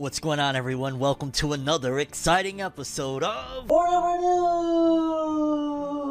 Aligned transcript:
What's 0.00 0.20
going 0.20 0.38
on, 0.38 0.54
everyone? 0.54 1.00
Welcome 1.00 1.32
to 1.32 1.54
another 1.54 1.98
exciting 1.98 2.60
episode 2.60 3.24
of 3.24 3.66
Forever 3.66 4.18
News! 4.20 6.07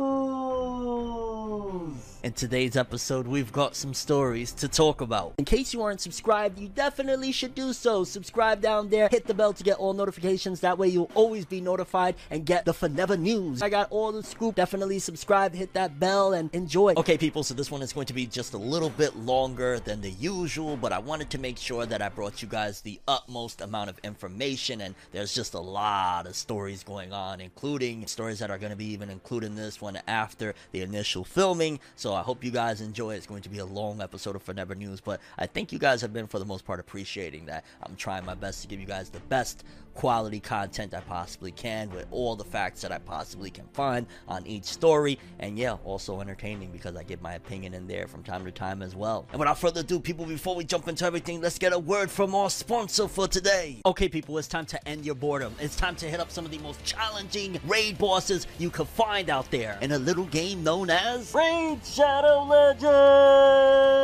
In 2.27 2.34
today's 2.34 2.76
episode, 2.76 3.26
we've 3.26 3.54
got 3.54 3.73
some 3.73 3.94
stories 3.94 4.52
to 4.52 4.68
talk 4.68 4.99
about. 4.99 5.35
In 5.38 5.45
case 5.45 5.73
you 5.73 5.81
aren't 5.81 6.02
subscribed, 6.02 6.59
you 6.59 6.68
definitely 6.68 7.31
should 7.31 7.55
do 7.55 7.72
so. 7.72 8.04
Subscribe 8.04 8.59
down 8.59 8.90
there, 8.90 9.08
hit 9.09 9.27
the 9.27 9.34
bell 9.34 9.54
to 9.54 9.63
get 9.63 9.77
all 9.77 9.94
notifications. 9.94 10.59
That 10.59 10.77
way, 10.77 10.90
you'll 10.90 11.09
always 11.16 11.45
be 11.45 11.62
notified 11.62 12.16
and 12.30 12.45
get 12.45 12.66
the 12.66 12.73
Forever 12.73 13.16
News. 13.16 13.62
I 13.62 13.70
got 13.70 13.90
all 13.91 14.12
the 14.12 14.23
scoop. 14.23 14.55
Definitely 14.55 14.99
subscribe, 14.99 15.55
hit 15.55 15.71
that 15.71 16.02
bell, 16.02 16.34
and 16.34 16.54
enjoy. 16.54 16.95
Okay, 16.98 17.18
people, 17.18 17.44
so 17.44 17.54
this 17.54 17.71
one 17.71 17.82
is 17.82 17.94
going 17.94 18.08
to 18.08 18.13
be 18.13 18.26
just 18.26 18.54
a 18.54 18.57
little 18.57 18.90
bit 18.90 19.16
longer 19.16 19.80
than 19.80 20.02
the 20.02 20.12
usual, 20.12 20.76
but 20.76 20.91
I 20.91 20.99
wanted 20.99 21.30
to 21.30 21.38
make 21.38 21.57
sure 21.57 21.85
that 21.85 22.02
I 22.02 22.09
brought 22.09 22.41
you 22.41 22.49
guys 22.49 22.82
the 22.82 22.99
utmost 23.07 23.62
amount 23.62 23.90
of 23.90 23.99
information, 24.04 24.82
and 24.82 24.96
there's 25.13 25.34
just 25.34 25.54
a 25.54 25.62
lot 25.62 26.27
of 26.27 26.35
stories 26.35 26.84
going 26.84 27.13
on, 27.13 27.40
including 27.40 28.05
stories 28.05 28.40
that 28.40 28.51
are 28.51 28.57
going 28.57 28.71
to 28.71 28.76
be 28.76 28.91
even 28.91 29.10
included 29.10 29.46
in 29.46 29.55
this 29.55 29.79
one 29.79 29.98
after 30.10 30.54
the 30.73 30.82
initial 30.82 31.23
filming. 31.23 31.79
So 31.96 32.16
I 32.18 32.23
hope 32.23 32.43
you 32.43 32.51
guys 32.51 32.82
enjoy. 32.82 33.15
It's 33.15 33.27
going 33.27 33.43
to 33.43 33.49
be 33.49 33.60
a 33.60 33.65
long 33.65 34.01
episode 34.01 34.35
of 34.35 34.43
Forever 34.43 34.76
News, 34.76 34.99
but 34.99 35.21
I 35.37 35.46
think 35.46 35.71
you 35.71 35.79
guys 35.79 36.01
have 36.01 36.12
been, 36.13 36.27
for 36.27 36.40
the 36.40 36.46
most 36.46 36.65
part, 36.65 36.79
appreciating 36.79 37.46
that. 37.46 37.63
I'm 37.84 37.96
trying 37.96 38.26
my 38.26 38.35
best 38.35 38.62
to 38.63 38.68
give 38.68 38.79
you 38.79 38.85
guys 38.85 39.10
the 39.10 39.20
best 39.21 39.63
quality 39.98 40.40
content 40.40 40.93
I 40.93 40.99
possibly 40.99 41.51
can 41.51 41.90
with 41.90 42.05
all 42.12 42.35
the 42.35 42.43
facts 42.43 42.81
that 42.81 42.91
I 42.91 42.99
possibly 42.99 43.49
can 43.49 43.65
find 43.73 44.05
on 44.27 44.45
each 44.45 44.65
story. 44.65 45.17
And 45.39 45.57
yeah, 45.57 45.77
also 45.84 46.21
entertaining 46.21 46.70
because 46.70 46.95
I 46.95 47.01
give 47.01 47.20
my 47.20 47.34
opinion 47.34 47.73
in 47.73 47.87
there 47.87 48.07
from 48.07 48.21
time 48.21 48.45
to 48.45 48.51
time 48.51 48.84
as 48.84 48.95
well. 48.95 49.26
And 49.31 49.39
without 49.39 49.57
further 49.57 49.79
ado, 49.81 49.99
people, 49.99 50.27
before 50.27 50.55
we 50.55 50.65
jump 50.65 50.87
into 50.87 51.04
everything, 51.04 51.41
let's 51.41 51.57
get 51.57 51.73
a 51.73 51.79
word 51.79 52.12
from 52.12 52.35
our 52.35 52.51
sponsor 52.51 53.07
for 53.07 53.27
today. 53.27 53.81
Okay, 53.87 54.07
people, 54.07 54.37
it's 54.37 54.48
time 54.48 54.67
to 54.67 54.87
end 54.87 55.04
your 55.04 55.15
boredom. 55.15 55.55
It's 55.59 55.76
time 55.76 55.95
to 55.95 56.05
hit 56.05 56.20
up 56.20 56.29
some 56.29 56.45
of 56.45 56.51
the 56.51 56.59
most 56.59 56.84
challenging 56.85 57.59
raid 57.65 57.98
bosses 57.98 58.45
you 58.59 58.70
could 58.70 58.87
find 58.87 59.32
out 59.32 59.49
there 59.49 59.79
in 59.82 59.93
a 59.93 59.98
little 59.98 60.26
game 60.26 60.63
known 60.63 60.91
as 60.91 61.34
Raid 61.34 61.84
Shadow 61.84 62.43
Legends! 62.43 63.98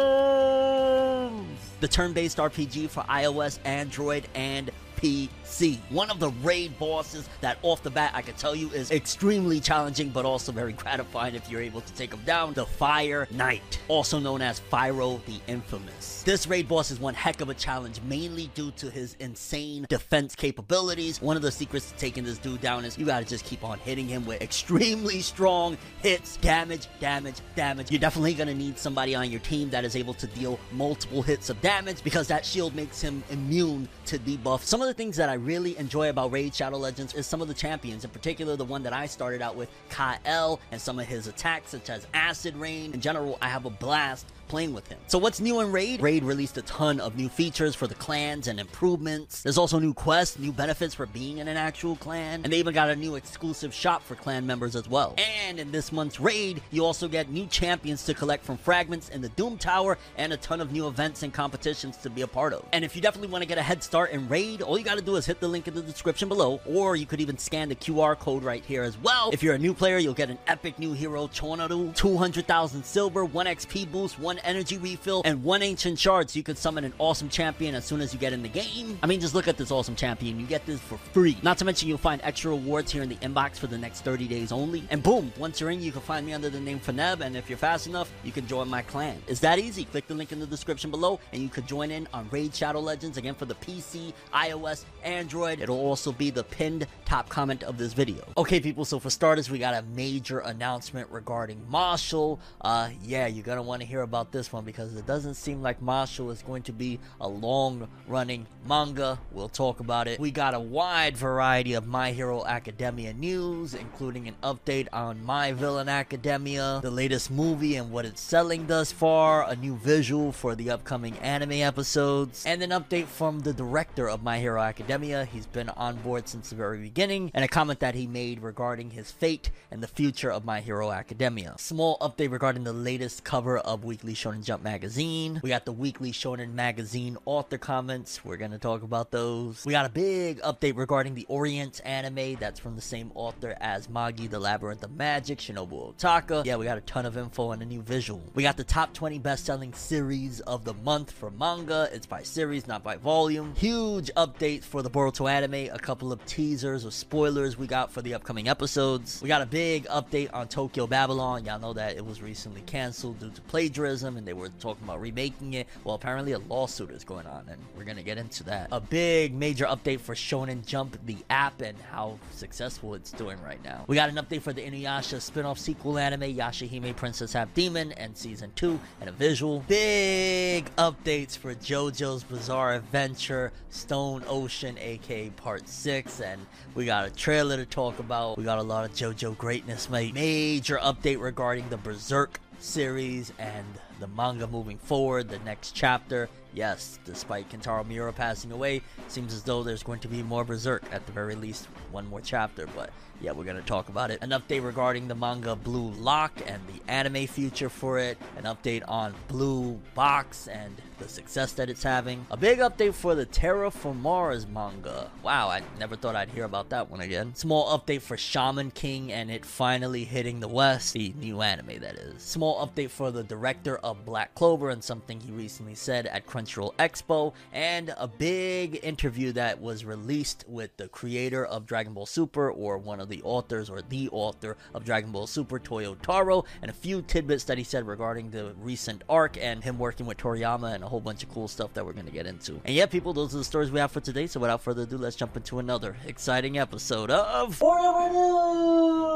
the 1.84 1.88
turn-based 1.90 2.38
RPG 2.38 2.90
for 2.90 3.04
iOS, 3.04 3.60
Android, 3.66 4.26
and 4.36 4.72
PC. 5.04 5.80
One 5.90 6.10
of 6.10 6.20
the 6.22 6.30
raid 6.42 6.80
bosses 6.80 7.28
that 7.42 7.58
off 7.62 7.84
the 7.84 7.90
bat 7.90 8.12
I 8.14 8.22
can 8.22 8.36
tell 8.36 8.56
you 8.56 8.70
is 8.70 8.90
extremely 8.90 9.60
challenging 9.60 10.10
but 10.10 10.24
also 10.24 10.54
very 10.54 10.72
gratifying 10.84 11.36
if 11.36 11.50
you're 11.50 11.62
able 11.62 11.82
to 11.82 11.94
take 11.94 12.14
him 12.14 12.22
down. 12.26 12.54
The 12.54 12.66
Fire 12.66 13.28
Knight, 13.32 13.80
also 13.90 14.18
known 14.18 14.42
as 14.42 14.62
Fyro 14.72 15.24
the 15.26 15.42
Infamous. 15.48 16.24
This 16.24 16.48
raid 16.48 16.70
boss 16.70 16.90
is 16.90 17.02
one 17.02 17.14
heck 17.14 17.42
of 17.42 17.50
a 17.50 17.54
challenge 17.54 18.00
mainly 18.08 18.50
due 18.56 18.72
to 18.72 18.90
his 18.90 19.18
insane 19.20 19.86
defense 19.90 20.36
capabilities. 20.36 21.22
One 21.22 21.36
of 21.36 21.42
the 21.42 21.52
secrets 21.52 21.92
to 21.92 21.98
taking 21.98 22.24
this 22.24 22.38
dude 22.38 22.62
down 22.62 22.86
is 22.86 22.98
you 22.98 23.06
gotta 23.06 23.26
just 23.26 23.44
keep 23.44 23.66
on 23.66 23.80
hitting 23.80 24.08
him 24.08 24.26
with 24.26 24.42
extremely 24.42 25.20
strong 25.20 25.78
hits, 26.02 26.38
damage, 26.38 26.88
damage, 27.02 27.36
damage. 27.56 27.92
You're 27.92 28.00
definitely 28.00 28.36
gonna 28.36 28.54
need 28.54 28.80
somebody 28.80 29.16
on 29.16 29.30
your 29.30 29.42
team 29.42 29.70
that 29.72 29.84
is 29.84 29.98
able 29.98 30.14
to 30.14 30.28
deal 30.28 30.58
multiple 30.72 31.22
hits 31.22 31.50
of 31.50 31.60
damage 31.60 32.02
because 32.06 32.28
that 32.30 32.46
shield 32.46 32.74
makes 32.74 33.02
him 33.02 33.22
immune 33.30 33.90
to 34.06 34.18
debuff. 34.18 34.62
Some 34.62 34.82
of 34.82 34.88
the 34.88 34.93
things 34.94 35.18
that 35.18 35.30
I 35.30 35.34
really 35.34 35.78
enjoy 35.78 36.10
about 36.10 36.32
Raid 36.32 36.56
Shadow 36.56 36.78
Legends 36.78 37.14
is 37.14 37.28
some 37.28 37.42
of 37.42 37.48
the 37.48 37.54
champions, 37.54 38.04
in 38.04 38.10
particular 38.12 38.56
the 38.56 38.66
one 38.66 38.84
that 38.84 38.94
I 38.94 39.06
started 39.08 39.42
out 39.42 39.56
with, 39.56 39.70
Kael, 39.90 40.60
and 40.72 40.80
some 40.80 41.00
of 41.00 41.08
his 41.08 41.28
attacks 41.28 41.72
such 41.72 41.90
as 41.90 42.08
Acid 42.14 42.56
Rain. 42.56 42.94
In 42.94 43.02
general, 43.02 43.38
I 43.42 43.50
have 43.50 43.66
a 43.66 43.70
blast 43.70 44.28
playing 44.54 44.72
with 44.76 44.88
him. 44.88 45.00
So 45.08 45.18
what's 45.18 45.40
new 45.40 45.62
in 45.62 45.72
Raid? 45.72 46.00
Raid 46.00 46.24
released 46.24 46.58
a 46.60 46.62
ton 46.62 47.00
of 47.00 47.18
new 47.18 47.28
features 47.28 47.74
for 47.74 47.88
the 47.88 47.96
clans 47.96 48.48
and 48.48 48.60
improvements. 48.60 49.42
There's 49.42 49.58
also 49.58 49.80
new 49.80 49.96
quests, 49.96 50.38
new 50.38 50.52
benefits 50.52 50.94
for 50.94 51.08
being 51.08 51.40
in 51.40 51.48
an 51.48 51.58
actual 51.58 51.96
clan, 51.96 52.42
and 52.44 52.54
they 52.54 52.60
even 52.60 52.72
got 52.72 52.92
a 52.92 52.96
new 52.96 53.16
exclusive 53.16 53.74
shop 53.74 54.04
for 54.04 54.14
clan 54.14 54.46
members 54.46 54.76
as 54.76 54.88
well. 54.88 55.16
And 55.18 55.60
in 55.60 55.72
this 55.72 55.92
month's 55.92 56.20
Raid, 56.20 56.62
you 56.70 56.86
also 56.86 57.08
get 57.08 57.32
new 57.32 57.48
champions 57.48 58.06
to 58.06 58.14
collect 58.14 58.46
from 58.46 58.58
fragments 58.58 59.10
in 59.10 59.22
the 59.22 59.30
Doom 59.30 59.58
Tower 59.58 59.98
and 60.18 60.32
a 60.32 60.38
ton 60.38 60.62
of 60.62 60.72
new 60.72 60.88
events 60.88 61.24
and 61.24 61.34
competitions 61.34 61.98
to 61.98 62.12
be 62.12 62.22
a 62.22 62.28
part 62.28 62.54
of. 62.54 62.64
And 62.74 62.86
if 62.86 62.96
you 62.96 63.02
definitely 63.02 63.30
want 63.30 63.42
to 63.42 63.48
get 63.48 63.58
a 63.58 63.64
head 63.64 63.82
start 63.82 64.12
in 64.12 64.30
Raid, 64.30 64.62
all 64.62 64.78
you 64.78 64.86
got 64.86 65.00
to 65.00 65.04
do 65.04 65.16
is 65.16 65.26
hit 65.26 65.40
the 65.40 65.48
link 65.48 65.68
in 65.68 65.74
the 65.74 65.82
description 65.82 66.30
below, 66.30 66.62
or 66.68 66.96
you 66.96 67.08
could 67.08 67.22
even 67.22 67.40
scan 67.40 67.70
the 67.70 67.76
QR 67.76 68.16
code 68.20 68.44
right 68.44 68.64
here 68.64 68.84
as 68.84 69.00
well. 69.00 69.32
If 69.34 69.42
you're 69.42 69.56
a 69.56 69.58
new 69.58 69.74
player, 69.74 69.98
you'll 69.98 70.14
get 70.14 70.30
an 70.30 70.38
epic 70.46 70.78
new 70.78 70.94
hero, 70.94 71.28
Chonoru, 71.28 71.96
200,000 71.96 72.86
silver, 72.86 73.26
1 73.26 73.46
XP 73.48 73.92
boost, 73.92 74.20
1 74.20 74.43
energy 74.44 74.78
refill, 74.78 75.22
and 75.26 75.44
1 75.44 75.62
ancient 75.64 76.00
shard 76.00 76.30
so 76.30 76.38
you 76.38 76.44
can 76.44 76.56
summon 76.56 76.84
an 76.84 76.94
awesome 77.00 77.30
champion 77.30 77.76
as 77.76 77.86
soon 77.86 78.02
as 78.02 78.14
you 78.14 78.20
get 78.20 78.34
in 78.34 78.44
the 78.44 78.50
game. 78.50 78.98
I 79.02 79.08
mean, 79.08 79.20
just 79.20 79.36
look 79.36 79.48
at 79.48 79.58
this 79.58 79.72
awesome 79.72 79.96
champion. 79.96 80.40
You 80.40 80.46
get 80.46 80.66
this 80.66 80.80
for 80.80 80.98
free. 80.98 81.38
Not 81.42 81.58
to 81.60 81.66
mention, 81.66 81.88
you'll 81.90 81.98
find 81.98 82.22
extra 82.24 82.52
rewards 82.52 82.92
here 82.92 83.04
in 83.04 83.10
the 83.10 83.16
inbox 83.18 83.58
for 83.58 83.68
the 83.68 83.78
next 83.78 84.02
30 84.02 84.28
days 84.28 84.52
only. 84.52 84.84
And 84.90 85.02
boom, 85.02 85.32
once 85.38 85.60
you're 85.60 85.72
in, 85.72 85.82
you 85.82 85.92
can 85.92 86.02
find 86.02 86.26
me 86.26 86.34
under 86.34 86.50
the 86.50 86.60
name 86.60 86.80
Faneb, 86.80 87.22
and 87.22 87.36
if 87.36 87.50
you're 87.50 87.58
fast 87.58 87.88
enough, 87.88 88.12
you 88.24 88.32
can 88.32 88.46
join 88.48 88.70
my 88.70 88.82
clan. 88.82 89.22
It's 89.28 89.40
that 89.40 89.60
easy. 89.60 89.86
Click 89.86 90.08
the 90.08 90.14
link 90.14 90.32
in 90.32 90.40
the 90.40 90.48
description 90.48 90.92
below, 90.92 91.20
and 91.32 91.42
you 91.42 91.50
can 91.50 91.66
join 91.66 91.92
in 91.92 92.08
on 92.14 92.28
Raid 92.32 92.54
Shadow 92.54 92.80
Legends 92.80 93.18
again 93.18 93.36
for 93.36 93.46
the 93.46 93.56
PC, 93.56 94.14
iOS, 94.34 94.86
Android. 95.04 95.62
It'll 95.62 95.80
also 95.80 96.12
be 96.12 96.30
the 96.30 96.44
pinned 96.44 96.88
top 97.06 97.30
comment 97.30 97.64
of 97.64 97.78
this 97.78 97.94
video. 97.94 98.24
Okay, 98.38 98.60
people, 98.60 98.86
so 98.86 99.00
for 99.00 99.10
starters, 99.10 99.50
we 99.50 99.60
got 99.60 99.74
a 99.74 99.84
major 99.96 100.40
announcement 100.40 101.10
regarding 101.10 101.62
Mashle. 101.72 102.40
Uh, 102.62 102.90
yeah, 103.04 103.28
you're 103.28 103.44
gonna 103.46 103.62
want 103.62 103.82
to 103.82 103.88
hear 103.88 104.02
about 104.02 104.32
this 104.34 104.52
one 104.52 104.66
because 104.66 104.94
it 104.98 105.06
doesn't 105.06 105.36
seem 105.36 105.62
like 105.62 105.80
Mashle 105.80 106.30
is 106.32 106.42
going 106.42 106.64
to 106.64 106.74
be 106.74 107.00
a 107.22 107.28
long 107.28 107.88
running 108.08 108.46
manga. 108.68 109.18
We'll 109.32 109.48
talk 109.48 109.80
about 109.80 110.10
it. 110.10 110.20
We 110.20 110.32
got 110.32 110.54
a 110.54 110.60
wide 110.60 111.16
variety 111.16 111.74
of 111.74 111.88
My 111.88 112.12
Hero 112.12 112.46
Academia 112.46 113.14
news, 113.14 113.74
including 113.74 114.28
an 114.28 114.36
update 114.44 114.88
on 114.92 115.24
My 115.24 115.54
Villain 115.54 115.88
Academia, 115.88 116.80
the 116.84 116.92
latest 116.92 117.32
movie 117.32 117.78
and 117.78 117.92
what 117.92 118.04
it's 118.06 118.20
selling 118.20 118.68
thus 118.68 118.92
far, 118.92 119.50
a 119.50 119.56
new 119.56 119.76
visual 119.78 120.34
for 120.34 120.56
the 120.56 120.70
upcoming 120.70 121.18
anime 121.20 121.54
episodes, 121.54 122.44
and 122.46 122.62
an 122.62 122.72
update 122.72 123.06
from 123.06 123.40
the 123.42 123.54
director 123.54 124.10
of 124.10 124.24
My 124.24 124.40
Hero 124.40 124.62
Academia. 124.62 125.26
He's 125.26 125.46
been 125.46 125.70
on 125.70 125.98
board 125.98 126.28
since 126.28 126.50
the 126.50 126.56
very 126.56 126.80
beginning, 126.80 127.32
and 127.34 127.46
a 127.46 127.48
comment 127.48 127.80
that 127.80 127.96
he 127.96 128.08
made 128.08 128.42
regarding 128.42 128.90
his 128.90 129.12
fate 129.12 129.52
and 129.70 129.84
the 129.84 129.88
future 129.88 130.32
of 130.32 130.44
My 130.44 130.60
Hero 130.60 130.92
Academia. 130.92 131.56
Small 131.60 131.98
update 132.00 132.32
regarding 132.32 132.64
the 132.64 132.74
latest 132.74 133.24
cover 133.24 133.60
of 133.60 133.84
Weekly 133.84 134.13
Shonen 134.14 134.44
Jump 134.44 134.64
magazine. 134.64 135.40
We 135.44 135.50
got 135.50 135.66
the 135.66 135.72
Weekly 135.72 136.12
Shonen 136.12 136.54
magazine 136.54 137.18
author 137.26 137.58
comments. 137.58 138.24
We're 138.24 138.38
gonna 138.38 138.60
talk 138.60 138.84
about 138.84 139.12
those. 139.12 139.66
We 139.66 139.72
got 139.72 139.86
a 139.86 139.90
big 139.90 140.42
update 140.42 140.78
regarding 140.78 141.16
the 141.16 141.26
Orient 141.30 141.82
anime 141.86 142.36
that's 142.40 142.60
from 142.60 142.76
the 142.76 142.82
same 142.82 143.12
author 143.16 143.56
as 143.60 143.90
Magi 143.90 144.28
the 144.28 144.40
Labyrinth 144.40 144.84
of 144.84 144.92
Magic, 144.96 145.40
Shinobu 145.40 145.96
Otaka. 145.96 146.46
Yeah, 146.46 146.58
we 146.58 146.66
got 146.66 146.78
a 146.78 146.82
ton 146.82 147.06
of 147.06 147.18
info 147.18 147.52
and 147.52 147.62
a 147.62 147.66
new 147.66 147.82
visual. 147.82 148.22
We 148.34 148.44
got 148.44 148.58
the 148.58 148.64
top 148.64 148.94
20 148.94 149.20
best-selling 149.20 149.74
series 149.74 150.40
of 150.42 150.66
the 150.66 150.74
month 150.74 151.12
for 151.12 151.32
manga. 151.32 151.90
It's 151.92 152.06
by 152.06 152.24
series, 152.24 152.68
not 152.68 152.84
by 152.84 152.98
volume. 152.98 153.54
Huge 153.56 154.12
update 154.16 154.64
for 154.64 154.82
the 154.82 154.90
Boruto 154.90 155.30
anime. 155.30 155.74
A 155.74 155.80
couple 155.80 156.12
of 156.12 156.24
teasers 156.26 156.86
or 156.86 156.92
spoilers 156.92 157.58
we 157.58 157.68
got 157.68 157.92
for 157.92 158.02
the 158.02 158.14
upcoming 158.14 158.48
episodes. 158.48 159.22
We 159.22 159.28
got 159.28 159.42
a 159.42 159.46
big 159.46 159.86
update 159.88 160.30
on 160.34 160.48
Tokyo 160.48 160.88
Babylon. 160.88 161.46
Y'all 161.46 161.60
know 161.60 161.74
that 161.74 161.96
it 161.96 162.06
was 162.06 162.22
recently 162.22 162.62
canceled 162.62 163.20
due 163.20 163.30
to 163.30 163.42
plagiarism 163.42 164.03
and 164.04 164.28
they 164.28 164.34
were 164.34 164.50
talking 164.60 164.84
about 164.84 165.02
remaking 165.02 165.54
it. 165.54 165.68
Well, 165.84 165.96
apparently 165.96 166.34
a 166.34 166.40
lawsuit 166.40 166.92
is 166.92 167.04
going 167.04 167.26
on, 167.26 167.48
and 167.50 167.62
we're 167.78 167.84
gonna 167.86 168.04
get 168.04 168.18
into 168.18 168.44
that. 168.44 168.68
A 168.72 168.80
big 168.80 169.34
major 169.34 169.66
update 169.66 170.00
for 170.00 170.16
Shonen 170.16 170.66
Jump, 170.66 170.98
the 171.06 171.18
app, 171.30 171.62
and 171.62 171.78
how 171.92 172.20
successful 172.32 172.94
it's 172.94 173.12
doing 173.12 173.42
right 173.42 173.64
now. 173.64 173.86
We 173.88 173.96
got 173.96 174.10
an 174.10 174.16
update 174.16 174.42
for 174.42 174.54
the 174.54 174.62
Inuyasha 174.62 175.22
spin-off 175.22 175.58
sequel 175.58 175.98
anime, 175.98 176.22
Yashahime 176.22 176.96
Princess 176.96 177.34
Half 177.34 177.54
Demon, 177.54 177.92
and 177.94 178.16
season 178.18 178.52
two, 178.56 178.80
and 179.00 179.10
a 179.10 179.14
visual. 179.14 179.64
Big 179.68 180.74
updates 180.76 181.38
for 181.38 181.56
JoJo's 181.56 182.24
Bizarre 182.24 182.74
Adventure, 182.74 183.52
Stone 183.70 184.24
Ocean, 184.28 184.78
aka 184.78 185.30
Part 185.32 185.68
6, 185.68 186.22
and 186.22 186.46
we 186.76 186.86
got 186.86 187.08
a 187.08 187.10
trailer 187.10 187.58
to 187.58 187.66
talk 187.66 188.00
about. 188.00 188.38
We 188.38 188.44
got 188.44 188.60
a 188.60 188.64
lot 188.64 188.86
of 188.86 188.94
JoJo 188.94 189.38
greatness, 189.38 189.90
mate. 189.90 190.14
Major 190.14 190.78
update 190.78 191.22
regarding 191.22 191.70
the 191.70 191.78
Berserk 191.78 192.40
series 192.60 193.34
and 193.38 193.66
the 194.04 194.08
manga 194.10 194.46
moving 194.46 194.78
forward, 194.78 195.30
the 195.30 195.40
next 195.40 195.72
chapter 195.72 196.28
yes, 196.54 197.00
despite 197.06 197.50
Kentaro 197.50 197.86
Miura 197.88 198.14
passing 198.14 198.52
away, 198.52 198.82
seems 199.08 199.34
as 199.34 199.44
though 199.44 199.64
there's 199.64 199.84
going 199.84 200.00
to 200.00 200.08
be 200.08 200.24
more 200.24 200.44
Berserk, 200.44 200.84
at 200.92 201.06
the 201.06 201.12
very 201.12 201.36
least, 201.36 201.68
one 201.92 202.08
more 202.08 202.22
chapter, 202.22 202.68
but 202.76 202.90
yeah, 203.22 203.32
we're 203.32 203.44
going 203.44 203.56
to 203.56 203.62
talk 203.64 203.90
about 203.90 204.12
it. 204.12 204.20
An 204.22 204.32
update 204.32 204.64
regarding 204.66 205.08
the 205.08 205.16
manga 205.16 205.56
Blue 205.56 205.92
Lock 205.92 206.34
and 206.46 206.62
the 206.68 206.92
anime 206.92 207.28
future 207.28 207.70
for 207.70 207.98
it, 207.98 208.18
an 208.38 208.44
update 208.44 208.84
on 208.88 209.14
Blue 209.28 209.80
Box 209.96 210.48
and 210.48 210.76
the 211.00 211.08
success 211.08 211.54
that 211.54 211.70
it's 211.70 211.84
having, 211.84 212.26
a 212.32 212.38
big 212.38 212.60
update 212.60 212.94
for 212.94 213.16
the 213.16 213.26
Terra 213.26 213.70
Formars 213.70 214.48
manga. 214.50 215.10
Wow, 215.22 215.50
I 215.50 215.62
never 215.80 215.96
thought 215.96 216.16
I'd 216.16 216.30
hear 216.30 216.44
about 216.44 216.70
that 216.70 216.90
one 216.90 217.02
again. 217.02 217.34
Small 217.36 217.78
update 217.78 218.02
for 218.02 218.18
Shaman 218.18 218.72
King 218.72 219.12
and 219.12 219.32
it 219.32 219.46
finally 219.46 220.04
hitting 220.04 220.40
the 220.40 220.48
West, 220.48 220.94
the 220.94 221.14
new 221.20 221.42
anime 221.42 221.80
that 221.80 221.96
is. 221.96 222.22
Small 222.22 222.66
update 222.66 222.90
for 222.90 223.12
the 223.12 223.24
director 223.24 223.78
of 223.78 224.06
Black 224.06 224.36
Clover 224.36 224.70
and 224.70 224.84
something 224.84 225.20
he 225.20 225.32
recently 225.32 225.76
said 225.76 226.06
at 226.08 226.28
Crunchyroll 226.28 226.43
Expo, 226.46 227.34
and 227.52 227.94
a 227.98 228.08
big 228.08 228.80
interview 228.84 229.32
that 229.34 229.62
was 229.62 229.86
released 229.86 230.46
with 230.48 230.76
the 230.78 230.88
creator 230.88 231.46
of 231.46 231.66
Dragon 231.66 231.94
Ball 231.94 232.06
Super 232.06 232.52
or 232.52 232.78
one 232.78 233.00
of 233.00 233.10
the 233.10 233.22
authors 233.24 233.70
or 233.70 233.82
the 233.82 234.10
author 234.12 234.58
of 234.74 234.86
Dragon 234.86 235.12
Ball 235.12 235.28
Super, 235.28 235.60
Toyotarou, 235.60 236.46
and 236.62 236.70
a 236.70 236.74
few 236.74 237.02
tidbits 237.02 237.44
that 237.46 237.58
he 237.58 237.64
said 237.64 237.88
regarding 237.88 238.32
the 238.32 238.54
recent 238.62 239.04
arc 239.10 239.38
and 239.38 239.64
him 239.64 239.78
working 239.78 240.06
with 240.06 240.18
Toriyama 240.18 240.76
and 240.76 240.84
a 240.84 240.88
whole 240.88 241.02
bunch 241.02 241.24
of 241.24 241.30
cool 241.34 241.48
stuff 241.48 241.74
that 241.74 241.86
we're 241.86 241.94
going 241.94 242.06
to 242.06 242.12
get 242.12 242.26
into. 242.26 242.60
And 242.66 242.76
yeah, 242.76 242.86
people, 242.86 243.14
those 243.14 243.34
are 243.34 243.38
the 243.38 243.44
stories 243.44 243.72
we 243.72 243.80
have 243.80 243.92
for 243.92 244.02
today. 244.02 244.28
So 244.28 244.40
without 244.40 244.62
further 244.62 244.84
ado, 244.84 244.98
let's 244.98 245.16
jump 245.16 245.36
into 245.38 245.60
another 245.60 245.96
exciting 246.06 246.58
episode 246.58 247.12
of 247.12 247.56
Forever 247.56 248.14
News! 248.14 249.14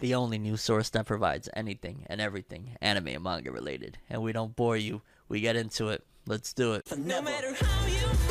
The 0.00 0.14
only 0.14 0.38
news 0.38 0.60
source 0.62 0.90
that 0.90 1.06
provides 1.06 1.48
anything 1.54 2.06
and 2.08 2.20
everything 2.20 2.76
anime 2.80 3.08
and 3.08 3.22
manga 3.22 3.50
related. 3.50 3.98
And 4.08 4.22
we 4.22 4.32
don't 4.32 4.56
bore 4.56 4.76
you, 4.76 5.02
we 5.28 5.40
get 5.40 5.56
into 5.56 5.88
it. 5.88 6.04
Let's 6.26 6.52
do 6.52 6.74
it. 6.74 6.86
No 6.96 7.22
matter 7.22 7.52
how 7.54 7.86
you 7.86 8.29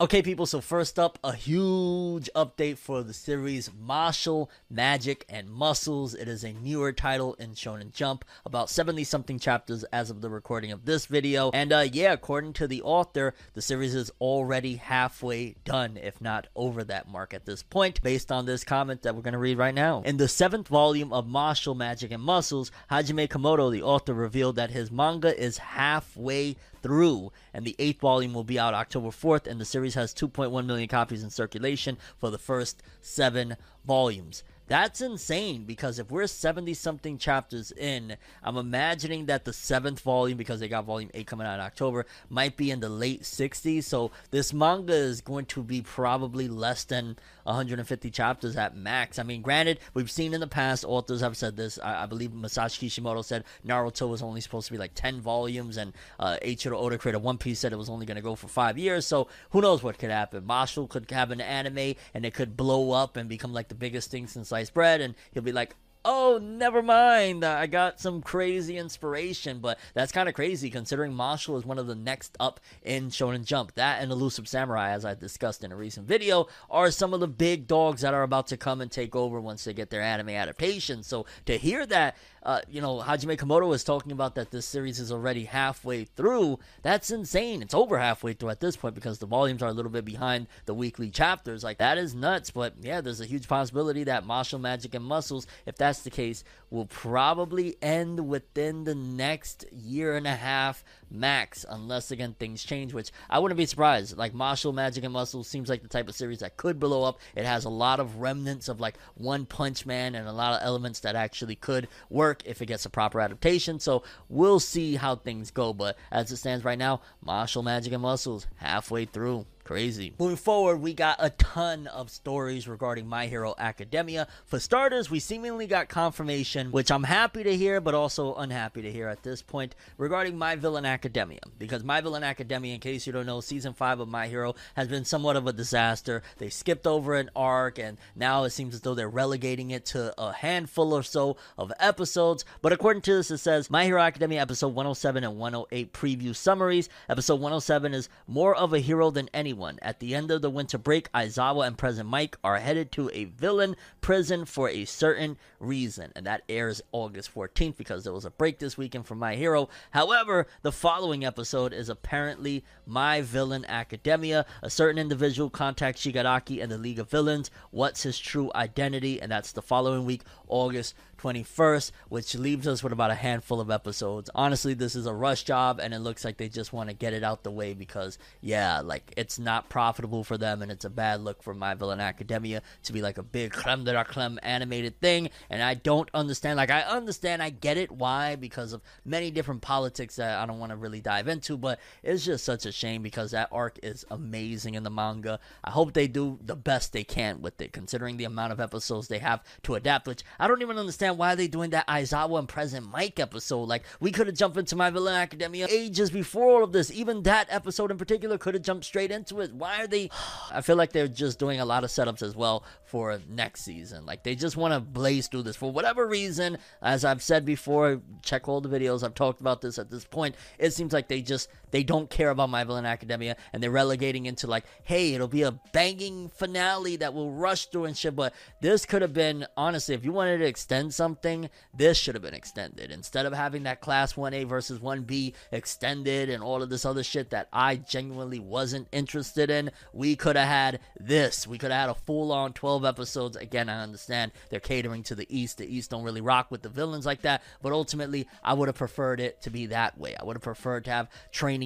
Okay, 0.00 0.22
people, 0.22 0.46
so 0.46 0.60
first 0.60 0.96
up, 0.96 1.18
a 1.24 1.32
huge 1.32 2.30
update 2.36 2.78
for 2.78 3.02
the 3.02 3.12
series 3.12 3.68
Mashle, 3.70 4.46
Magic, 4.70 5.24
and 5.28 5.50
Muscles. 5.50 6.14
It 6.14 6.28
is 6.28 6.44
a 6.44 6.52
newer 6.52 6.92
title 6.92 7.34
in 7.34 7.50
Shonen 7.54 7.92
Jump, 7.92 8.24
about 8.46 8.70
70 8.70 9.02
something 9.02 9.40
chapters 9.40 9.82
as 9.92 10.08
of 10.08 10.20
the 10.20 10.30
recording 10.30 10.70
of 10.70 10.84
this 10.84 11.06
video. 11.06 11.50
And 11.50 11.72
uh, 11.72 11.84
yeah, 11.92 12.12
according 12.12 12.52
to 12.54 12.68
the 12.68 12.80
author, 12.82 13.34
the 13.54 13.60
series 13.60 13.96
is 13.96 14.12
already 14.20 14.76
halfway 14.76 15.56
done, 15.64 15.96
if 16.00 16.20
not 16.20 16.46
over 16.54 16.84
that 16.84 17.08
mark 17.08 17.34
at 17.34 17.44
this 17.44 17.64
point, 17.64 18.00
based 18.00 18.30
on 18.30 18.46
this 18.46 18.62
comment 18.62 19.02
that 19.02 19.16
we're 19.16 19.22
going 19.22 19.32
to 19.32 19.38
read 19.38 19.58
right 19.58 19.74
now. 19.74 20.02
In 20.02 20.16
the 20.16 20.28
seventh 20.28 20.68
volume 20.68 21.12
of 21.12 21.26
Mashle, 21.26 21.76
Magic, 21.76 22.12
and 22.12 22.22
Muscles, 22.22 22.70
Hajime 22.88 23.26
Komoto, 23.26 23.68
the 23.72 23.82
author, 23.82 24.14
revealed 24.14 24.54
that 24.54 24.70
his 24.70 24.92
manga 24.92 25.36
is 25.36 25.58
halfway 25.58 26.54
through, 26.88 27.30
and 27.52 27.66
the 27.66 27.76
eighth 27.78 28.00
volume 28.00 28.32
will 28.32 28.44
be 28.44 28.58
out 28.58 28.72
October 28.72 29.08
4th, 29.08 29.46
and 29.46 29.60
the 29.60 29.64
series 29.66 29.92
has 29.92 30.14
2.1 30.14 30.64
million 30.64 30.88
copies 30.88 31.22
in 31.22 31.28
circulation 31.28 31.98
for 32.16 32.30
the 32.30 32.38
first 32.38 32.82
seven 33.02 33.56
volumes. 33.86 34.42
That's 34.68 35.00
insane 35.00 35.64
because 35.64 35.98
if 35.98 36.10
we're 36.10 36.26
70 36.26 36.74
something 36.74 37.16
chapters 37.16 37.72
in, 37.72 38.16
I'm 38.42 38.58
imagining 38.58 39.24
that 39.26 39.46
the 39.46 39.52
seventh 39.54 40.00
volume, 40.00 40.36
because 40.36 40.60
they 40.60 40.68
got 40.68 40.84
volume 40.84 41.10
8 41.14 41.26
coming 41.26 41.46
out 41.46 41.54
in 41.54 41.60
October, 41.60 42.04
might 42.28 42.56
be 42.58 42.70
in 42.70 42.80
the 42.80 42.90
late 42.90 43.22
60s. 43.22 43.84
So 43.84 44.10
this 44.30 44.52
manga 44.52 44.92
is 44.92 45.22
going 45.22 45.46
to 45.46 45.62
be 45.62 45.80
probably 45.80 46.48
less 46.48 46.84
than 46.84 47.16
150 47.44 48.10
chapters 48.10 48.56
at 48.56 48.76
max. 48.76 49.18
I 49.18 49.22
mean, 49.22 49.40
granted, 49.40 49.80
we've 49.94 50.10
seen 50.10 50.34
in 50.34 50.40
the 50.40 50.46
past, 50.46 50.84
authors 50.84 51.22
have 51.22 51.36
said 51.36 51.56
this. 51.56 51.78
I, 51.82 52.02
I 52.02 52.06
believe 52.06 52.30
Masashi 52.30 52.80
Kishimoto 52.80 53.22
said 53.22 53.44
Naruto 53.66 54.06
was 54.06 54.20
only 54.20 54.42
supposed 54.42 54.66
to 54.66 54.72
be 54.72 54.78
like 54.78 54.92
10 54.94 55.22
volumes, 55.22 55.78
and 55.78 55.94
uh, 56.20 56.36
Oda, 56.42 56.98
creator 56.98 57.18
One 57.18 57.38
Piece, 57.38 57.58
said 57.58 57.72
it 57.72 57.76
was 57.76 57.88
only 57.88 58.04
going 58.04 58.16
to 58.16 58.22
go 58.22 58.34
for 58.34 58.48
five 58.48 58.76
years. 58.76 59.06
So 59.06 59.28
who 59.50 59.62
knows 59.62 59.82
what 59.82 59.98
could 59.98 60.10
happen? 60.10 60.42
Mashle 60.42 60.90
could 60.90 61.10
have 61.10 61.30
an 61.30 61.40
anime, 61.40 61.94
and 62.12 62.26
it 62.26 62.34
could 62.34 62.54
blow 62.54 62.92
up 62.92 63.16
and 63.16 63.30
become 63.30 63.54
like 63.54 63.68
the 63.68 63.74
biggest 63.74 64.10
thing 64.10 64.26
since 64.26 64.52
sliced 64.58 64.74
bread, 64.74 65.00
and 65.00 65.14
he'll 65.32 65.42
be 65.42 65.52
like, 65.52 65.76
oh, 66.04 66.38
never 66.42 66.80
mind. 66.82 67.44
Uh, 67.44 67.50
I 67.50 67.66
got 67.66 68.00
some 68.00 68.22
crazy 68.22 68.76
inspiration, 68.76 69.58
but 69.58 69.78
that's 69.94 70.12
kind 70.12 70.28
of 70.28 70.34
crazy 70.34 70.70
considering 70.70 71.12
Mashle 71.12 71.58
is 71.58 71.66
one 71.66 71.78
of 71.78 71.86
the 71.86 71.94
next 71.94 72.36
up 72.40 72.60
in 72.82 73.08
Shonen 73.08 73.44
Jump. 73.44 73.74
That 73.74 74.02
and 74.02 74.10
Elusive 74.10 74.48
Samurai, 74.48 74.90
as 74.90 75.04
I 75.04 75.14
discussed 75.14 75.64
in 75.64 75.72
a 75.72 75.76
recent 75.76 76.08
video, 76.08 76.46
are 76.70 76.90
some 76.90 77.12
of 77.12 77.20
the 77.20 77.28
big 77.28 77.66
dogs 77.66 78.00
that 78.02 78.14
are 78.14 78.22
about 78.22 78.46
to 78.48 78.56
come 78.56 78.80
and 78.80 78.90
take 78.90 79.14
over 79.14 79.40
once 79.40 79.64
they 79.64 79.74
get 79.74 79.90
their 79.90 80.02
anime 80.02 80.30
adaptation. 80.30 81.02
So 81.02 81.26
to 81.46 81.58
hear 81.58 81.84
that, 81.86 82.16
uh, 82.42 82.60
you 82.68 82.80
know, 82.80 82.98
Hajime 82.98 83.36
Komoto 83.36 83.74
is 83.74 83.84
talking 83.84 84.12
about 84.12 84.34
that 84.36 84.50
this 84.50 84.66
series 84.66 85.00
is 85.00 85.12
already 85.12 85.44
halfway 85.44 86.04
through. 86.04 86.58
That's 86.82 87.10
insane. 87.10 87.62
It's 87.62 87.74
over 87.74 87.98
halfway 87.98 88.32
through 88.32 88.50
at 88.50 88.60
this 88.60 88.76
point 88.76 88.94
because 88.94 89.18
the 89.18 89.26
volumes 89.26 89.62
are 89.62 89.68
a 89.68 89.72
little 89.72 89.90
bit 89.90 90.04
behind 90.04 90.46
the 90.66 90.74
weekly 90.74 91.10
chapters. 91.10 91.64
Like, 91.64 91.78
that 91.78 91.98
is 91.98 92.14
nuts. 92.14 92.50
But 92.50 92.74
yeah, 92.80 93.00
there's 93.00 93.20
a 93.20 93.26
huge 93.26 93.48
possibility 93.48 94.04
that 94.04 94.24
Mashle 94.24 94.60
Magic 94.60 94.94
and 94.94 95.04
Muscles, 95.04 95.46
if 95.66 95.76
that's 95.76 96.02
the 96.02 96.10
case, 96.10 96.44
will 96.70 96.86
probably 96.86 97.76
end 97.82 98.28
within 98.28 98.84
the 98.84 98.94
next 98.94 99.64
year 99.72 100.16
and 100.16 100.26
a 100.26 100.36
half 100.36 100.84
max, 101.10 101.64
unless 101.68 102.10
again 102.10 102.34
things 102.38 102.64
change, 102.64 102.92
which 102.92 103.10
I 103.28 103.38
wouldn't 103.38 103.58
be 103.58 103.66
surprised. 103.66 104.16
Like 104.16 104.32
Mashle 104.32 104.74
Magic 104.74 105.04
and 105.04 105.12
Muscles 105.12 105.48
seems 105.48 105.68
like 105.68 105.82
the 105.82 105.88
type 105.88 106.08
of 106.08 106.14
series 106.14 106.40
that 106.40 106.56
could 106.56 106.78
blow 106.78 107.04
up. 107.04 107.18
It 107.34 107.44
has 107.44 107.64
a 107.64 107.70
lot 107.70 108.00
of 108.00 108.16
remnants 108.16 108.68
of 108.68 108.80
like 108.80 108.96
One 109.14 109.46
Punch 109.46 109.86
Man 109.86 110.14
and 110.14 110.28
a 110.28 110.32
lot 110.32 110.54
of 110.54 110.66
elements 110.66 111.00
that 111.00 111.16
actually 111.16 111.56
could 111.56 111.88
work 112.10 112.42
if 112.44 112.62
it 112.62 112.66
gets 112.66 112.86
a 112.86 112.90
proper 112.90 113.20
adaptation. 113.20 113.80
So 113.80 114.02
we'll 114.28 114.60
see 114.60 114.96
how 114.96 115.16
things 115.16 115.50
go. 115.50 115.72
But 115.72 115.96
as 116.10 116.30
it 116.32 116.36
stands 116.36 116.64
right 116.64 116.78
now, 116.78 117.00
Mashle 117.26 117.64
Magic 117.64 117.92
and 117.92 118.02
Muscles 118.02 118.46
halfway 118.56 119.04
through. 119.04 119.46
Crazy. 119.68 120.14
Moving 120.18 120.38
forward, 120.38 120.78
we 120.78 120.94
got 120.94 121.16
a 121.18 121.28
ton 121.28 121.88
of 121.88 122.08
stories 122.08 122.66
regarding 122.66 123.06
My 123.06 123.26
Hero 123.26 123.54
Academia. 123.58 124.26
For 124.46 124.58
starters, 124.58 125.10
we 125.10 125.20
seemingly 125.20 125.66
got 125.66 125.90
confirmation, 125.90 126.70
which 126.70 126.90
I'm 126.90 127.02
happy 127.02 127.42
to 127.42 127.54
hear, 127.54 127.78
but 127.78 127.94
also 127.94 128.34
unhappy 128.34 128.80
to 128.80 128.90
hear 128.90 129.08
at 129.08 129.22
this 129.22 129.42
point, 129.42 129.74
regarding 129.98 130.38
My 130.38 130.56
Villain 130.56 130.86
Academia. 130.86 131.40
Because 131.58 131.84
My 131.84 132.00
Villain 132.00 132.24
Academia, 132.24 132.72
in 132.72 132.80
case 132.80 133.06
you 133.06 133.12
don't 133.12 133.26
know, 133.26 133.42
season 133.42 133.74
5 133.74 134.00
of 134.00 134.08
My 134.08 134.26
Hero 134.26 134.54
has 134.74 134.88
been 134.88 135.04
somewhat 135.04 135.36
of 135.36 135.46
a 135.46 135.52
disaster. 135.52 136.22
They 136.38 136.48
skipped 136.48 136.86
over 136.86 137.14
an 137.16 137.28
arc, 137.36 137.78
and 137.78 137.98
now 138.16 138.44
it 138.44 138.50
seems 138.50 138.74
as 138.74 138.80
though 138.80 138.94
they're 138.94 139.06
relegating 139.06 139.70
it 139.70 139.84
to 139.86 140.14
a 140.18 140.32
handful 140.32 140.94
or 140.94 141.02
so 141.02 141.36
of 141.58 141.74
episodes. 141.78 142.46
But 142.62 142.72
according 142.72 143.02
to 143.02 143.16
this, 143.16 143.30
it 143.30 143.36
says 143.36 143.68
My 143.68 143.84
Hero 143.84 144.00
Academia 144.00 144.40
episode 144.40 144.68
107 144.68 145.24
and 145.24 145.36
108 145.36 145.92
preview 145.92 146.34
summaries. 146.34 146.88
Episode 147.10 147.34
107 147.34 147.92
is 147.92 148.08
More 148.26 148.54
of 148.54 148.72
a 148.72 148.78
Hero 148.78 149.10
Than 149.10 149.28
Anyone. 149.34 149.57
At 149.82 149.98
the 149.98 150.14
end 150.14 150.30
of 150.30 150.40
the 150.40 150.50
winter 150.50 150.78
break, 150.78 151.10
Aizawa 151.12 151.66
and 151.66 151.76
Present 151.76 152.08
Mike 152.08 152.38
are 152.44 152.58
headed 152.58 152.92
to 152.92 153.10
a 153.12 153.24
villain 153.24 153.74
prison 154.00 154.44
for 154.44 154.68
a 154.68 154.84
certain 154.84 155.36
reason, 155.58 156.12
and 156.14 156.24
that 156.26 156.42
airs 156.48 156.80
August 156.92 157.34
14th 157.34 157.76
because 157.76 158.04
there 158.04 158.12
was 158.12 158.24
a 158.24 158.30
break 158.30 158.60
this 158.60 158.78
weekend 158.78 159.06
for 159.06 159.16
My 159.16 159.34
Hero. 159.34 159.68
However, 159.90 160.46
the 160.62 160.70
following 160.70 161.24
episode 161.24 161.72
is 161.72 161.88
apparently 161.88 162.64
My 162.86 163.20
Villain 163.20 163.64
Academia. 163.68 164.46
A 164.62 164.70
certain 164.70 164.98
individual 164.98 165.50
contacts 165.50 166.02
Shigaraki 166.02 166.62
and 166.62 166.70
the 166.70 166.78
League 166.78 167.00
of 167.00 167.10
Villains. 167.10 167.50
What's 167.72 168.04
his 168.04 168.18
true 168.18 168.52
identity? 168.54 169.20
And 169.20 169.32
that's 169.32 169.50
the 169.50 169.62
following 169.62 170.04
week, 170.04 170.22
August 170.46 170.94
21st, 171.18 171.90
which 172.08 172.34
leaves 172.34 172.66
us 172.66 172.82
with 172.82 172.92
about 172.92 173.10
a 173.10 173.14
handful 173.14 173.60
of 173.60 173.70
episodes. 173.70 174.30
Honestly, 174.34 174.74
this 174.74 174.94
is 174.94 175.06
a 175.06 175.14
rush 175.14 175.44
job, 175.44 175.80
and 175.80 175.92
it 175.92 175.98
looks 175.98 176.24
like 176.24 176.36
they 176.36 176.48
just 176.48 176.72
want 176.72 176.88
to 176.88 176.94
get 176.94 177.12
it 177.12 177.22
out 177.22 177.42
the 177.42 177.50
way 177.50 177.74
because, 177.74 178.18
yeah, 178.40 178.80
like 178.80 179.12
it's 179.16 179.38
not 179.38 179.68
profitable 179.68 180.24
for 180.24 180.38
them, 180.38 180.62
and 180.62 180.70
it's 180.70 180.84
a 180.84 180.90
bad 180.90 181.20
look 181.20 181.42
for 181.42 181.54
My 181.54 181.74
Villain 181.74 182.00
Academia 182.00 182.62
to 182.84 182.92
be 182.92 183.02
like 183.02 183.18
a 183.18 183.22
big 183.22 183.52
creme 183.52 183.84
de 183.84 183.92
la 183.92 184.04
creme 184.04 184.38
animated 184.42 185.00
thing. 185.00 185.30
And 185.50 185.62
I 185.62 185.74
don't 185.74 186.08
understand. 186.14 186.56
Like, 186.56 186.70
I 186.70 186.82
understand, 186.82 187.42
I 187.42 187.50
get 187.50 187.76
it 187.76 187.90
why 187.90 188.36
because 188.36 188.72
of 188.72 188.82
many 189.04 189.30
different 189.30 189.62
politics 189.62 190.16
that 190.16 190.38
I 190.38 190.46
don't 190.46 190.58
want 190.58 190.70
to 190.70 190.76
really 190.76 191.00
dive 191.00 191.28
into, 191.28 191.56
but 191.56 191.78
it's 192.02 192.24
just 192.24 192.44
such 192.44 192.66
a 192.66 192.72
shame 192.72 193.02
because 193.02 193.32
that 193.32 193.48
arc 193.52 193.78
is 193.82 194.04
amazing 194.10 194.74
in 194.74 194.82
the 194.82 194.90
manga. 194.90 195.40
I 195.64 195.70
hope 195.70 195.92
they 195.92 196.08
do 196.08 196.38
the 196.44 196.56
best 196.56 196.92
they 196.92 197.04
can 197.04 197.42
with 197.42 197.60
it, 197.60 197.72
considering 197.72 198.16
the 198.16 198.24
amount 198.24 198.52
of 198.52 198.60
episodes 198.60 199.08
they 199.08 199.18
have 199.18 199.42
to 199.64 199.74
adapt, 199.74 200.06
which 200.06 200.22
I 200.38 200.46
don't 200.48 200.62
even 200.62 200.78
understand 200.78 201.07
why 201.16 201.32
are 201.32 201.36
they 201.36 201.48
doing 201.48 201.70
that 201.70 201.86
Aizawa 201.86 202.38
and 202.38 202.48
Present 202.48 202.90
Mike 202.90 203.18
episode. 203.18 203.64
Like, 203.64 203.84
we 204.00 204.12
could 204.12 204.26
have 204.26 204.36
jumped 204.36 204.56
into 204.56 204.76
My 204.76 204.90
Villain 204.90 205.14
Academia 205.14 205.66
ages 205.70 206.10
before 206.10 206.56
all 206.56 206.64
of 206.64 206.72
this. 206.72 206.90
Even 206.90 207.22
that 207.22 207.46
episode 207.50 207.90
in 207.90 207.98
particular 207.98 208.38
could 208.38 208.54
have 208.54 208.62
jumped 208.62 208.84
straight 208.84 209.10
into 209.10 209.40
it. 209.40 209.52
Why 209.54 209.82
are 209.82 209.86
they? 209.86 210.10
I 210.52 210.60
feel 210.60 210.76
like 210.76 210.92
they're 210.92 211.08
just 211.08 211.38
doing 211.38 211.60
a 211.60 211.64
lot 211.64 211.84
of 211.84 211.90
setups 211.90 212.22
as 212.22 212.36
well 212.36 212.64
for 212.84 213.18
next 213.28 213.62
season. 213.62 214.04
Like, 214.04 214.24
they 214.24 214.34
just 214.34 214.56
want 214.56 214.74
to 214.74 214.80
blaze 214.80 215.28
through 215.28 215.42
this 215.42 215.56
for 215.56 215.70
whatever 215.70 216.06
reason. 216.06 216.58
As 216.82 217.04
I've 217.04 217.22
said 217.22 217.44
before, 217.44 218.00
check 218.22 218.48
all 218.48 218.60
the 218.60 218.68
videos. 218.68 219.02
I've 219.02 219.14
talked 219.14 219.40
about 219.40 219.60
this 219.60 219.78
at 219.78 219.90
this 219.90 220.04
point. 220.04 220.34
It 220.58 220.72
seems 220.72 220.92
like 220.92 221.08
they 221.08 221.22
just 221.22 221.48
they 221.70 221.82
don't 221.82 222.10
care 222.10 222.30
about 222.30 222.50
My 222.50 222.64
Villain 222.64 222.86
Academia 222.86 223.36
and 223.52 223.62
they're 223.62 223.70
relegating 223.70 224.26
into 224.26 224.46
like, 224.46 224.64
hey, 224.84 225.14
it'll 225.14 225.28
be 225.28 225.42
a 225.42 225.52
banging 225.72 226.28
finale 226.28 226.96
that 226.96 227.14
will 227.14 227.30
rush 227.30 227.66
through 227.66 227.84
and 227.84 227.96
shit. 227.96 228.16
But 228.16 228.34
this 228.60 228.86
could 228.86 229.02
have 229.02 229.12
been, 229.12 229.46
honestly, 229.56 229.94
if 229.94 230.04
you 230.04 230.12
wanted 230.12 230.38
to 230.38 230.46
extend 230.46 230.94
something, 230.94 231.50
this 231.74 231.98
should 231.98 232.14
have 232.14 232.22
been 232.22 232.34
extended. 232.34 232.90
Instead 232.90 233.26
of 233.26 233.32
having 233.32 233.64
that 233.64 233.80
Class 233.80 234.14
1A 234.14 234.46
versus 234.46 234.78
1B 234.78 235.34
extended 235.52 236.30
and 236.30 236.42
all 236.42 236.62
of 236.62 236.70
this 236.70 236.84
other 236.84 237.02
shit 237.02 237.30
that 237.30 237.48
I 237.52 237.76
genuinely 237.76 238.38
wasn't 238.38 238.88
interested 238.92 239.50
in, 239.50 239.70
we 239.92 240.16
could 240.16 240.36
have 240.36 240.48
had 240.48 240.80
this. 240.98 241.46
We 241.46 241.58
could 241.58 241.70
have 241.70 241.80
had 241.80 241.90
a 241.90 241.94
full 241.94 242.32
on 242.32 242.52
12 242.52 242.84
episodes. 242.84 243.36
Again, 243.36 243.68
I 243.68 243.82
understand 243.82 244.32
they're 244.50 244.60
catering 244.60 245.02
to 245.04 245.14
the 245.14 245.26
East. 245.28 245.58
The 245.58 245.66
East 245.66 245.90
don't 245.90 246.04
really 246.04 246.20
rock 246.20 246.50
with 246.50 246.62
the 246.62 246.68
villains 246.68 247.06
like 247.06 247.22
that. 247.22 247.42
But 247.62 247.72
ultimately, 247.72 248.26
I 248.42 248.54
would 248.54 248.68
have 248.68 248.76
preferred 248.76 249.20
it 249.20 249.42
to 249.42 249.50
be 249.50 249.66
that 249.66 249.98
way. 249.98 250.16
I 250.16 250.24
would 250.24 250.36
have 250.36 250.42
preferred 250.42 250.84
to 250.86 250.90
have 250.90 251.08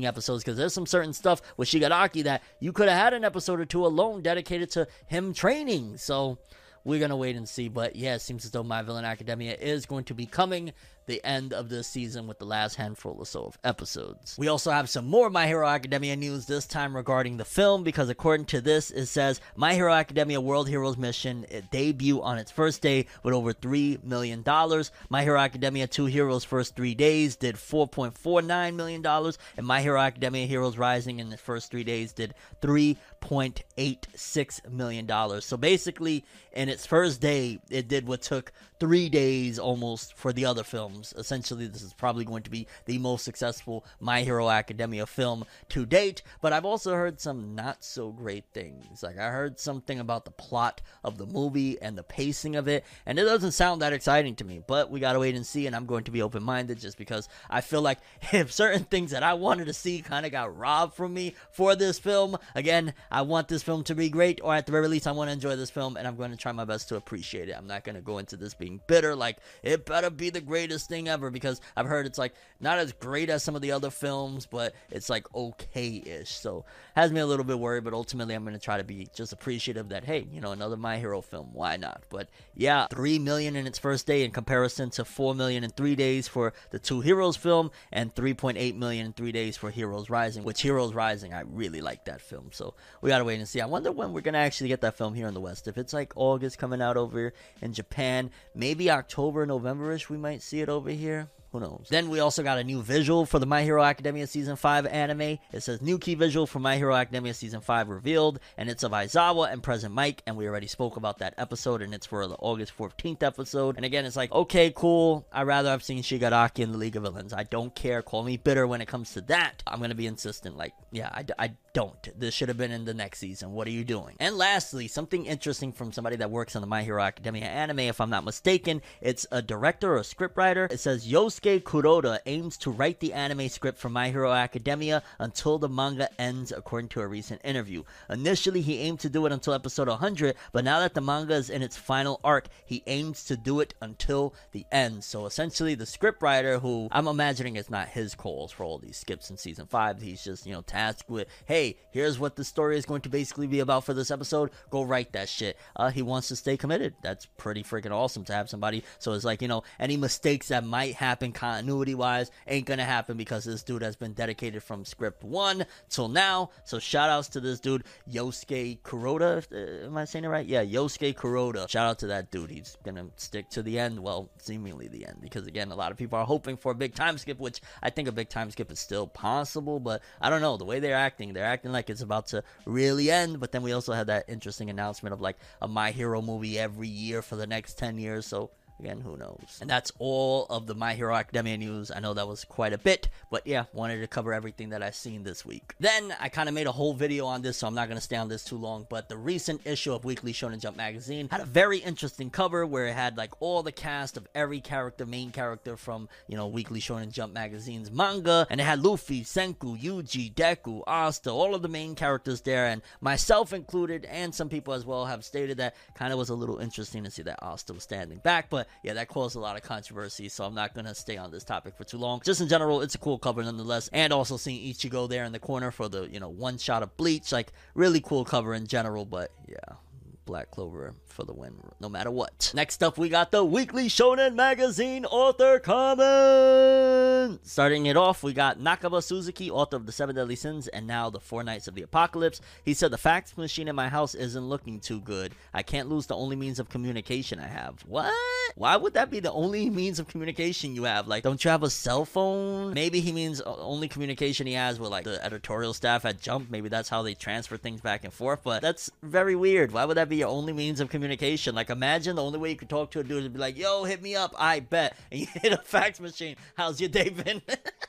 episodes 0.00 0.42
because 0.42 0.56
there's 0.56 0.75
some 0.75 0.87
certain 0.87 1.12
stuff 1.12 1.42
with 1.56 1.68
Shigaraki 1.68 2.25
that 2.25 2.42
you 2.61 2.72
could 2.72 2.88
have 2.88 2.99
had 2.99 3.14
an 3.14 3.25
episode 3.25 3.61
or 3.61 3.64
two 3.64 3.87
alone 3.87 4.22
dedicated 4.22 4.70
to 4.72 4.87
him 5.06 5.32
training. 5.32 5.96
So 5.99 6.38
we're 6.84 7.00
gonna 7.00 7.16
wait 7.16 7.37
and 7.37 7.49
see. 7.49 7.68
But 7.68 7.96
yeah, 7.96 8.14
it 8.14 8.20
seems 8.20 8.44
as 8.44 8.50
though 8.50 8.62
My 8.62 8.82
Villain 8.82 9.04
Academia 9.04 9.54
is 9.54 9.87
going 9.87 10.04
to 10.04 10.14
be 10.14 10.26
coming 10.26 10.72
the 11.06 11.25
end 11.25 11.52
of 11.52 11.68
this 11.68 11.87
season 11.87 12.26
with 12.26 12.38
the 12.38 12.44
last 12.44 12.76
handful 12.76 13.16
or 13.18 13.26
so 13.26 13.44
of 13.44 13.59
episodes. 13.64 14.37
We 14.38 14.49
also 14.49 14.71
have 14.71 14.88
some 14.88 15.06
more 15.06 15.30
My 15.30 15.47
Hero 15.47 15.66
Academia 15.66 16.16
news 16.16 16.47
this 16.47 16.66
time 16.66 16.94
regarding 16.94 17.37
the 17.37 17.44
film 17.44 17.82
because 17.82 18.09
according 18.09 18.47
to 18.47 18.61
this, 18.61 18.90
it 18.90 19.06
says 19.06 19.40
My 19.56 19.75
Hero 19.75 19.92
Academia 19.92 20.40
World 20.40 20.68
Heroes 20.68 20.97
Mission 20.97 21.47
debut 21.71 22.23
on 22.23 22.38
its 22.38 22.50
first 22.50 22.82
day 22.82 23.06
with 23.23 23.35
over 23.35 23.52
three 23.52 23.99
million 24.02 24.42
dollars. 24.42 24.90
My 25.09 25.23
Hero 25.23 25.38
Academia 25.38 25.87
Two 25.87 26.06
Heroes 26.06 26.44
first 26.44 26.76
three 26.76 26.94
days 26.94 27.37
did 27.37 27.56
4.49 27.56 28.75
million 28.75 29.02
dollars, 29.02 29.38
and 29.56 29.66
My 29.66 29.82
Hero 29.82 30.00
Academia 30.00 30.47
Heroes 30.47 30.78
Rising 30.78 31.18
in 31.18 31.30
the 31.30 31.37
first 31.37 31.71
three 31.71 31.85
days 31.85 32.12
did 32.12 32.35
3.86 32.61 34.71
million 34.71 35.06
dollars. 35.06 35.44
So 35.44 35.56
basically, 35.56 36.25
in 36.52 36.68
its 36.68 36.87
first 36.87 37.21
day, 37.21 37.61
it 37.71 37.88
did 37.88 38.06
what 38.06 38.23
took 38.23 38.52
three 38.83 39.09
days 39.09 39.61
almost 39.61 40.12
for 40.15 40.33
the 40.33 40.45
other 40.45 40.65
films. 40.65 41.15
Essentially, 41.17 41.69
this 41.69 41.83
is 41.83 41.95
probably 41.95 42.25
going 42.25 42.43
to 42.43 42.51
be 42.51 42.67
the 42.87 42.99
most 42.99 43.25
successful 43.25 43.85
My 44.01 44.23
Hero 44.23 44.51
Academia 44.51 45.07
film 45.07 45.45
to 45.69 45.87
date. 45.87 46.23
But 46.41 46.53
I've 46.53 46.65
also 46.65 46.93
heard 46.93 47.21
some 47.21 47.55
not 47.55 47.85
so 47.85 48.11
great 48.11 48.43
things. 48.53 49.05
Like, 49.05 49.19
I 49.19 49.29
heard 49.29 49.61
something 49.61 50.01
about 50.01 50.25
the 50.25 50.33
plot 50.33 50.81
of 51.05 51.17
the 51.17 51.27
movie 51.27 51.81
and 51.81 51.97
the 51.97 52.03
pacing 52.03 52.57
of 52.57 52.67
it, 52.67 52.85
and 53.07 53.21
it 53.21 53.25
doesn't 53.25 53.53
sound 53.53 53.83
that 53.83 53.93
exciting 53.93 54.35
to 54.35 54.45
me. 54.45 54.61
But 54.67 54.91
we 54.91 54.99
gotta 54.99 55.21
wait 55.21 55.37
and 55.37 55.47
see, 55.47 55.69
and 55.69 55.77
I'm 55.77 55.87
going 55.87 56.03
to 56.03 56.11
be 56.11 56.21
open 56.21 56.43
minded 56.43 56.81
just 56.81 56.99
because 56.99 57.29
I 57.49 57.61
feel 57.61 57.83
like 57.83 57.99
if 58.33 58.51
certain 58.51 58.83
things 58.83 59.12
that 59.12 59.23
I 59.23 59.35
wanted 59.35 59.67
to 59.67 59.75
see 59.75 60.03
kind 60.03 60.27
of 60.27 60.33
got 60.33 60.59
robbed 60.59 60.95
from 60.95 61.15
me 61.15 61.37
for 61.53 61.77
this 61.77 62.01
film, 62.01 62.37
again, 62.57 62.95
I 63.12 63.23
want 63.23 63.47
this 63.47 63.62
film 63.62 63.85
to 63.85 63.95
be 63.95 64.11
great, 64.11 64.41
or 64.43 64.57
at 64.57 64.67
the 64.67 64.73
very 64.73 64.89
least, 64.89 65.07
I 65.07 65.12
want 65.12 65.29
to 65.29 65.35
enjoy 65.35 65.55
this 65.55 65.71
film, 65.71 65.97
and 65.97 66.05
I'm 66.05 66.17
going 66.17 66.33
to 66.33 66.37
try 66.37 66.51
my 66.51 66.65
best 66.65 66.89
to 66.89 66.97
appreciate 66.97 67.49
it. 67.49 67.55
I'm 67.57 67.69
not 67.69 67.85
going 67.85 67.95
to 67.95 68.03
go 68.03 68.19
into 68.19 68.37
this 68.37 68.55
being 68.55 68.72
bitter, 68.87 69.14
like, 69.14 69.38
it 69.62 69.85
better 69.85 70.11
be 70.11 70.31
the 70.31 70.41
greatest 70.41 70.88
thing 70.88 71.09
ever, 71.09 71.31
because 71.31 71.61
I've 71.76 71.87
heard 71.87 72.07
it's 72.07 72.19
like 72.19 72.35
not 72.61 72.79
as 72.79 72.93
great 72.93 73.31
as 73.31 73.43
some 73.43 73.57
of 73.57 73.62
the 73.62 73.73
other 73.73 73.91
films, 73.91 74.47
but 74.47 74.75
it's 74.91 75.09
like 75.09 75.33
okay 75.35 76.02
ish. 76.05 76.31
So, 76.31 76.64
has 76.95 77.12
me 77.12 77.21
a 77.21 77.26
little 77.26 77.45
bit 77.45 77.59
worried, 77.59 77.85
but 77.85 77.95
ultimately, 77.95 78.35
I'm 78.35 78.45
to 78.52 78.59
try 78.59 78.79
to 78.79 78.85
be 78.85 79.09
just 79.14 79.33
appreciative 79.33 79.88
that, 79.91 80.05
hey, 80.05 80.26
you 80.31 80.41
know, 80.41 80.52
another 80.52 80.76
My 80.76 80.99
Hero 80.99 81.21
film, 81.21 81.50
why 81.52 81.76
not? 81.76 82.02
But 82.11 82.29
yeah, 82.55 82.87
3 82.88 83.19
million 83.19 83.57
in 83.57 83.67
its 83.67 83.79
first 83.79 84.07
day 84.07 84.25
in 84.25 84.31
comparison 84.31 84.91
to 84.91 85.05
4 85.05 85.35
million 85.35 85.64
in 85.64 85.71
three 85.71 85.97
days 85.97 86.29
for 86.29 86.52
the 86.71 86.79
Two 86.79 87.00
Heroes 87.00 87.37
film, 87.37 87.71
and 87.91 88.14
3.8 88.14 88.76
million 88.76 89.07
in 89.07 89.12
three 89.12 89.33
days 89.33 89.57
for 89.57 89.71
Heroes 89.71 90.11
Rising, 90.11 90.45
which 90.45 90.62
Heroes 90.62 90.95
Rising, 90.95 91.33
I 91.33 91.43
really 91.43 91.81
like 91.81 92.05
that 92.07 92.21
film. 92.21 92.50
So, 92.52 92.75
we 93.00 93.09
got 93.09 93.19
to 93.19 93.25
wait 93.25 93.38
and 93.38 93.49
see. 93.49 93.61
I 93.61 93.67
wonder 93.67 93.93
when 93.93 94.12
we're 94.12 94.21
to 94.33 94.38
actually 94.38 94.69
get 94.69 94.81
that 94.83 94.97
film 94.97 95.14
here 95.14 95.26
in 95.26 95.35
the 95.35 95.41
West. 95.41 95.69
If 95.69 95.79
it's 95.79 95.93
like 95.93 96.12
August 96.17 96.59
coming 96.59 96.83
out 96.83 96.97
over 96.97 97.33
in 97.61 97.73
Japan, 97.73 98.31
maybe 98.62 98.92
October, 98.92 99.45
November-ish, 99.45 100.09
we 100.09 100.16
might 100.16 100.40
see 100.40 100.61
it 100.61 100.69
over 100.69 100.88
here. 100.88 101.28
Who 101.50 101.59
knows? 101.59 101.88
Then 101.90 102.09
we 102.11 102.21
also 102.21 102.45
got 102.45 102.59
a 102.59 102.64
new 102.64 102.81
visual 102.81 103.26
for 103.26 103.40
the 103.40 103.45
My 103.45 103.64
Hero 103.64 103.83
Academia 103.83 104.25
Season 104.28 104.54
5 104.54 104.87
anime. 104.87 105.38
It 105.52 105.62
says 105.62 105.83
new 105.83 105.99
key 105.99 106.14
visual 106.14 106.47
for 106.47 106.61
My 106.61 106.76
Hero 106.76 106.95
Academia 106.95 107.35
Season 107.35 107.61
5 107.61 107.88
revealed, 107.88 108.38
and 108.57 108.71
it's 108.71 108.85
of 108.85 108.92
Aizawa 108.92 109.52
and 109.52 109.64
Present 109.64 109.92
Mike, 109.92 110.23
and 110.28 110.37
we 110.37 110.47
already 110.47 110.69
spoke 110.69 110.97
about 110.97 111.19
that 111.19 111.35
episode, 111.38 111.83
and 111.83 111.92
it's 111.92 112.07
for 112.07 112.28
the 112.28 112.37
August 112.37 112.73
14th 112.78 113.25
episode. 113.25 113.75
And 113.76 113.85
again, 113.85 114.07
it's 114.07 114.16
like, 114.16 114.31
okay, 114.31 114.73
cool. 114.75 115.26
I'd 115.33 115.49
rather 115.49 115.71
have 115.71 115.83
seen 115.83 116.04
Shigaraki 116.04 116.61
in 116.61 116.71
the 116.71 116.78
League 116.78 116.95
of 116.95 117.02
Villains. 117.02 117.33
I 117.33 117.42
don't 117.42 117.75
care. 117.75 118.00
Call 118.00 118.23
me 118.23 118.37
bitter 118.37 118.64
when 118.69 118.81
it 118.81 118.87
comes 118.87 119.12
to 119.14 119.23
that. 119.23 119.64
I'm 119.66 119.81
to 119.81 119.97
be 119.97 120.07
insistent. 120.07 120.57
Like, 120.57 120.73
yeah, 120.92 121.09
I, 121.12 121.25
I 121.37 121.52
don't. 121.73 122.09
This 122.19 122.35
should 122.35 122.49
have 122.49 122.59
been 122.59 122.71
in 122.71 122.85
the 122.85 122.95
next 122.95 123.19
season. 123.19 123.52
What 123.52 123.67
are 123.67 123.71
you 123.71 123.85
doing? 123.85 124.17
And 124.21 124.37
lastly, 124.37 124.88
something 124.88 125.26
interesting 125.26 125.73
from 125.73 125.93
somebody 125.93 126.17
that 126.17 126.31
works 126.31 126.55
on 126.55 126.62
the 126.62 126.69
My 126.69 126.83
Hero 126.83 127.02
Academia 127.02 127.47
anime, 127.47 127.81
if 127.81 128.00
I'm 128.00 128.11
not 128.11 128.25
mistaken. 128.25 128.83
It's 129.00 129.26
a 129.33 129.41
director 129.41 129.97
or 129.97 130.00
scriptwriter. 130.00 130.71
It 130.71 130.81
says 130.81 131.07
Yosuke 131.07 131.62
Kuroda 131.62 132.19
aims 132.26 132.57
to 132.59 132.71
write 132.71 133.00
the 133.00 133.12
anime 133.12 133.49
script 133.49 133.79
for 133.79 133.88
My 133.88 134.11
Hero 134.11 134.33
Academia 134.33 135.02
until 135.19 135.59
the 135.59 135.69
manga 135.69 136.09
ends, 136.21 136.52
according 136.52 136.88
to 136.91 137.00
a 137.00 137.07
recent 137.07 137.41
interview. 137.45 137.83
Initially, 138.11 138.61
he 138.61 138.81
aimed 138.81 139.00
to 139.00 139.09
do 139.09 139.25
it 139.26 139.33
until 139.33 139.55
episode 139.55 139.88
100, 139.88 140.35
but 140.52 140.64
now 140.64 140.81
that 140.81 140.95
the 140.95 141.00
manga 141.00 141.35
is 141.35 141.49
in 141.50 141.62
its 141.62 141.76
final 141.76 142.21
arc, 142.23 142.49
he 142.67 142.83
aims 142.87 143.25
to 143.25 143.37
do 143.37 143.61
it 143.61 143.75
until 143.81 144.35
the 144.52 144.67
end. 144.71 145.05
So 145.05 145.26
essentially, 145.26 145.75
the 145.75 145.85
scriptwriter, 145.85 146.61
who 146.61 146.88
I'm 146.91 147.09
imagining 147.09 147.57
it's 147.57 147.71
not 147.71 147.88
his 147.88 148.14
calls 148.14 148.52
for 148.52 148.64
all 148.64 148.79
these 148.79 148.97
skips 148.99 149.31
in 149.31 149.37
season 149.37 149.67
5, 149.67 150.02
he's 150.02 150.23
just, 150.23 150.47
you 150.47 150.52
know, 150.52 150.62
tasked 150.62 151.09
with, 151.09 151.29
hey, 151.47 151.62
here's 151.90 152.19
what 152.19 152.37
the 152.37 152.45
story 152.45 152.76
is 152.76 152.87
going 152.87 153.02
to 153.02 153.09
basically 153.09 153.47
be 153.47 153.61
about 153.61 153.85
for 153.85 153.95
this 153.95 154.11
episode. 154.11 154.50
Go 154.71 154.83
write 154.83 155.12
that 155.12 155.28
shit. 155.28 155.57
Uh, 155.76 155.90
he 155.90 156.02
wants 156.02 156.28
to 156.28 156.37
stay 156.37 156.57
committed. 156.57 156.95
That's 157.02 157.26
pretty 157.26 157.62
freaking 157.62 157.92
awesome 157.92 158.25
to 158.25 158.33
have 158.33 158.49
somebody. 158.49 158.85
So 158.99 159.12
it's 159.12 159.25
like, 159.25 159.42
you 159.42 159.49
know, 159.49 159.62
any 159.78 159.97
mistakes 159.97 160.49
that 160.49 160.64
might 160.64 160.95
happen 160.95 161.33
continuity 161.33 161.95
wise 161.95 162.31
ain't 162.47 162.66
gonna 162.66 162.85
happen 162.85 163.16
because 163.16 163.45
this 163.45 163.62
dude 163.62 163.83
has 163.83 163.97
been 163.97 164.12
dedicated 164.12 164.62
from 164.62 164.85
script 164.85 165.25
one 165.25 165.66
till 165.88 166.09
now. 166.09 166.50
So 166.64 166.78
shout 166.78 167.11
outs 167.11 167.28
to 167.31 167.40
this 167.40 167.61
dude, 167.61 167.85
Yosuke 168.11 168.81
Kuroda. 168.83 169.45
Uh, 169.52 169.87
am 169.87 169.97
I 169.97 170.04
saying 170.04 170.25
it 170.25 170.28
right? 170.28 170.47
Yeah, 170.47 170.64
Yosuke 170.64 171.14
Kuroda. 171.14 171.69
Shout 171.69 171.87
out 171.87 171.99
to 172.00 172.07
that 172.09 172.31
dude. 172.31 172.50
He's 172.50 172.76
gonna 172.85 173.07
stick 173.16 173.49
to 173.50 173.62
the 173.62 173.78
end. 173.78 173.99
Well, 174.00 174.31
seemingly 174.38 174.88
the 174.88 175.07
end. 175.07 175.19
Because 175.21 175.47
again, 175.47 175.71
a 175.71 175.76
lot 175.76 175.92
of 175.92 175.99
people 175.99 176.19
are 176.19 176.26
hoping 176.26 176.57
for 176.57 176.73
a 176.73 176.75
big 176.75 176.95
time 176.95 177.19
skip, 177.19 177.38
which 177.38 177.61
I 177.83 177.90
think 177.90 178.09
a 178.09 178.12
big 178.12 178.28
time 178.28 178.50
skip 178.50 178.71
is 178.71 178.78
still 178.78 179.07
possible, 179.07 179.81
but 179.81 180.02
I 180.21 180.31
don't 180.31 180.40
know. 180.40 180.57
The 180.57 180.64
way 180.64 180.81
they're 180.81 180.97
acting, 180.97 181.33
they're 181.33 181.45
acting 181.52 181.73
like 181.73 181.90
it's 181.90 182.02
about 182.02 182.28
to 182.28 182.42
really 182.64 183.11
end. 183.11 183.40
But 183.40 183.52
then 183.52 183.62
we 183.62 183.73
also 183.73 183.92
had 183.92 184.09
that 184.09 184.25
interesting 184.28 184.71
announcement 184.71 185.12
of 185.12 185.21
like 185.21 185.37
a 185.61 185.68
My 185.68 185.90
Hero 185.90 186.23
movie 186.23 186.59
every 186.59 186.88
year 186.88 187.23
for 187.23 187.37
the 187.37 187.47
next 187.47 187.78
10 187.78 187.99
years. 187.99 188.26
So 188.26 188.50
Again, 188.83 189.01
who 189.01 189.17
knows? 189.17 189.59
And 189.61 189.71
that's 189.71 189.93
all 190.01 190.45
of 190.51 190.67
the 190.67 190.75
My 190.75 190.95
Hero 190.95 191.15
Academia 191.15 191.57
news. 191.57 191.93
I 191.95 192.01
know 192.01 192.15
that 192.15 192.27
was 192.27 192.45
quite 192.45 192.73
a 192.73 192.79
bit, 192.79 193.09
but 193.31 193.47
yeah, 193.47 193.67
wanted 193.73 194.01
to 194.01 194.09
cover 194.09 194.35
everything 194.35 194.71
that 194.71 194.83
I've 194.83 194.97
seen 194.97 195.23
this 195.23 195.47
week. 195.47 195.75
Then 195.79 196.12
I 196.19 196.29
kind 196.29 196.49
of 196.49 196.55
made 196.57 196.67
a 196.67 196.73
whole 196.73 196.93
video 196.93 197.27
on 197.27 197.43
this, 197.43 197.59
so 197.59 197.69
I'm 197.69 197.77
not 197.77 197.87
going 197.87 197.99
to 197.99 198.03
stay 198.03 198.17
on 198.17 198.29
this 198.29 198.43
too 198.43 198.57
long. 198.57 198.89
But 198.91 199.09
the 199.09 199.17
recent 199.17 199.65
issue 199.69 199.93
of 199.93 200.05
Weekly 200.05 200.33
Shonen 200.33 200.59
Jump 200.59 200.77
magazine 200.77 201.29
had 201.31 201.41
a 201.41 201.45
very 201.45 201.79
interesting 201.79 202.29
cover 202.29 202.67
where 202.67 202.89
it 202.89 202.95
had 202.95 203.17
like 203.17 203.31
all 203.41 203.62
the 203.62 203.71
cast 203.71 204.17
of 204.17 204.27
every 204.35 204.61
character, 204.61 205.07
main 205.07 205.31
character 205.31 205.77
from 205.77 206.09
you 206.27 206.37
know 206.37 206.49
Weekly 206.49 206.81
Shonen 206.81 207.12
Jump 207.12 207.33
magazine's 207.33 207.89
manga, 207.89 208.49
and 208.51 208.61
it 208.61 208.65
had 208.65 208.83
Luffy, 208.83 209.23
Senku, 209.23 209.81
Yuji, 209.81 210.35
Deku, 210.35 210.83
Asta, 210.89 211.31
all 211.31 211.55
of 211.55 211.62
the 211.62 211.69
main 211.69 211.95
characters 211.95 212.41
there, 212.41 212.67
and 212.67 212.83
myself 213.01 213.53
included, 213.53 214.07
and 214.07 214.35
some 214.35 214.49
people 214.49 214.75
as 214.75 214.85
well 214.85 215.05
have 215.05 215.25
stated 215.25 215.59
that 215.59 215.77
kind 215.95 216.12
of 216.12 216.19
was 216.19 216.31
a 216.31 216.35
little 216.35 216.59
interesting 216.59 217.05
to 217.05 217.12
see 217.12 217.23
that 217.23 217.41
Asta 217.41 217.73
was 217.73 217.85
standing 217.85 218.19
back, 218.19 218.51
but 218.51 218.67
yeah, 218.83 218.95
that 218.95 219.09
caused 219.09 219.37
a 219.37 219.41
lot 219.41 219.57
of 219.57 219.62
controversy, 219.62 220.29
so 220.29 220.45
I'm 220.45 220.55
not 220.55 220.75
gonna 220.75 220.95
stay 220.95 221.17
on 221.17 221.31
this 221.31 221.45
topic 221.45 221.76
for 221.76 221.85
too 221.85 221.99
long. 221.99 222.21
Just 222.25 222.41
in 222.41 222.49
general, 222.49 222.81
it's 222.81 222.95
a 222.95 222.99
cool 222.99 223.19
cover 223.19 223.43
nonetheless, 223.43 223.88
and 223.93 224.12
also 224.12 224.37
seeing 224.37 224.73
Ichigo 224.73 225.09
there 225.09 225.25
in 225.25 225.33
the 225.33 225.38
corner 225.38 225.71
for 225.71 225.88
the 225.88 226.09
you 226.09 226.21
know 226.21 226.29
one 226.29 226.59
shot 226.59 226.83
of 226.83 226.97
Bleach, 226.97 227.33
like 227.33 227.52
really 227.75 228.00
cool 228.00 228.25
cover 228.25 228.55
in 228.55 228.67
general. 228.67 229.05
But 229.05 229.31
yeah, 229.49 229.76
Black 230.25 230.50
Clover 230.50 230.95
for 231.05 231.25
the 231.25 231.33
win, 231.33 231.55
no 231.81 231.88
matter 231.88 232.11
what. 232.11 232.52
Next 232.55 232.83
up, 232.83 232.97
we 232.97 233.09
got 233.09 233.31
the 233.33 233.45
Weekly 233.45 233.88
Shonen 233.88 234.35
Magazine 234.35 235.05
author 235.05 235.59
comment. 235.59 237.41
Starting 237.47 237.87
it 237.87 237.97
off, 237.97 238.23
we 238.23 238.33
got 238.33 238.59
Nakaba 238.59 239.02
Suzuki, 239.02 239.50
author 239.50 239.76
of 239.76 239.87
The 239.87 239.93
Seven 239.93 240.17
Deadly 240.17 240.37
Sins 240.37 240.69
and 240.69 240.87
now 240.87 241.11
The 241.11 241.21
Four 241.21 241.43
Knights 241.45 241.69
of 241.69 241.75
the 241.75 241.83
Apocalypse. 241.83 242.41
He 242.64 242.75
said, 242.75 242.91
The 242.91 242.99
fax 242.99 243.37
machine 243.37 243.69
in 243.69 243.76
my 243.76 243.88
house 243.88 244.14
isn't 244.14 244.49
looking 244.49 244.81
too 244.81 245.00
good. 245.00 245.35
I 245.52 245.62
can't 245.62 245.88
lose 245.88 246.07
the 246.07 246.17
only 246.17 246.37
means 246.37 246.59
of 246.59 246.69
communication 246.69 247.41
I 247.41 247.49
have. 247.49 247.81
What? 247.87 248.12
Why 248.55 248.76
would 248.76 248.95
that 248.95 249.11
be 249.11 249.21
the 249.21 249.33
only 249.33 249.71
means 249.71 249.99
of 249.99 250.09
communication 250.09 250.75
you 250.75 250.85
have? 250.85 251.09
Like, 251.09 251.23
don't 251.23 251.43
you 251.45 251.50
have 251.50 251.62
a 251.62 251.71
cell 251.71 252.05
phone? 252.05 252.75
Maybe 252.75 253.00
he 253.00 253.12
means 253.12 253.41
only 253.41 253.88
communication 253.88 254.47
he 254.47 254.52
has 254.55 254.79
with 254.79 254.91
like 254.91 255.05
the 255.05 255.25
editorial 255.25 255.73
staff 255.73 256.05
at 256.05 256.21
Jump. 256.21 256.50
Maybe 256.50 256.69
that's 256.69 256.88
how 256.88 257.02
they 257.02 257.14
transfer 257.14 257.57
things 257.57 257.81
back 257.81 258.05
and 258.05 258.12
forth. 258.12 258.41
But 258.45 258.62
that's 258.62 258.91
very 259.02 259.35
weird. 259.35 259.73
Why 259.73 259.85
would 259.85 259.97
that 259.97 260.09
be 260.09 260.12
your 260.16 260.28
only 260.28 260.52
means 260.52 260.81
of 260.81 260.88
communication? 260.90 261.54
Like, 261.54 261.71
imagine 261.71 262.16
the 262.16 262.23
only 262.23 262.38
way 262.38 262.50
you 262.50 262.57
could 262.57 262.69
talk 262.69 262.90
to 262.92 263.00
a 263.00 263.04
dude 263.04 263.25
is 263.25 263.28
be 263.28 263.38
like, 263.38 263.59
"Yo, 263.59 263.85
hit 263.85 264.02
me 264.02 264.16
up. 264.16 264.35
I 264.38 264.61
bet." 264.61 264.97
And 265.11 265.21
you 265.21 265.26
hit 265.26 265.52
a 265.52 265.59
fax 265.59 266.00
machine. 266.00 266.37
How's 266.57 266.81
your 266.81 266.88
day 266.88 267.11
been? 267.11 267.42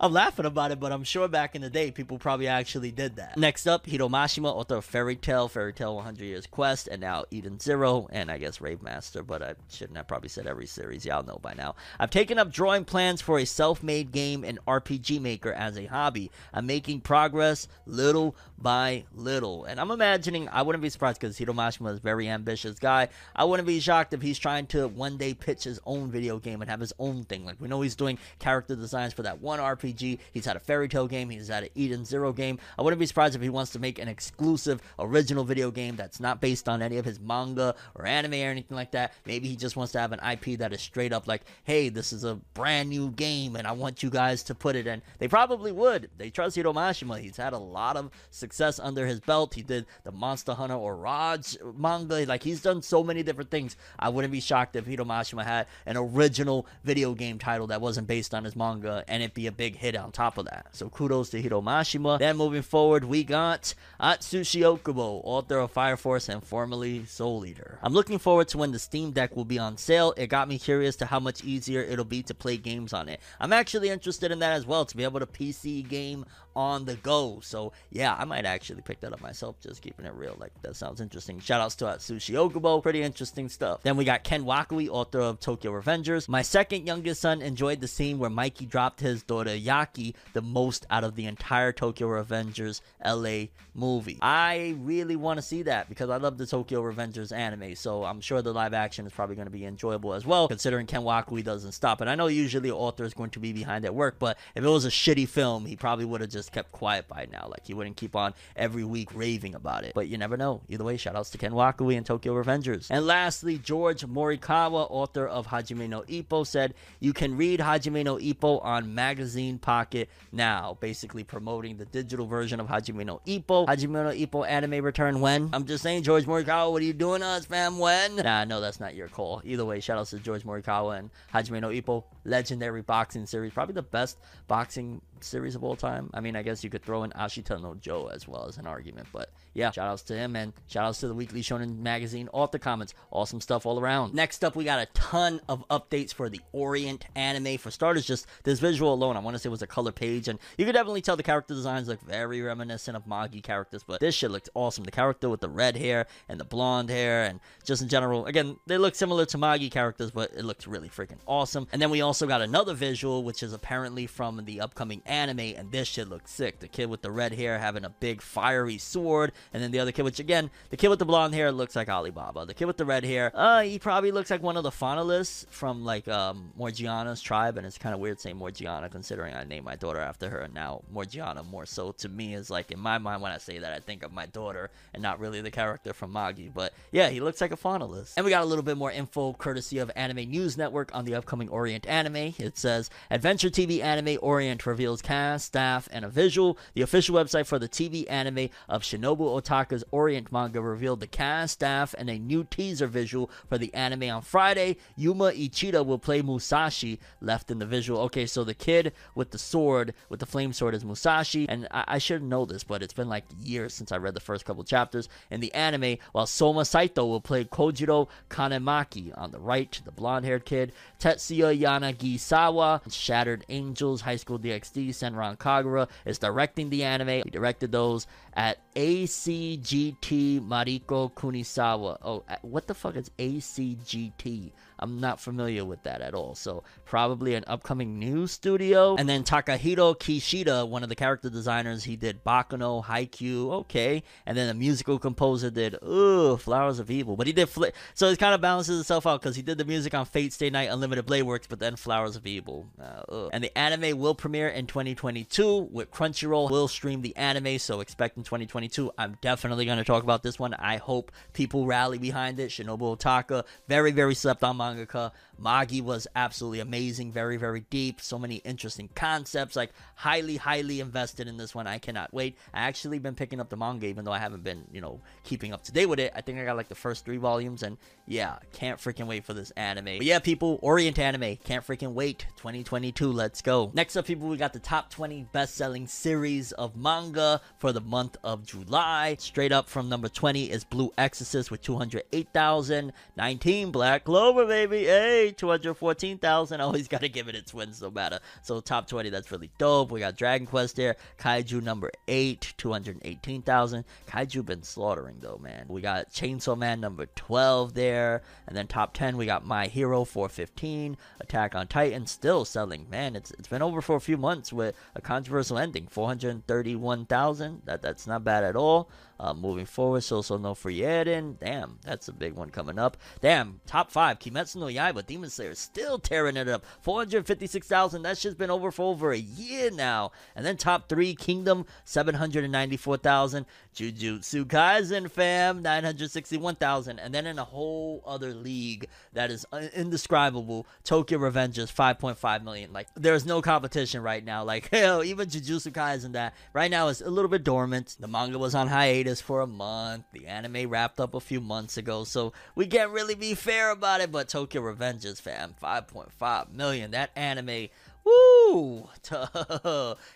I'm 0.00 0.12
laughing 0.12 0.46
about 0.46 0.70
it, 0.70 0.78
but 0.78 0.92
I'm 0.92 1.02
sure 1.02 1.26
back 1.26 1.56
in 1.56 1.62
the 1.62 1.70
day, 1.70 1.90
people 1.90 2.18
probably 2.18 2.46
actually 2.46 2.92
did 2.92 3.16
that. 3.16 3.36
Next 3.36 3.66
up, 3.66 3.84
Hiro 3.84 4.08
Mashima, 4.08 4.44
author 4.44 4.76
of 4.76 4.84
Fairy 4.84 5.16
Tail, 5.16 5.48
Fairy 5.48 5.72
Tail 5.72 5.96
100 5.96 6.24
Years 6.24 6.46
Quest, 6.46 6.86
and 6.86 7.00
now 7.00 7.24
Eden 7.32 7.58
Zero, 7.58 8.06
and 8.12 8.30
I 8.30 8.38
guess 8.38 8.60
Rave 8.60 8.80
Master, 8.80 9.24
but 9.24 9.42
I 9.42 9.54
shouldn't 9.68 9.96
have 9.96 10.06
probably 10.06 10.28
said 10.28 10.46
every 10.46 10.66
series. 10.66 11.04
Y'all 11.04 11.24
know 11.24 11.40
by 11.42 11.54
now. 11.54 11.74
I've 11.98 12.10
taken 12.10 12.38
up 12.38 12.52
drawing 12.52 12.84
plans 12.84 13.20
for 13.20 13.40
a 13.40 13.44
self 13.44 13.82
made 13.82 14.12
game 14.12 14.44
and 14.44 14.64
RPG 14.66 15.20
maker 15.20 15.52
as 15.52 15.76
a 15.76 15.86
hobby. 15.86 16.30
I'm 16.54 16.66
making 16.66 17.00
progress 17.00 17.66
little 17.84 18.36
by 18.56 19.02
little. 19.12 19.64
And 19.64 19.80
I'm 19.80 19.90
imagining, 19.90 20.48
I 20.48 20.62
wouldn't 20.62 20.82
be 20.82 20.90
surprised 20.90 21.20
because 21.20 21.36
Hiro 21.38 21.54
Mashima 21.54 21.90
is 21.90 21.98
a 21.98 22.02
very 22.02 22.28
ambitious 22.28 22.78
guy. 22.78 23.08
I 23.34 23.42
wouldn't 23.42 23.66
be 23.66 23.80
shocked 23.80 24.14
if 24.14 24.22
he's 24.22 24.38
trying 24.38 24.66
to 24.68 24.86
one 24.86 25.16
day 25.16 25.34
pitch 25.34 25.64
his 25.64 25.80
own 25.84 26.12
video 26.12 26.38
game 26.38 26.62
and 26.62 26.70
have 26.70 26.78
his 26.78 26.92
own 27.00 27.24
thing. 27.24 27.44
Like, 27.44 27.60
we 27.60 27.66
know 27.66 27.80
he's 27.80 27.96
doing 27.96 28.18
character 28.38 28.76
designs 28.76 29.12
for 29.12 29.22
that 29.22 29.40
one 29.40 29.58
RPG. 29.58 29.87
He's 29.92 30.44
had 30.44 30.56
a 30.56 30.60
Fairy 30.60 30.88
Tail 30.88 31.06
game, 31.06 31.30
he's 31.30 31.48
had 31.48 31.64
an 31.64 31.70
Eden 31.74 32.04
Zero 32.04 32.32
game. 32.32 32.58
I 32.78 32.82
wouldn't 32.82 33.00
be 33.00 33.06
surprised 33.06 33.34
if 33.34 33.42
he 33.42 33.48
wants 33.48 33.72
to 33.72 33.78
make 33.78 33.98
an 33.98 34.08
exclusive 34.08 34.80
original 34.98 35.44
video 35.44 35.70
game 35.70 35.96
that's 35.96 36.20
not 36.20 36.40
based 36.40 36.68
on 36.68 36.82
any 36.82 36.98
of 36.98 37.04
his 37.04 37.20
manga 37.20 37.74
or 37.94 38.06
anime 38.06 38.34
or 38.34 38.50
anything 38.50 38.76
like 38.76 38.92
that. 38.92 39.12
Maybe 39.26 39.48
he 39.48 39.56
just 39.56 39.76
wants 39.76 39.92
to 39.92 40.00
have 40.00 40.12
an 40.12 40.20
IP 40.20 40.58
that 40.58 40.72
is 40.72 40.80
straight 40.80 41.12
up 41.12 41.26
like, 41.26 41.42
hey, 41.64 41.88
this 41.88 42.12
is 42.12 42.24
a 42.24 42.36
brand 42.54 42.88
new 42.88 43.10
game 43.10 43.56
and 43.56 43.66
I 43.66 43.72
want 43.72 44.02
you 44.02 44.10
guys 44.10 44.42
to 44.44 44.54
put 44.54 44.76
it 44.76 44.86
in. 44.86 45.02
They 45.18 45.28
probably 45.28 45.72
would. 45.72 46.10
They 46.16 46.30
trust 46.30 46.56
Hiro 46.56 46.72
Mashima. 46.72 47.20
He's 47.20 47.36
had 47.36 47.52
a 47.52 47.58
lot 47.58 47.96
of 47.96 48.10
success 48.30 48.78
under 48.78 49.06
his 49.06 49.20
belt. 49.20 49.54
He 49.54 49.62
did 49.62 49.86
the 50.04 50.12
Monster 50.12 50.54
Hunter 50.54 50.74
Orage 50.74 51.56
manga. 51.76 52.26
Like 52.26 52.42
he's 52.42 52.62
done 52.62 52.82
so 52.82 53.02
many 53.02 53.22
different 53.22 53.50
things. 53.50 53.76
I 53.98 54.08
wouldn't 54.08 54.32
be 54.32 54.40
shocked 54.40 54.76
if 54.76 54.86
Hiro 54.86 55.04
Mashima 55.04 55.44
had 55.44 55.66
an 55.86 55.96
original 55.96 56.66
video 56.84 57.14
game 57.14 57.38
title 57.38 57.66
that 57.68 57.80
wasn't 57.80 58.06
based 58.06 58.34
on 58.34 58.44
his 58.44 58.56
manga 58.56 59.04
and 59.08 59.22
it 59.22 59.34
be 59.34 59.46
a 59.46 59.52
big 59.52 59.76
hit 59.78 59.96
on 59.96 60.12
top 60.12 60.38
of 60.38 60.46
that. 60.46 60.66
So 60.72 60.88
kudos 60.88 61.30
to 61.30 61.40
Hiro 61.40 61.62
Mashima. 61.62 62.18
Then 62.18 62.36
moving 62.36 62.62
forward, 62.62 63.04
we 63.04 63.24
got 63.24 63.74
Atsushi 64.00 64.62
Okubo, 64.62 65.20
author 65.24 65.58
of 65.58 65.70
Fire 65.70 65.96
Force 65.96 66.28
and 66.28 66.42
formerly 66.42 67.04
Soul 67.06 67.46
Eater. 67.46 67.78
I'm 67.82 67.92
looking 67.92 68.18
forward 68.18 68.48
to 68.48 68.58
when 68.58 68.72
the 68.72 68.78
Steam 68.78 69.12
Deck 69.12 69.36
will 69.36 69.44
be 69.44 69.58
on 69.58 69.76
sale. 69.76 70.12
It 70.16 70.26
got 70.26 70.48
me 70.48 70.58
curious 70.58 70.96
to 70.96 71.06
how 71.06 71.20
much 71.20 71.44
easier 71.44 71.80
it'll 71.80 72.04
be 72.04 72.22
to 72.24 72.34
play 72.34 72.56
games 72.56 72.92
on 72.92 73.08
it. 73.08 73.20
I'm 73.40 73.52
actually 73.52 73.88
interested 73.88 74.32
in 74.32 74.40
that 74.40 74.52
as 74.52 74.66
well 74.66 74.84
to 74.84 74.96
be 74.96 75.04
able 75.04 75.20
to 75.20 75.26
PC 75.26 75.88
game 75.88 76.26
on 76.58 76.84
the 76.84 76.96
go. 76.96 77.38
So 77.40 77.72
yeah, 77.92 78.16
I 78.18 78.24
might 78.24 78.44
actually 78.44 78.82
pick 78.82 79.00
that 79.02 79.12
up 79.12 79.20
myself, 79.20 79.60
just 79.60 79.80
keeping 79.80 80.04
it 80.04 80.12
real. 80.14 80.36
Like 80.40 80.50
that 80.62 80.74
sounds 80.74 81.00
interesting. 81.00 81.38
Shout 81.38 81.60
outs 81.60 81.76
to 81.76 81.86
uh, 81.86 81.96
Atsushi 81.96 82.34
Okubo, 82.34 82.82
pretty 82.82 83.00
interesting 83.00 83.48
stuff. 83.48 83.84
Then 83.84 83.96
we 83.96 84.04
got 84.04 84.24
Ken 84.24 84.42
Wakui, 84.42 84.88
author 84.88 85.20
of 85.20 85.38
Tokyo 85.38 85.70
Revengers. 85.70 86.28
My 86.28 86.42
second 86.42 86.84
youngest 86.84 87.20
son 87.20 87.42
enjoyed 87.42 87.80
the 87.80 87.86
scene 87.86 88.18
where 88.18 88.28
Mikey 88.28 88.66
dropped 88.66 88.98
his 88.98 89.22
daughter 89.22 89.52
Yaki 89.52 90.14
the 90.32 90.42
most 90.42 90.84
out 90.90 91.04
of 91.04 91.14
the 91.14 91.26
entire 91.26 91.70
Tokyo 91.70 92.08
Revengers 92.08 92.80
LA 93.04 93.50
movie. 93.72 94.18
I 94.20 94.74
really 94.80 95.14
want 95.14 95.38
to 95.38 95.42
see 95.42 95.62
that 95.62 95.88
because 95.88 96.10
I 96.10 96.16
love 96.16 96.38
the 96.38 96.46
Tokyo 96.46 96.82
Revengers 96.82 97.30
anime, 97.30 97.76
so 97.76 98.02
I'm 98.02 98.20
sure 98.20 98.42
the 98.42 98.52
live 98.52 98.74
action 98.74 99.06
is 99.06 99.12
probably 99.12 99.36
going 99.36 99.46
to 99.46 99.52
be 99.52 99.64
enjoyable 99.64 100.12
as 100.12 100.26
well, 100.26 100.48
considering 100.48 100.86
Ken 100.86 101.02
Wakui 101.02 101.44
doesn't 101.44 101.72
stop. 101.72 102.00
And 102.00 102.10
I 102.10 102.16
know 102.16 102.26
usually 102.26 102.72
author 102.72 103.04
is 103.04 103.14
going 103.14 103.30
to 103.30 103.38
be 103.38 103.52
behind 103.52 103.84
their 103.84 103.92
work, 103.92 104.16
but 104.18 104.36
if 104.56 104.64
it 104.64 104.68
was 104.68 104.84
a 104.84 104.90
shitty 104.90 105.28
film, 105.28 105.64
he 105.64 105.76
probably 105.76 106.04
would 106.04 106.20
have 106.20 106.30
just 106.30 106.47
kept 106.50 106.72
quiet 106.72 107.08
by 107.08 107.26
now. 107.30 107.46
Like 107.48 107.66
he 107.66 107.74
wouldn't 107.74 107.96
keep 107.96 108.16
on 108.16 108.34
every 108.56 108.84
week 108.84 109.14
raving 109.14 109.54
about 109.54 109.84
it. 109.84 109.92
But 109.94 110.08
you 110.08 110.18
never 110.18 110.36
know. 110.36 110.62
Either 110.68 110.84
way, 110.84 110.96
shout 110.96 111.16
outs 111.16 111.30
to 111.30 111.38
Ken 111.38 111.52
Wakui 111.52 111.96
and 111.96 112.04
Tokyo 112.04 112.34
Revengers. 112.34 112.88
And 112.90 113.06
lastly, 113.06 113.58
George 113.58 114.06
Morikawa, 114.06 114.86
author 114.90 115.26
of 115.26 115.46
Hajime 115.46 115.88
no 115.88 116.02
Ippo, 116.02 116.46
said 116.46 116.74
you 117.00 117.12
can 117.12 117.36
read 117.36 117.60
Hajime 117.60 118.04
no 118.04 118.16
Ippo 118.16 118.64
on 118.64 118.94
Magazine 118.94 119.58
Pocket 119.58 120.08
now, 120.32 120.76
basically 120.80 121.24
promoting 121.24 121.76
the 121.76 121.84
digital 121.84 122.26
version 122.26 122.60
of 122.60 122.68
Hajime 122.68 123.04
no 123.04 123.20
Ippo. 123.26 123.66
Hajime 123.66 123.90
no 123.90 124.10
Ippo 124.10 124.46
anime 124.46 124.84
return 124.84 125.20
when? 125.20 125.50
I'm 125.52 125.66
just 125.66 125.82
saying, 125.82 126.02
George 126.02 126.26
Morikawa, 126.26 126.70
what 126.72 126.82
are 126.82 126.86
you 126.86 126.92
doing 126.92 127.22
us, 127.22 127.46
fam? 127.46 127.78
When? 127.78 128.16
Nah, 128.16 128.44
no, 128.44 128.60
that's 128.60 128.80
not 128.80 128.94
your 128.94 129.08
call. 129.08 129.42
Either 129.44 129.64
way, 129.64 129.80
shout 129.80 129.98
outs 129.98 130.10
to 130.10 130.18
George 130.18 130.44
Morikawa 130.44 130.98
and 130.98 131.10
Hajime 131.34 131.60
no 131.60 131.68
Ippo, 131.68 132.04
legendary 132.24 132.82
boxing 132.82 133.26
series, 133.26 133.52
probably 133.52 133.74
the 133.74 133.82
best 133.82 134.18
boxing 134.46 135.00
series 135.24 135.54
of 135.54 135.64
all 135.64 135.76
time. 135.76 136.10
I 136.14 136.20
mean, 136.20 136.36
I 136.36 136.42
guess 136.42 136.62
you 136.62 136.70
could 136.70 136.82
throw 136.82 137.02
in 137.02 137.10
Ashita 137.10 137.60
no 137.60 137.74
Joe 137.74 138.10
as 138.12 138.28
well 138.28 138.46
as 138.46 138.58
an 138.58 138.66
argument, 138.66 139.08
but 139.12 139.30
yeah, 139.54 139.70
shout 139.70 139.88
outs 139.88 140.02
to 140.04 140.16
him 140.16 140.36
and 140.36 140.52
shout 140.66 140.84
outs 140.84 141.00
to 141.00 141.08
the 141.08 141.14
Weekly 141.14 141.42
Shonen 141.42 141.78
Magazine 141.78 142.28
author 142.32 142.58
comments. 142.58 142.94
Awesome 143.10 143.40
stuff 143.40 143.66
all 143.66 143.80
around. 143.80 144.14
Next 144.14 144.44
up, 144.44 144.54
we 144.56 144.64
got 144.64 144.78
a 144.78 144.86
ton 144.94 145.40
of 145.48 145.66
updates 145.68 146.12
for 146.12 146.28
the 146.28 146.40
Orient 146.52 147.06
anime. 147.14 147.58
For 147.58 147.70
starters, 147.70 148.06
just 148.06 148.26
this 148.44 148.60
visual 148.60 148.92
alone, 148.92 149.16
I 149.16 149.20
want 149.20 149.34
to 149.34 149.38
say 149.38 149.48
was 149.48 149.62
a 149.62 149.66
color 149.66 149.92
page, 149.92 150.28
and 150.28 150.38
you 150.56 150.64
could 150.64 150.74
definitely 150.74 151.00
tell 151.00 151.16
the 151.16 151.22
character 151.22 151.54
designs 151.54 151.88
look 151.88 152.00
very 152.02 152.40
reminiscent 152.40 152.96
of 152.96 153.06
Magi 153.06 153.40
characters, 153.40 153.82
but 153.86 154.00
this 154.00 154.14
shit 154.14 154.30
looked 154.30 154.48
awesome. 154.54 154.84
The 154.84 154.90
character 154.90 155.28
with 155.28 155.40
the 155.40 155.48
red 155.48 155.76
hair 155.76 156.06
and 156.28 156.38
the 156.38 156.44
blonde 156.44 156.90
hair, 156.90 157.24
and 157.24 157.40
just 157.64 157.82
in 157.82 157.88
general, 157.88 158.26
again, 158.26 158.56
they 158.66 158.78
look 158.78 158.94
similar 158.94 159.26
to 159.26 159.38
Magi 159.38 159.68
characters, 159.68 160.10
but 160.10 160.32
it 160.32 160.44
looks 160.44 160.66
really 160.66 160.88
freaking 160.88 161.18
awesome. 161.26 161.66
And 161.72 161.82
then 161.82 161.90
we 161.90 162.00
also 162.00 162.26
got 162.26 162.42
another 162.42 162.74
visual, 162.74 163.24
which 163.24 163.42
is 163.42 163.52
apparently 163.52 164.06
from 164.06 164.44
the 164.44 164.60
upcoming 164.60 165.02
anime, 165.08 165.54
and 165.56 165.72
this 165.72 165.88
shit 165.88 166.08
looks 166.08 166.30
sick. 166.30 166.60
The 166.60 166.68
kid 166.68 166.88
with 166.90 167.02
the 167.02 167.10
red 167.10 167.32
hair 167.32 167.58
having 167.58 167.84
a 167.84 167.90
big 167.90 168.22
fiery 168.22 168.78
sword, 168.78 169.32
and 169.52 169.62
then 169.62 169.70
the 169.70 169.80
other 169.80 169.92
kid, 169.92 170.02
which 170.02 170.20
again, 170.20 170.50
the 170.70 170.76
kid 170.76 170.88
with 170.88 170.98
the 170.98 171.04
blonde 171.04 171.34
hair 171.34 171.50
looks 171.50 171.74
like 171.76 171.88
Alibaba. 171.88 172.44
The 172.46 172.54
kid 172.54 172.66
with 172.66 172.76
the 172.76 172.84
red 172.84 173.04
hair, 173.04 173.30
uh, 173.34 173.62
he 173.62 173.78
probably 173.78 174.12
looks 174.12 174.30
like 174.30 174.42
one 174.42 174.56
of 174.56 174.62
the 174.62 174.70
finalists 174.70 175.46
from 175.50 175.84
like 175.84 176.08
um 176.08 176.52
Morgiana's 176.56 177.20
tribe, 177.20 177.56
and 177.56 177.66
it's 177.66 177.78
kind 177.78 177.94
of 177.94 178.00
weird 178.00 178.20
saying 178.20 178.36
Morgiana 178.36 178.88
considering 178.88 179.34
I 179.34 179.44
named 179.44 179.64
my 179.64 179.76
daughter 179.76 180.00
after 180.00 180.28
her, 180.28 180.40
and 180.40 180.54
now 180.54 180.82
Morgiana 180.90 181.42
more 181.42 181.66
so 181.66 181.92
to 181.92 182.08
me 182.08 182.34
is 182.34 182.50
like 182.50 182.70
in 182.70 182.78
my 182.78 182.98
mind 182.98 183.22
when 183.22 183.32
I 183.32 183.38
say 183.38 183.58
that 183.58 183.72
I 183.72 183.80
think 183.80 184.02
of 184.02 184.12
my 184.12 184.26
daughter 184.26 184.70
and 184.94 185.02
not 185.02 185.20
really 185.20 185.40
the 185.40 185.50
character 185.50 185.92
from 185.92 186.12
Magi. 186.12 186.48
But 186.54 186.72
yeah, 186.92 187.08
he 187.08 187.20
looks 187.20 187.40
like 187.40 187.52
a 187.52 187.56
finalist. 187.56 188.14
And 188.16 188.24
we 188.24 188.30
got 188.30 188.42
a 188.42 188.46
little 188.46 188.64
bit 188.64 188.76
more 188.76 188.90
info 188.90 189.32
courtesy 189.34 189.78
of 189.78 189.90
Anime 189.96 190.30
News 190.30 190.56
Network 190.56 190.94
on 190.94 191.04
the 191.04 191.14
upcoming 191.14 191.48
Orient 191.48 191.86
anime. 191.86 192.34
It 192.38 192.58
says 192.58 192.90
Adventure 193.10 193.50
TV 193.50 193.82
Anime 193.82 194.18
Orient 194.20 194.66
reveals 194.66 194.97
cast, 195.02 195.46
staff, 195.46 195.88
and 195.92 196.04
a 196.04 196.08
visual. 196.08 196.58
The 196.74 196.82
official 196.82 197.16
website 197.16 197.46
for 197.46 197.58
the 197.58 197.68
TV 197.68 198.04
anime 198.10 198.50
of 198.68 198.82
Shinobu 198.82 199.40
Otaka's 199.40 199.84
Orient 199.90 200.30
manga 200.32 200.60
revealed 200.60 201.00
the 201.00 201.06
cast, 201.06 201.54
staff, 201.54 201.94
and 201.98 202.08
a 202.08 202.18
new 202.18 202.44
teaser 202.44 202.86
visual 202.86 203.30
for 203.48 203.58
the 203.58 203.72
anime 203.74 204.10
on 204.10 204.22
Friday. 204.22 204.76
Yuma 204.96 205.32
Uchida 205.32 205.84
will 205.84 205.98
play 205.98 206.22
Musashi, 206.22 206.98
left 207.20 207.50
in 207.50 207.58
the 207.58 207.66
visual. 207.66 208.00
Okay, 208.02 208.26
so 208.26 208.44
the 208.44 208.54
kid 208.54 208.92
with 209.14 209.30
the 209.30 209.38
sword, 209.38 209.94
with 210.08 210.20
the 210.20 210.26
flame 210.26 210.52
sword, 210.52 210.74
is 210.74 210.84
Musashi, 210.84 211.46
and 211.48 211.66
I, 211.70 211.84
I 211.86 211.98
should 211.98 212.22
know 212.22 212.44
this, 212.44 212.64
but 212.64 212.82
it's 212.82 212.92
been 212.92 213.08
like 213.08 213.24
years 213.40 213.74
since 213.74 213.92
I 213.92 213.96
read 213.98 214.14
the 214.14 214.20
first 214.20 214.44
couple 214.44 214.64
chapters. 214.64 215.08
In 215.30 215.40
the 215.40 215.52
anime, 215.54 215.98
while 216.12 216.26
Soma 216.26 216.64
Saito 216.64 217.06
will 217.06 217.20
play 217.20 217.44
Kojiro 217.44 218.08
Kanemaki 218.30 219.12
on 219.16 219.30
the 219.30 219.40
right, 219.40 219.80
the 219.84 219.92
blonde 219.92 220.24
haired 220.24 220.44
kid, 220.44 220.72
Tetsuya 220.98 221.58
Yanagisawa, 221.58 222.92
Shattered 222.92 223.44
Angels, 223.48 224.02
High 224.02 224.16
School 224.16 224.38
DxD, 224.38 224.87
Senran 224.92 225.38
Kagura 225.38 225.88
is 226.04 226.18
directing 226.18 226.70
the 226.70 226.84
anime. 226.84 227.22
He 227.24 227.30
directed 227.30 227.72
those 227.72 228.06
at 228.34 228.58
ACGT 228.74 230.40
Mariko 230.40 231.12
Kunisawa. 231.12 231.98
Oh, 232.02 232.24
what 232.42 232.66
the 232.66 232.74
fuck 232.74 232.96
is 232.96 233.10
ACGT? 233.18 234.52
I'm 234.78 235.00
not 235.00 235.20
familiar 235.20 235.64
with 235.64 235.82
that 235.84 236.00
at 236.00 236.14
all. 236.14 236.34
So 236.34 236.64
probably 236.84 237.34
an 237.34 237.44
upcoming 237.46 237.98
new 237.98 238.26
studio. 238.26 238.96
And 238.96 239.08
then 239.08 239.24
Takahiro 239.24 239.96
Kishida, 239.96 240.68
one 240.68 240.82
of 240.82 240.88
the 240.88 240.94
character 240.94 241.30
designers, 241.30 241.84
he 241.84 241.96
did 241.96 242.24
Bakuno, 242.24 242.84
Haikyuu, 242.84 243.52
okay. 243.60 244.02
And 244.26 244.36
then 244.36 244.48
the 244.48 244.54
musical 244.54 244.98
composer 244.98 245.50
did, 245.50 245.76
ugh, 245.82 246.40
Flowers 246.40 246.78
of 246.78 246.90
Evil. 246.90 247.16
But 247.16 247.26
he 247.26 247.32
did, 247.32 247.48
fl- 247.48 247.66
so 247.94 248.08
it 248.08 248.18
kind 248.18 248.34
of 248.34 248.40
balances 248.40 248.80
itself 248.80 249.06
out 249.06 249.20
because 249.20 249.36
he 249.36 249.42
did 249.42 249.58
the 249.58 249.64
music 249.64 249.94
on 249.94 250.04
Fate 250.04 250.32
Stay 250.32 250.50
Night, 250.50 250.70
Unlimited 250.70 251.06
Blade 251.06 251.22
Works, 251.22 251.46
but 251.46 251.60
then 251.60 251.76
Flowers 251.76 252.16
of 252.16 252.26
Evil. 252.26 252.68
Uh, 252.80 253.28
and 253.32 253.42
the 253.42 253.56
anime 253.56 253.98
will 253.98 254.14
premiere 254.14 254.48
in 254.48 254.66
2022 254.66 255.68
with 255.70 255.90
Crunchyroll 255.90 256.50
will 256.50 256.68
stream 256.68 257.02
the 257.02 257.16
anime, 257.16 257.58
so 257.58 257.80
expect 257.80 258.16
in 258.16 258.24
2022. 258.24 258.92
I'm 258.98 259.16
definitely 259.20 259.66
to 259.78 259.84
talk 259.84 260.02
about 260.02 260.22
this 260.22 260.38
one. 260.38 260.54
I 260.54 260.76
hope 260.76 261.12
people 261.32 261.66
rally 261.66 261.98
behind 261.98 262.40
it. 262.40 262.50
Shinobu 262.50 262.96
Otaka, 262.98 263.44
very, 263.68 263.92
very 263.92 264.14
slept 264.14 264.42
on 264.42 264.56
mangaka. 264.68 265.12
Magi 265.38 265.80
was 265.80 266.06
absolutely 266.16 266.60
amazing, 266.60 267.12
very, 267.12 267.36
very 267.36 267.60
deep. 267.70 268.00
So 268.00 268.18
many 268.18 268.36
interesting 268.36 268.88
concepts. 268.94 269.56
Like, 269.56 269.70
highly, 269.94 270.36
highly 270.36 270.80
invested 270.80 271.28
in 271.28 271.36
this 271.36 271.54
one. 271.54 271.66
I 271.66 271.78
cannot 271.78 272.12
wait. 272.12 272.36
I 272.52 272.60
actually 272.60 272.98
been 272.98 273.14
picking 273.14 273.40
up 273.40 273.48
the 273.48 273.56
manga, 273.56 273.86
even 273.86 274.04
though 274.04 274.12
I 274.12 274.18
haven't 274.18 274.44
been, 274.44 274.64
you 274.72 274.80
know, 274.80 275.00
keeping 275.24 275.52
up 275.52 275.62
to 275.64 275.72
date 275.72 275.86
with 275.86 276.00
it. 276.00 276.12
I 276.14 276.20
think 276.20 276.38
I 276.38 276.44
got 276.44 276.56
like 276.56 276.68
the 276.68 276.74
first 276.74 277.04
three 277.04 277.16
volumes, 277.16 277.62
and 277.62 277.76
yeah, 278.06 278.38
can't 278.52 278.78
freaking 278.78 279.06
wait 279.06 279.24
for 279.24 279.34
this 279.34 279.50
anime. 279.52 279.98
But 279.98 280.02
yeah, 280.02 280.18
people, 280.18 280.58
Orient 280.62 280.98
anime, 280.98 281.36
can't 281.36 281.66
freaking 281.66 281.92
wait. 281.92 282.26
2022, 282.36 283.12
let's 283.12 283.42
go. 283.42 283.70
Next 283.74 283.96
up, 283.96 284.06
people, 284.06 284.28
we 284.28 284.36
got 284.36 284.52
the 284.52 284.58
top 284.58 284.90
20 284.90 285.26
best 285.32 285.54
selling 285.54 285.86
series 285.86 286.52
of 286.52 286.76
manga 286.76 287.40
for 287.58 287.72
the 287.72 287.80
month 287.80 288.16
of 288.24 288.44
July. 288.44 289.16
Straight 289.18 289.52
up 289.52 289.68
from 289.68 289.88
number 289.88 290.08
20 290.08 290.50
is 290.50 290.64
Blue 290.64 290.92
Exorcist 290.98 291.50
with 291.50 291.62
208,000. 291.62 292.92
19, 293.16 293.70
Black 293.70 294.04
Clover. 294.04 294.46
Hey, 294.66 295.32
214,000. 295.36 296.60
Always 296.60 296.88
got 296.88 297.02
to 297.02 297.08
give 297.08 297.28
it 297.28 297.34
its 297.34 297.54
wins 297.54 297.80
no 297.80 297.90
matter. 297.90 298.18
So, 298.42 298.60
top 298.60 298.88
20, 298.88 299.10
that's 299.10 299.30
really 299.30 299.50
dope. 299.58 299.92
We 299.92 300.00
got 300.00 300.16
Dragon 300.16 300.46
Quest 300.46 300.76
there. 300.76 300.96
Kaiju 301.18 301.62
number 301.62 301.90
8, 302.08 302.54
218,000. 302.56 303.84
Kaiju 304.08 304.44
been 304.44 304.62
slaughtering 304.62 305.16
though, 305.20 305.38
man. 305.42 305.66
We 305.68 305.80
got 305.80 306.10
Chainsaw 306.10 306.56
Man 306.56 306.80
number 306.80 307.06
12 307.06 307.74
there. 307.74 308.22
And 308.46 308.56
then 308.56 308.66
top 308.66 308.94
10, 308.94 309.16
we 309.16 309.26
got 309.26 309.46
My 309.46 309.66
Hero 309.66 310.04
415. 310.04 310.96
Attack 311.20 311.54
on 311.54 311.66
Titan 311.66 312.06
still 312.06 312.44
selling. 312.44 312.88
Man, 312.90 313.16
it's 313.16 313.30
it's 313.32 313.48
been 313.48 313.62
over 313.62 313.80
for 313.80 313.96
a 313.96 314.00
few 314.00 314.16
months 314.16 314.52
with 314.52 314.74
a 314.94 315.00
controversial 315.00 315.58
ending. 315.58 315.86
431,000. 315.88 317.62
That 317.64 317.82
that's 317.82 318.06
not 318.06 318.24
bad 318.24 318.44
at 318.44 318.56
all. 318.56 318.90
Uh, 319.20 319.34
moving 319.34 319.66
forward, 319.66 320.02
so 320.02 320.22
so 320.22 320.36
no 320.36 320.54
Frieren. 320.54 321.40
Damn, 321.40 321.80
that's 321.82 322.06
a 322.06 322.12
big 322.12 322.34
one 322.34 322.50
coming 322.50 322.78
up. 322.78 322.96
Damn, 323.20 323.60
top 323.66 323.90
five. 323.90 324.20
Kimetsu 324.20 324.56
no 324.56 324.66
Yaiba, 324.66 325.04
Demon 325.04 325.28
Slayer 325.28 325.56
still 325.56 325.98
tearing 325.98 326.36
it 326.36 326.48
up. 326.48 326.64
456,000. 326.82 328.02
That's 328.02 328.22
just 328.22 328.38
been 328.38 328.50
over 328.50 328.70
for 328.70 328.84
over 328.84 329.10
a 329.10 329.18
year 329.18 329.72
now. 329.72 330.12
And 330.36 330.46
then 330.46 330.56
top 330.56 330.88
three, 330.88 331.16
Kingdom, 331.16 331.66
794,000. 331.84 333.44
Jujutsu 333.74 334.44
Kaisen, 334.44 335.10
fam, 335.10 335.62
961,000. 335.62 337.00
And 337.00 337.12
then 337.12 337.26
in 337.26 337.40
a 337.40 337.44
whole 337.44 338.04
other 338.06 338.32
league 338.34 338.86
that 339.14 339.32
is 339.32 339.44
indescribable, 339.74 340.66
Tokyo 340.84 341.18
Revengers, 341.18 341.72
5.5 341.72 342.44
million. 342.44 342.72
Like, 342.72 342.86
there's 342.94 343.26
no 343.26 343.42
competition 343.42 344.02
right 344.02 344.24
now. 344.24 344.44
Like, 344.44 344.68
hell, 344.72 345.02
even 345.02 345.28
Jujutsu 345.28 345.72
Kaisen, 345.72 346.12
that 346.12 346.34
right 346.52 346.70
now 346.70 346.86
is 346.86 347.00
a 347.00 347.10
little 347.10 347.28
bit 347.28 347.42
dormant. 347.42 347.96
The 347.98 348.06
manga 348.06 348.38
was 348.38 348.54
on 348.54 348.68
hiatus 348.68 349.07
for 349.16 349.40
a 349.40 349.46
month. 349.46 350.04
The 350.12 350.26
anime 350.26 350.68
wrapped 350.68 351.00
up 351.00 351.14
a 351.14 351.20
few 351.20 351.40
months 351.40 351.76
ago. 351.76 352.04
So 352.04 352.32
we 352.54 352.66
can't 352.66 352.90
really 352.90 353.14
be 353.14 353.34
fair 353.34 353.70
about 353.70 354.00
it. 354.00 354.12
But 354.12 354.28
Tokyo 354.28 354.62
Revengers, 354.62 355.20
fam, 355.20 355.54
5.5 355.62 356.52
million. 356.52 356.90
That 356.92 357.10
anime. 357.16 357.68
Woo! 358.08 358.88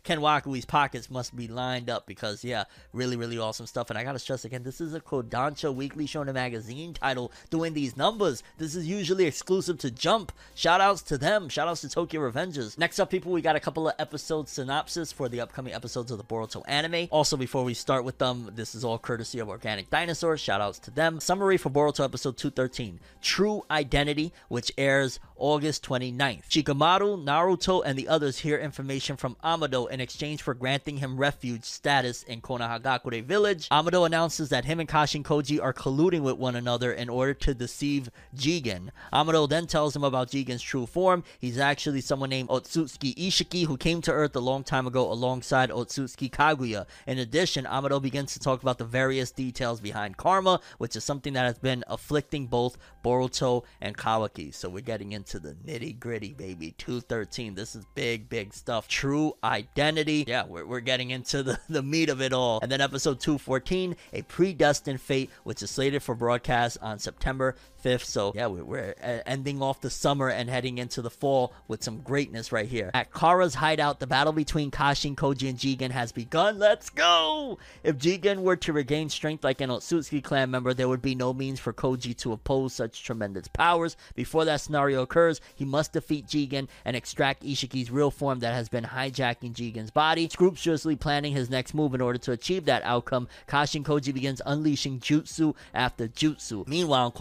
Ken 0.02 0.20
Wakui's 0.20 0.64
pockets 0.64 1.10
must 1.10 1.36
be 1.36 1.48
lined 1.48 1.90
up 1.90 2.06
because, 2.06 2.42
yeah, 2.44 2.64
really, 2.92 3.16
really 3.16 3.38
awesome 3.38 3.66
stuff. 3.66 3.90
And 3.90 3.98
I 3.98 4.04
gotta 4.04 4.18
stress 4.18 4.44
again, 4.44 4.62
this 4.62 4.80
is 4.80 4.94
a 4.94 5.00
Kodansha 5.00 5.74
Weekly 5.74 6.06
Shonen 6.06 6.34
Magazine 6.34 6.94
title 6.94 7.32
doing 7.50 7.74
these 7.74 7.96
numbers. 7.96 8.42
This 8.58 8.74
is 8.74 8.86
usually 8.86 9.26
exclusive 9.26 9.78
to 9.78 9.90
Jump. 9.90 10.32
Shout 10.54 10.80
outs 10.80 11.02
to 11.02 11.18
them. 11.18 11.48
Shout 11.48 11.68
outs 11.68 11.82
to 11.82 11.88
Tokyo 11.88 12.20
Revengers. 12.30 12.78
Next 12.78 12.98
up, 12.98 13.10
people, 13.10 13.32
we 13.32 13.42
got 13.42 13.56
a 13.56 13.60
couple 13.60 13.88
of 13.88 13.94
episode 13.98 14.48
synopsis 14.48 15.12
for 15.12 15.28
the 15.28 15.40
upcoming 15.40 15.74
episodes 15.74 16.10
of 16.10 16.18
the 16.18 16.24
Boruto 16.24 16.62
anime. 16.66 17.08
Also, 17.10 17.36
before 17.36 17.64
we 17.64 17.74
start 17.74 18.04
with 18.04 18.18
them, 18.18 18.50
this 18.54 18.74
is 18.74 18.84
all 18.84 18.98
courtesy 18.98 19.38
of 19.38 19.48
Organic 19.48 19.90
Dinosaurs. 19.90 20.40
Shout 20.40 20.60
outs 20.60 20.78
to 20.80 20.90
them. 20.90 21.20
Summary 21.20 21.56
for 21.56 21.70
Boruto 21.70 22.04
episode 22.04 22.36
213 22.36 23.00
True 23.20 23.64
Identity, 23.70 24.32
which 24.48 24.72
airs 24.78 25.20
August 25.42 25.84
29th. 25.84 26.48
Shikamaru, 26.48 27.24
Naruto, 27.24 27.82
and 27.84 27.98
the 27.98 28.06
others 28.06 28.38
hear 28.38 28.56
information 28.56 29.16
from 29.16 29.36
Amado 29.42 29.86
in 29.86 30.00
exchange 30.00 30.40
for 30.40 30.54
granting 30.54 30.98
him 30.98 31.16
refuge 31.16 31.64
status 31.64 32.22
in 32.22 32.40
Konohagakure 32.40 33.24
village. 33.24 33.66
Amado 33.72 34.04
announces 34.04 34.50
that 34.50 34.64
him 34.64 34.78
and 34.78 34.88
Kashin 34.88 35.24
Koji 35.24 35.60
are 35.60 35.72
colluding 35.72 36.20
with 36.20 36.36
one 36.36 36.54
another 36.54 36.92
in 36.92 37.08
order 37.08 37.34
to 37.34 37.54
deceive 37.54 38.08
Jigen. 38.36 38.90
Amado 39.12 39.48
then 39.48 39.66
tells 39.66 39.96
him 39.96 40.04
about 40.04 40.30
Jigen's 40.30 40.62
true 40.62 40.86
form. 40.86 41.24
He's 41.40 41.58
actually 41.58 42.02
someone 42.02 42.30
named 42.30 42.48
Otsutsuki 42.48 43.12
Ishiki 43.16 43.66
who 43.66 43.76
came 43.76 44.00
to 44.02 44.12
Earth 44.12 44.36
a 44.36 44.40
long 44.40 44.62
time 44.62 44.86
ago 44.86 45.10
alongside 45.10 45.70
Otsutsuki 45.70 46.30
Kaguya. 46.30 46.86
In 47.08 47.18
addition, 47.18 47.66
Amado 47.66 47.98
begins 47.98 48.32
to 48.34 48.38
talk 48.38 48.62
about 48.62 48.78
the 48.78 48.84
various 48.84 49.32
details 49.32 49.80
behind 49.80 50.16
karma, 50.16 50.60
which 50.78 50.94
is 50.94 51.02
something 51.02 51.32
that 51.32 51.46
has 51.46 51.58
been 51.58 51.82
afflicting 51.88 52.46
both 52.46 52.78
Boruto 53.04 53.64
and 53.80 53.98
Kawaki. 53.98 54.54
So 54.54 54.68
we're 54.68 54.82
getting 54.82 55.10
into 55.10 55.31
the 55.38 55.54
nitty 55.66 55.98
gritty, 55.98 56.32
baby. 56.32 56.74
213. 56.78 57.54
This 57.54 57.74
is 57.74 57.84
big, 57.94 58.28
big 58.28 58.52
stuff. 58.54 58.88
True 58.88 59.34
identity. 59.42 60.24
Yeah, 60.26 60.44
we're, 60.46 60.64
we're 60.64 60.80
getting 60.80 61.10
into 61.10 61.42
the, 61.42 61.58
the 61.68 61.82
meat 61.82 62.08
of 62.08 62.20
it 62.20 62.32
all. 62.32 62.58
And 62.62 62.70
then 62.70 62.80
episode 62.80 63.20
214, 63.20 63.96
A 64.12 64.22
Predestined 64.22 65.00
Fate, 65.00 65.30
which 65.44 65.62
is 65.62 65.70
slated 65.70 66.02
for 66.02 66.14
broadcast 66.14 66.78
on 66.80 66.98
September 66.98 67.56
5th. 67.82 68.04
So, 68.04 68.32
yeah, 68.34 68.46
we're, 68.46 68.94
uh, 69.02 69.18
ending 69.26 69.62
off 69.62 69.80
the 69.80 69.90
summer 69.90 70.28
and 70.28 70.48
heading 70.48 70.78
into 70.78 71.02
the 71.02 71.10
fall 71.10 71.52
with 71.68 71.82
some 71.82 72.00
greatness 72.00 72.52
right 72.52 72.68
here. 72.68 72.90
At 72.94 73.12
Kara's 73.12 73.54
hideout, 73.54 74.00
the 74.00 74.06
battle 74.06 74.32
between 74.32 74.70
Kashin, 74.70 75.14
Koji, 75.14 75.48
and 75.48 75.58
Jigen 75.58 75.90
has 75.90 76.12
begun. 76.12 76.58
Let's 76.58 76.90
go! 76.90 77.58
If 77.82 77.98
Jigen 77.98 78.42
were 78.42 78.56
to 78.56 78.72
regain 78.72 79.08
strength 79.08 79.44
like 79.44 79.60
an 79.60 79.70
Otsutsuki 79.70 80.22
clan 80.22 80.50
member, 80.50 80.74
there 80.74 80.88
would 80.88 81.02
be 81.02 81.14
no 81.14 81.32
means 81.32 81.60
for 81.60 81.72
Koji 81.72 82.16
to 82.18 82.32
oppose 82.32 82.74
such 82.74 83.02
tremendous 83.02 83.48
powers. 83.48 83.96
Before 84.14 84.44
that 84.44 84.60
scenario 84.60 85.02
occurs, 85.02 85.40
he 85.54 85.64
must 85.64 85.92
defeat 85.92 86.26
Jigen 86.26 86.68
and 86.84 86.96
extract 86.96 87.42
Ishiki's 87.42 87.90
real 87.90 88.10
form 88.10 88.40
that 88.40 88.54
has 88.54 88.68
been 88.68 88.84
hijacking 88.84 89.54
Jigen's 89.54 89.90
body. 89.90 90.28
Scrupulously 90.28 90.96
planning 90.96 91.32
his 91.32 91.50
next 91.50 91.74
move 91.74 91.94
in 91.94 92.00
order 92.00 92.18
to 92.18 92.32
achieve 92.32 92.64
that 92.66 92.82
outcome, 92.84 93.28
Kashin 93.48 93.82
Koji 93.82 94.14
begins 94.14 94.40
unleashing 94.46 95.00
jutsu 95.00 95.54
after 95.74 96.08
jutsu. 96.08 96.66
Meanwhile, 96.66 97.06
in 97.06 97.12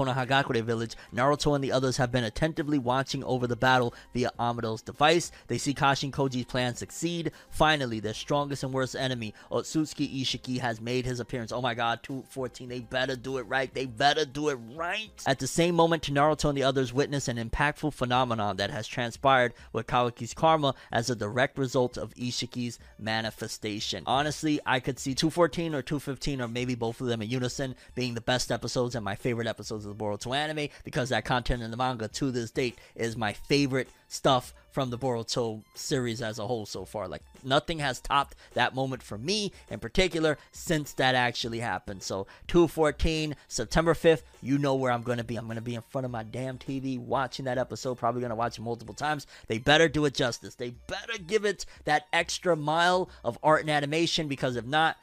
Village, 0.60 0.98
Naruto 1.16 1.56
and 1.56 1.64
the 1.64 1.72
others 1.72 1.96
have 1.96 2.12
been 2.12 2.26
attentively 2.26 2.78
watching 2.78 3.24
over 3.24 3.48
the 3.48 3.56
battle 3.56 3.94
via 4.14 4.32
Amado's 4.38 4.82
device. 4.82 5.32
They 5.48 5.58
see 5.58 5.74
Kashin 5.74 6.12
Koji's 6.12 6.44
plan 6.44 6.76
succeed. 6.76 7.32
Finally, 7.50 8.02
their 8.02 8.14
strongest 8.14 8.64
and 8.64 8.74
worst 8.74 8.98
enemy, 8.98 9.34
Otsutsuki 9.50 10.22
Ishiki, 10.22 10.60
has 10.60 10.82
made 10.82 11.06
his 11.06 11.22
appearance. 11.22 11.54
Oh 11.54 11.62
my 11.62 11.74
god, 11.74 12.04
214, 12.04 12.68
they 12.68 12.80
better 12.82 13.16
do 13.16 13.38
it 13.38 13.44
right. 13.44 13.74
They 13.74 13.86
better 13.86 14.26
do 14.26 14.50
it 14.50 14.60
right. 14.76 15.24
At 15.26 15.40
the 15.40 15.48
same 15.48 15.76
moment, 15.76 16.12
Naruto 16.12 16.50
and 16.50 16.58
the 16.58 16.64
others 16.64 16.92
witness 16.92 17.30
an 17.30 17.38
impactful 17.38 17.94
phenomenon 17.94 18.58
that 18.58 18.72
has 18.72 18.88
transpired 18.88 19.54
with 19.72 19.88
Kawaki's 19.88 20.34
karma 20.34 20.76
as 20.92 21.10
a 21.10 21.16
direct 21.16 21.58
result 21.58 21.98
of 21.98 22.14
Ishiki's 22.16 22.80
manifestation. 23.00 24.04
Honestly, 24.08 24.60
I 24.66 24.80
could 24.80 25.00
see 25.00 25.14
214 25.14 25.76
or 25.76 25.82
215 25.82 26.42
or 26.42 26.48
maybe 26.48 26.76
both 26.76 27.00
of 27.00 27.08
them 27.08 27.22
in 27.22 27.30
unison 27.30 27.76
being 27.96 28.16
the 28.16 28.22
best 28.22 28.52
episodes 28.52 28.96
and 28.96 29.06
my 29.06 29.16
favorite 29.16 29.48
episodes 29.48 29.86
of 29.86 29.98
the 29.98 30.04
Boruto 30.04 30.36
anime 30.42 30.70
because 30.84 31.10
that 31.10 31.26
content 31.26 31.64
in 31.64 31.72
the 31.72 31.78
manga 31.78 32.08
to 32.08 32.32
this 32.32 32.52
date 32.52 32.78
is 32.96 33.16
my 33.16 33.34
favorite 33.34 33.90
stuff 34.08 34.54
from 34.72 34.90
the 34.90 34.98
Boruto 34.98 35.62
series 35.76 36.22
as 36.22 36.40
a 36.40 36.48
whole 36.48 36.66
so 36.66 36.86
far. 36.86 37.08
Like 37.08 37.24
nothing 37.44 37.80
has 37.80 38.00
topped 38.00 38.36
that 38.54 38.74
moment 38.74 39.04
for 39.04 39.18
me 39.18 39.52
in 39.70 39.80
particular 39.80 40.38
since 40.52 40.94
that 40.94 41.16
actually 41.16 41.60
happened. 41.60 42.04
So 42.04 42.28
214 42.48 43.36
September 43.48 43.94
5th, 43.94 44.24
you 44.42 44.58
know 44.58 44.76
where 44.76 44.92
I'm 44.92 45.04
going 45.04 45.18
to 45.18 45.24
be. 45.24 45.36
I'm 45.36 45.46
going 45.46 45.56
to 45.56 45.62
be 45.62 45.76
in 45.76 45.82
front 45.82 46.06
of 46.06 46.12
my 46.12 46.24
damn 46.24 46.58
TV 46.58 46.98
watching 46.98 47.46
that 47.46 47.58
episode, 47.58 47.96
probably 47.96 48.22
going 48.22 48.30
to 48.30 48.36
watch 48.36 48.58
it 48.58 48.62
multiple 48.62 48.96
times. 48.96 49.28
They 49.48 49.58
better 49.58 49.88
do 49.88 50.06
it 50.06 50.14
justice. 50.14 50.56
They 50.56 50.72
better 50.88 51.18
give 51.26 51.46
it 51.46 51.66
that 51.86 52.08
extra 52.14 52.56
mile 52.56 53.10
of 53.24 53.38
art 53.44 53.62
and 53.62 53.70
animation 53.70 54.28
because 54.28 54.56
if 54.56 54.66
not, 54.66 54.98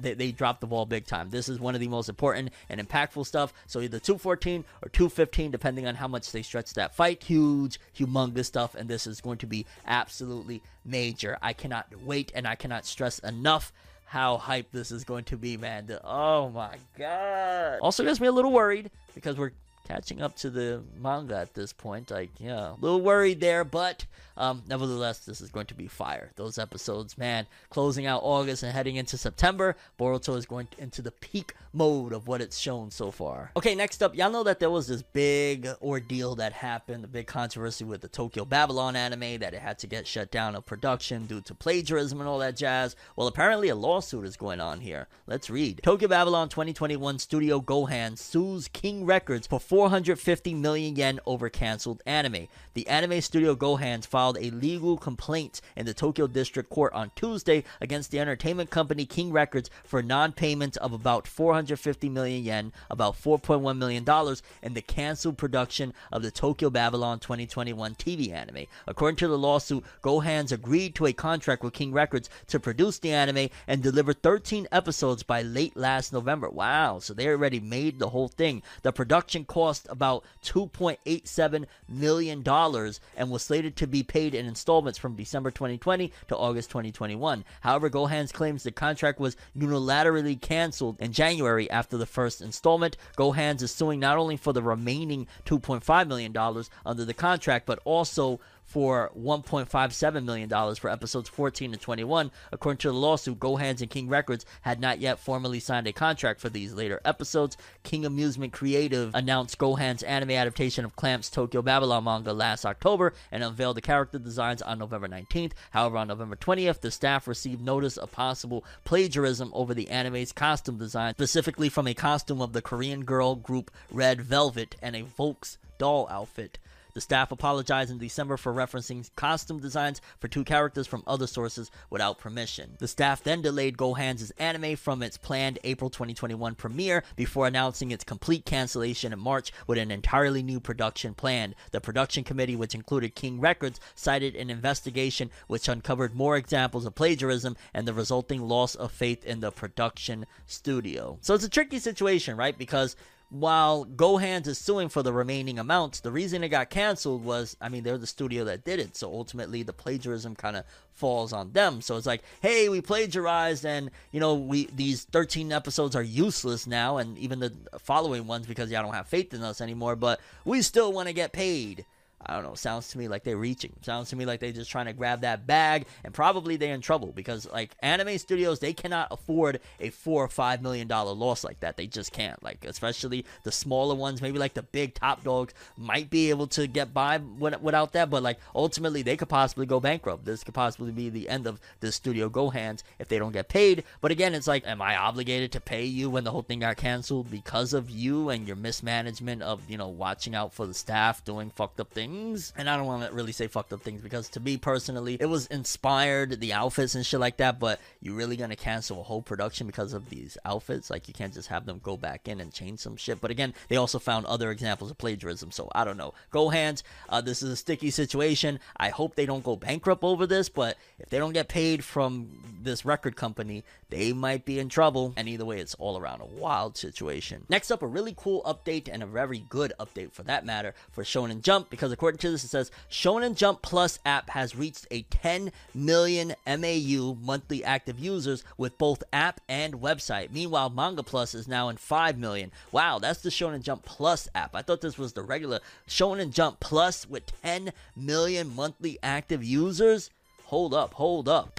they, 0.00 0.14
they 0.14 0.32
dropped 0.32 0.60
the 0.60 0.66
ball 0.66 0.86
big 0.86 1.06
time. 1.06 1.30
This 1.30 1.48
is 1.48 1.60
one 1.60 1.74
of 1.74 1.80
the 1.80 1.88
most 1.88 2.08
important 2.08 2.52
and 2.68 2.80
impactful 2.80 3.26
stuff. 3.26 3.52
So 3.66 3.80
either 3.80 3.98
214 3.98 4.64
or 4.82 4.88
215, 4.88 5.50
depending 5.50 5.86
on 5.86 5.96
how 5.96 6.08
much 6.08 6.32
they 6.32 6.42
stretch 6.42 6.74
that 6.74 6.94
fight. 6.94 7.22
Huge, 7.22 7.78
humongous 7.96 8.46
stuff, 8.46 8.74
and 8.74 8.88
this 8.88 9.06
is 9.06 9.20
going 9.20 9.38
to 9.38 9.46
be 9.46 9.66
absolutely 9.86 10.62
major. 10.84 11.38
I 11.42 11.52
cannot 11.52 11.86
wait, 12.04 12.32
and 12.34 12.46
I 12.46 12.54
cannot 12.54 12.86
stress 12.86 13.18
enough 13.20 13.72
how 14.04 14.38
hyped 14.38 14.70
this 14.72 14.90
is 14.90 15.04
going 15.04 15.24
to 15.24 15.36
be, 15.36 15.56
man. 15.56 15.86
Oh 16.02 16.48
my 16.48 16.76
god. 16.96 17.80
Also 17.80 18.04
gets 18.04 18.20
me 18.20 18.26
a 18.26 18.32
little 18.32 18.52
worried 18.52 18.90
because 19.14 19.36
we're 19.36 19.52
catching 19.88 20.20
up 20.20 20.36
to 20.36 20.50
the 20.50 20.82
manga 21.00 21.36
at 21.36 21.54
this 21.54 21.72
point. 21.72 22.10
Like, 22.10 22.30
yeah, 22.38 22.72
a 22.72 22.80
little 22.80 23.00
worried 23.00 23.40
there, 23.40 23.64
but 23.64 24.04
um, 24.38 24.62
nevertheless, 24.68 25.20
this 25.20 25.40
is 25.40 25.50
going 25.50 25.66
to 25.66 25.74
be 25.74 25.88
fire. 25.88 26.30
Those 26.36 26.58
episodes, 26.58 27.18
man, 27.18 27.46
closing 27.70 28.06
out 28.06 28.20
August 28.22 28.62
and 28.62 28.72
heading 28.72 28.96
into 28.96 29.18
September, 29.18 29.76
Boruto 29.98 30.36
is 30.36 30.46
going 30.46 30.68
into 30.78 31.02
the 31.02 31.10
peak 31.10 31.54
mode 31.72 32.12
of 32.12 32.28
what 32.28 32.40
it's 32.40 32.56
shown 32.56 32.90
so 32.90 33.10
far. 33.10 33.50
Okay, 33.56 33.74
next 33.74 34.02
up, 34.02 34.14
y'all 34.14 34.30
know 34.30 34.44
that 34.44 34.60
there 34.60 34.70
was 34.70 34.86
this 34.86 35.02
big 35.02 35.68
ordeal 35.82 36.36
that 36.36 36.52
happened, 36.52 37.04
a 37.04 37.08
big 37.08 37.26
controversy 37.26 37.84
with 37.84 38.00
the 38.00 38.08
Tokyo 38.08 38.44
Babylon 38.44 38.94
anime 38.94 39.40
that 39.40 39.54
it 39.54 39.60
had 39.60 39.78
to 39.80 39.86
get 39.86 40.06
shut 40.06 40.30
down 40.30 40.54
of 40.54 40.64
production 40.64 41.26
due 41.26 41.40
to 41.40 41.54
plagiarism 41.54 42.20
and 42.20 42.28
all 42.28 42.38
that 42.38 42.56
jazz. 42.56 42.94
Well, 43.16 43.26
apparently 43.26 43.68
a 43.70 43.74
lawsuit 43.74 44.24
is 44.24 44.36
going 44.36 44.60
on 44.60 44.80
here. 44.80 45.08
Let's 45.26 45.50
read. 45.50 45.80
Tokyo 45.82 46.08
Babylon 46.08 46.48
2021 46.48 47.18
Studio 47.18 47.60
Gohan 47.60 48.16
sues 48.16 48.68
King 48.68 49.04
Records 49.04 49.46
for 49.46 49.58
450 49.78 50.54
million 50.54 50.96
yen 50.96 51.20
over 51.24 51.48
canceled 51.48 52.02
anime. 52.04 52.48
The 52.74 52.88
anime 52.88 53.20
studio 53.20 53.54
GoHands 53.54 54.08
filed 54.08 54.36
a 54.36 54.50
legal 54.50 54.98
complaint 54.98 55.60
in 55.76 55.86
the 55.86 55.94
Tokyo 55.94 56.26
District 56.26 56.68
Court 56.68 56.92
on 56.94 57.12
Tuesday 57.14 57.62
against 57.80 58.10
the 58.10 58.18
entertainment 58.18 58.70
company 58.70 59.06
King 59.06 59.30
Records 59.30 59.70
for 59.84 60.02
non-payment 60.02 60.76
of 60.78 60.92
about 60.92 61.28
450 61.28 62.08
million 62.08 62.42
yen, 62.42 62.72
about 62.90 63.14
4.1 63.14 63.78
million 63.78 64.02
dollars, 64.02 64.42
in 64.64 64.74
the 64.74 64.82
canceled 64.82 65.38
production 65.38 65.94
of 66.10 66.22
the 66.22 66.32
Tokyo 66.32 66.70
Babylon 66.70 67.20
2021 67.20 67.94
TV 67.94 68.32
anime. 68.32 68.66
According 68.88 69.18
to 69.18 69.28
the 69.28 69.38
lawsuit, 69.38 69.84
GoHands 70.02 70.50
agreed 70.50 70.96
to 70.96 71.06
a 71.06 71.12
contract 71.12 71.62
with 71.62 71.72
King 71.72 71.92
Records 71.92 72.28
to 72.48 72.58
produce 72.58 72.98
the 72.98 73.12
anime 73.12 73.48
and 73.68 73.80
deliver 73.80 74.12
13 74.12 74.66
episodes 74.72 75.22
by 75.22 75.42
late 75.42 75.76
last 75.76 76.12
November. 76.12 76.50
Wow, 76.50 76.98
so 76.98 77.14
they 77.14 77.28
already 77.28 77.60
made 77.60 78.00
the 78.00 78.08
whole 78.08 78.26
thing. 78.26 78.64
The 78.82 78.90
production 78.92 79.44
cost 79.44 79.67
about 79.88 80.24
2.87 80.44 81.66
million 81.88 82.42
dollars 82.42 83.00
and 83.16 83.30
was 83.30 83.42
slated 83.42 83.76
to 83.76 83.86
be 83.86 84.02
paid 84.02 84.34
in 84.34 84.46
installments 84.46 84.98
from 84.98 85.14
December 85.14 85.50
2020 85.50 86.12
to 86.28 86.36
August 86.36 86.70
2021. 86.70 87.44
However, 87.60 87.90
GoHands 87.90 88.32
claims 88.32 88.62
the 88.62 88.72
contract 88.72 89.20
was 89.20 89.36
unilaterally 89.56 90.40
canceled 90.40 91.00
in 91.00 91.12
January 91.12 91.70
after 91.70 91.96
the 91.96 92.06
first 92.06 92.40
installment. 92.40 92.96
GoHands 93.16 93.62
is 93.62 93.70
suing 93.70 94.00
not 94.00 94.18
only 94.18 94.36
for 94.36 94.52
the 94.52 94.62
remaining 94.62 95.26
2.5 95.44 96.08
million 96.08 96.32
dollars 96.32 96.70
under 96.84 97.04
the 97.04 97.14
contract, 97.14 97.66
but 97.66 97.78
also 97.84 98.40
for 98.68 99.10
$1.57 99.18 100.24
million 100.24 100.74
for 100.76 100.90
episodes 100.90 101.28
14 101.30 101.72
and 101.72 101.80
21. 101.80 102.30
According 102.52 102.76
to 102.78 102.88
the 102.88 102.94
lawsuit, 102.94 103.40
GoHands 103.40 103.80
and 103.80 103.88
King 103.88 104.08
Records 104.08 104.44
had 104.60 104.78
not 104.78 105.00
yet 105.00 105.18
formally 105.18 105.58
signed 105.58 105.86
a 105.86 105.92
contract 105.92 106.38
for 106.38 106.50
these 106.50 106.74
later 106.74 107.00
episodes. 107.02 107.56
King 107.82 108.04
Amusement 108.04 108.52
Creative 108.52 109.10
announced 109.14 109.56
Gohan's 109.58 110.02
anime 110.02 110.32
adaptation 110.32 110.84
of 110.84 110.96
Clamp's 110.96 111.30
Tokyo 111.30 111.62
Babylon 111.62 112.04
manga 112.04 112.34
last 112.34 112.66
October 112.66 113.14
and 113.32 113.42
unveiled 113.42 113.78
the 113.78 113.80
character 113.80 114.18
designs 114.18 114.60
on 114.60 114.78
November 114.78 115.08
19th. 115.08 115.52
However, 115.70 115.96
on 115.96 116.08
November 116.08 116.36
20th, 116.36 116.80
the 116.80 116.90
staff 116.90 117.26
received 117.26 117.62
notice 117.62 117.96
of 117.96 118.12
possible 118.12 118.66
plagiarism 118.84 119.50
over 119.54 119.72
the 119.72 119.88
anime's 119.88 120.32
costume 120.32 120.76
design, 120.76 121.14
specifically 121.14 121.70
from 121.70 121.86
a 121.86 121.94
costume 121.94 122.42
of 122.42 122.52
the 122.52 122.60
Korean 122.60 123.06
girl 123.06 123.34
group 123.34 123.70
Red 123.90 124.20
Velvet 124.20 124.76
and 124.82 124.94
a 124.94 125.04
Volks 125.04 125.56
doll 125.78 126.06
outfit. 126.10 126.58
The 126.98 127.02
staff 127.02 127.30
apologized 127.30 127.92
in 127.92 127.98
December 127.98 128.36
for 128.36 128.52
referencing 128.52 129.08
costume 129.14 129.60
designs 129.60 130.00
for 130.18 130.26
two 130.26 130.42
characters 130.42 130.88
from 130.88 131.04
other 131.06 131.28
sources 131.28 131.70
without 131.90 132.18
permission. 132.18 132.74
The 132.80 132.88
staff 132.88 133.22
then 133.22 133.40
delayed 133.40 133.76
Gohan's 133.76 134.32
anime 134.32 134.74
from 134.74 135.04
its 135.04 135.16
planned 135.16 135.60
April 135.62 135.90
2021 135.90 136.56
premiere 136.56 137.04
before 137.14 137.46
announcing 137.46 137.92
its 137.92 138.02
complete 138.02 138.44
cancellation 138.44 139.12
in 139.12 139.20
March 139.20 139.52
with 139.68 139.78
an 139.78 139.92
entirely 139.92 140.42
new 140.42 140.58
production 140.58 141.14
planned. 141.14 141.54
The 141.70 141.80
production 141.80 142.24
committee, 142.24 142.56
which 142.56 142.74
included 142.74 143.14
King 143.14 143.38
Records, 143.38 143.78
cited 143.94 144.34
an 144.34 144.50
investigation 144.50 145.30
which 145.46 145.68
uncovered 145.68 146.16
more 146.16 146.36
examples 146.36 146.84
of 146.84 146.96
plagiarism 146.96 147.56
and 147.72 147.86
the 147.86 147.94
resulting 147.94 148.42
loss 148.42 148.74
of 148.74 148.90
faith 148.90 149.24
in 149.24 149.38
the 149.38 149.52
production 149.52 150.26
studio. 150.46 151.18
So 151.20 151.34
it's 151.34 151.44
a 151.44 151.48
tricky 151.48 151.78
situation, 151.78 152.36
right? 152.36 152.58
Because 152.58 152.96
while 153.30 153.84
GoHands 153.84 154.46
is 154.46 154.58
suing 154.58 154.88
for 154.88 155.02
the 155.02 155.12
remaining 155.12 155.58
amounts, 155.58 156.00
the 156.00 156.10
reason 156.10 156.42
it 156.42 156.48
got 156.48 156.70
canceled 156.70 157.24
was, 157.24 157.56
I 157.60 157.68
mean, 157.68 157.82
they're 157.82 157.98
the 157.98 158.06
studio 158.06 158.44
that 158.44 158.64
did 158.64 158.80
it, 158.80 158.96
so 158.96 159.12
ultimately 159.12 159.62
the 159.62 159.74
plagiarism 159.74 160.34
kind 160.34 160.56
of 160.56 160.64
falls 160.94 161.32
on 161.32 161.52
them. 161.52 161.82
So 161.82 161.96
it's 161.96 162.06
like, 162.06 162.22
hey, 162.40 162.70
we 162.70 162.80
plagiarized, 162.80 163.66
and 163.66 163.90
you 164.12 164.20
know, 164.20 164.34
we 164.34 164.66
these 164.66 165.04
13 165.04 165.52
episodes 165.52 165.94
are 165.94 166.02
useless 166.02 166.66
now, 166.66 166.96
and 166.96 167.18
even 167.18 167.38
the 167.38 167.52
following 167.78 168.26
ones 168.26 168.46
because 168.46 168.70
y'all 168.70 168.82
don't 168.82 168.94
have 168.94 169.06
faith 169.06 169.34
in 169.34 169.42
us 169.42 169.60
anymore. 169.60 169.94
But 169.94 170.20
we 170.46 170.62
still 170.62 170.92
want 170.92 171.08
to 171.08 171.14
get 171.14 171.32
paid. 171.32 171.84
I 172.24 172.34
don't 172.34 172.42
know. 172.42 172.54
Sounds 172.54 172.88
to 172.88 172.98
me 172.98 173.08
like 173.08 173.22
they're 173.22 173.36
reaching. 173.36 173.72
Sounds 173.82 174.10
to 174.10 174.16
me 174.16 174.26
like 174.26 174.40
they're 174.40 174.52
just 174.52 174.70
trying 174.70 174.86
to 174.86 174.92
grab 174.92 175.20
that 175.20 175.46
bag, 175.46 175.86
and 176.04 176.12
probably 176.12 176.56
they're 176.56 176.74
in 176.74 176.80
trouble 176.80 177.12
because, 177.14 177.48
like, 177.50 177.74
anime 177.80 178.18
studios, 178.18 178.58
they 178.58 178.72
cannot 178.72 179.08
afford 179.10 179.60
a 179.80 179.90
four 179.90 180.24
or 180.24 180.28
five 180.28 180.60
million 180.60 180.88
dollar 180.88 181.12
loss 181.12 181.44
like 181.44 181.60
that. 181.60 181.76
They 181.76 181.86
just 181.86 182.12
can't. 182.12 182.42
Like, 182.42 182.64
especially 182.64 183.24
the 183.44 183.52
smaller 183.52 183.94
ones, 183.94 184.20
maybe 184.20 184.38
like 184.38 184.54
the 184.54 184.62
big 184.62 184.94
top 184.94 185.22
dogs 185.22 185.54
might 185.76 186.10
be 186.10 186.30
able 186.30 186.48
to 186.48 186.66
get 186.66 186.92
by 186.92 187.18
without 187.18 187.92
that, 187.92 188.10
but 188.10 188.22
like 188.22 188.38
ultimately 188.54 189.02
they 189.02 189.16
could 189.16 189.28
possibly 189.28 189.66
go 189.66 189.80
bankrupt. 189.80 190.24
This 190.24 190.44
could 190.44 190.54
possibly 190.54 190.90
be 190.90 191.08
the 191.08 191.28
end 191.28 191.46
of 191.46 191.60
the 191.80 191.92
studio 191.92 192.28
GoHands 192.28 192.82
if 192.98 193.08
they 193.08 193.18
don't 193.18 193.32
get 193.32 193.48
paid. 193.48 193.84
But 194.00 194.10
again, 194.10 194.34
it's 194.34 194.46
like, 194.46 194.66
am 194.66 194.82
I 194.82 194.96
obligated 194.96 195.52
to 195.52 195.60
pay 195.60 195.84
you 195.84 196.10
when 196.10 196.24
the 196.24 196.30
whole 196.32 196.42
thing 196.42 196.60
got 196.60 196.76
canceled 196.76 197.30
because 197.30 197.72
of 197.72 197.88
you 197.88 198.28
and 198.28 198.46
your 198.46 198.56
mismanagement 198.56 199.42
of 199.42 199.62
you 199.68 199.78
know 199.78 199.88
watching 199.88 200.34
out 200.34 200.52
for 200.52 200.66
the 200.66 200.74
staff 200.74 201.24
doing 201.24 201.50
fucked 201.50 201.80
up 201.80 201.92
things? 201.92 202.17
And 202.56 202.68
I 202.68 202.76
don't 202.76 202.86
want 202.86 203.08
to 203.08 203.14
really 203.14 203.32
say 203.32 203.46
fucked 203.46 203.72
up 203.72 203.82
things 203.82 204.02
because 204.02 204.28
to 204.30 204.40
me 204.40 204.56
personally, 204.56 205.16
it 205.20 205.26
was 205.26 205.46
inspired, 205.46 206.40
the 206.40 206.52
outfits 206.52 206.94
and 206.94 207.04
shit 207.04 207.20
like 207.20 207.38
that. 207.38 207.58
But 207.58 207.80
you 208.00 208.14
really 208.14 208.36
gonna 208.36 208.56
cancel 208.56 209.00
a 209.00 209.04
whole 209.04 209.22
production 209.22 209.66
because 209.66 209.92
of 209.92 210.08
these 210.10 210.36
outfits? 210.44 210.90
Like 210.90 211.08
you 211.08 211.14
can't 211.14 211.34
just 211.34 211.48
have 211.48 211.66
them 211.66 211.80
go 211.82 211.96
back 211.96 212.28
in 212.28 212.40
and 212.40 212.52
change 212.52 212.80
some 212.80 212.96
shit. 212.96 213.20
But 213.20 213.30
again, 213.30 213.54
they 213.68 213.76
also 213.76 213.98
found 213.98 214.26
other 214.26 214.50
examples 214.50 214.90
of 214.90 214.98
plagiarism. 214.98 215.50
So 215.50 215.70
I 215.74 215.84
don't 215.84 215.96
know. 215.96 216.14
GoHands. 216.32 216.82
Uh, 217.08 217.20
this 217.20 217.42
is 217.42 217.50
a 217.50 217.56
sticky 217.56 217.90
situation. 217.90 218.60
I 218.76 218.90
hope 218.90 219.14
they 219.14 219.26
don't 219.26 219.44
go 219.44 219.56
bankrupt 219.56 220.04
over 220.04 220.26
this. 220.26 220.48
But 220.48 220.76
if 220.98 221.08
they 221.08 221.18
don't 221.18 221.32
get 221.32 221.48
paid 221.48 221.84
from 221.84 222.28
this 222.62 222.84
record 222.84 223.16
company, 223.16 223.64
they 223.90 224.12
might 224.12 224.44
be 224.44 224.58
in 224.58 224.68
trouble. 224.68 225.14
And 225.16 225.28
either 225.28 225.44
way, 225.44 225.60
it's 225.60 225.74
all 225.74 225.98
around 225.98 226.20
a 226.20 226.26
wild 226.26 226.76
situation. 226.76 227.46
Next 227.48 227.70
up, 227.70 227.82
a 227.82 227.86
really 227.86 228.14
cool 228.16 228.42
update 228.42 228.88
and 228.90 229.02
a 229.02 229.06
very 229.06 229.44
good 229.48 229.72
update 229.78 230.12
for 230.12 230.22
that 230.24 230.44
matter 230.44 230.74
for 230.90 231.04
Shonen 231.04 231.42
Jump 231.42 231.70
because 231.70 231.92
according 231.98 232.18
to 232.18 232.30
this, 232.30 232.44
it 232.44 232.48
says 232.48 232.70
Shonen 232.88 233.34
Jump 233.34 233.60
Plus 233.60 233.98
app 234.06 234.30
has 234.30 234.54
reached 234.54 234.86
a 234.92 235.02
10 235.02 235.50
million 235.74 236.32
MAU 236.46 237.16
monthly 237.20 237.64
active 237.64 237.98
users 237.98 238.44
with 238.56 238.78
both 238.78 239.02
app 239.12 239.40
and 239.48 239.74
website. 239.74 240.30
Meanwhile, 240.30 240.70
Manga 240.70 241.02
Plus 241.02 241.34
is 241.34 241.48
now 241.48 241.68
in 241.68 241.76
5 241.76 242.16
million. 242.16 242.52
Wow, 242.70 243.00
that's 243.00 243.22
the 243.22 243.30
Shonen 243.30 243.62
Jump 243.62 243.84
Plus 243.84 244.28
app. 244.32 244.54
I 244.54 244.62
thought 244.62 244.80
this 244.80 244.96
was 244.96 245.14
the 245.14 245.24
regular 245.24 245.58
Shonen 245.88 246.30
Jump 246.30 246.60
Plus 246.60 247.08
with 247.10 247.24
10 247.42 247.72
million 247.96 248.54
monthly 248.54 249.00
active 249.02 249.42
users. 249.42 250.10
Hold 250.44 250.72
up, 250.72 250.94
hold 250.94 251.28
up. 251.28 251.58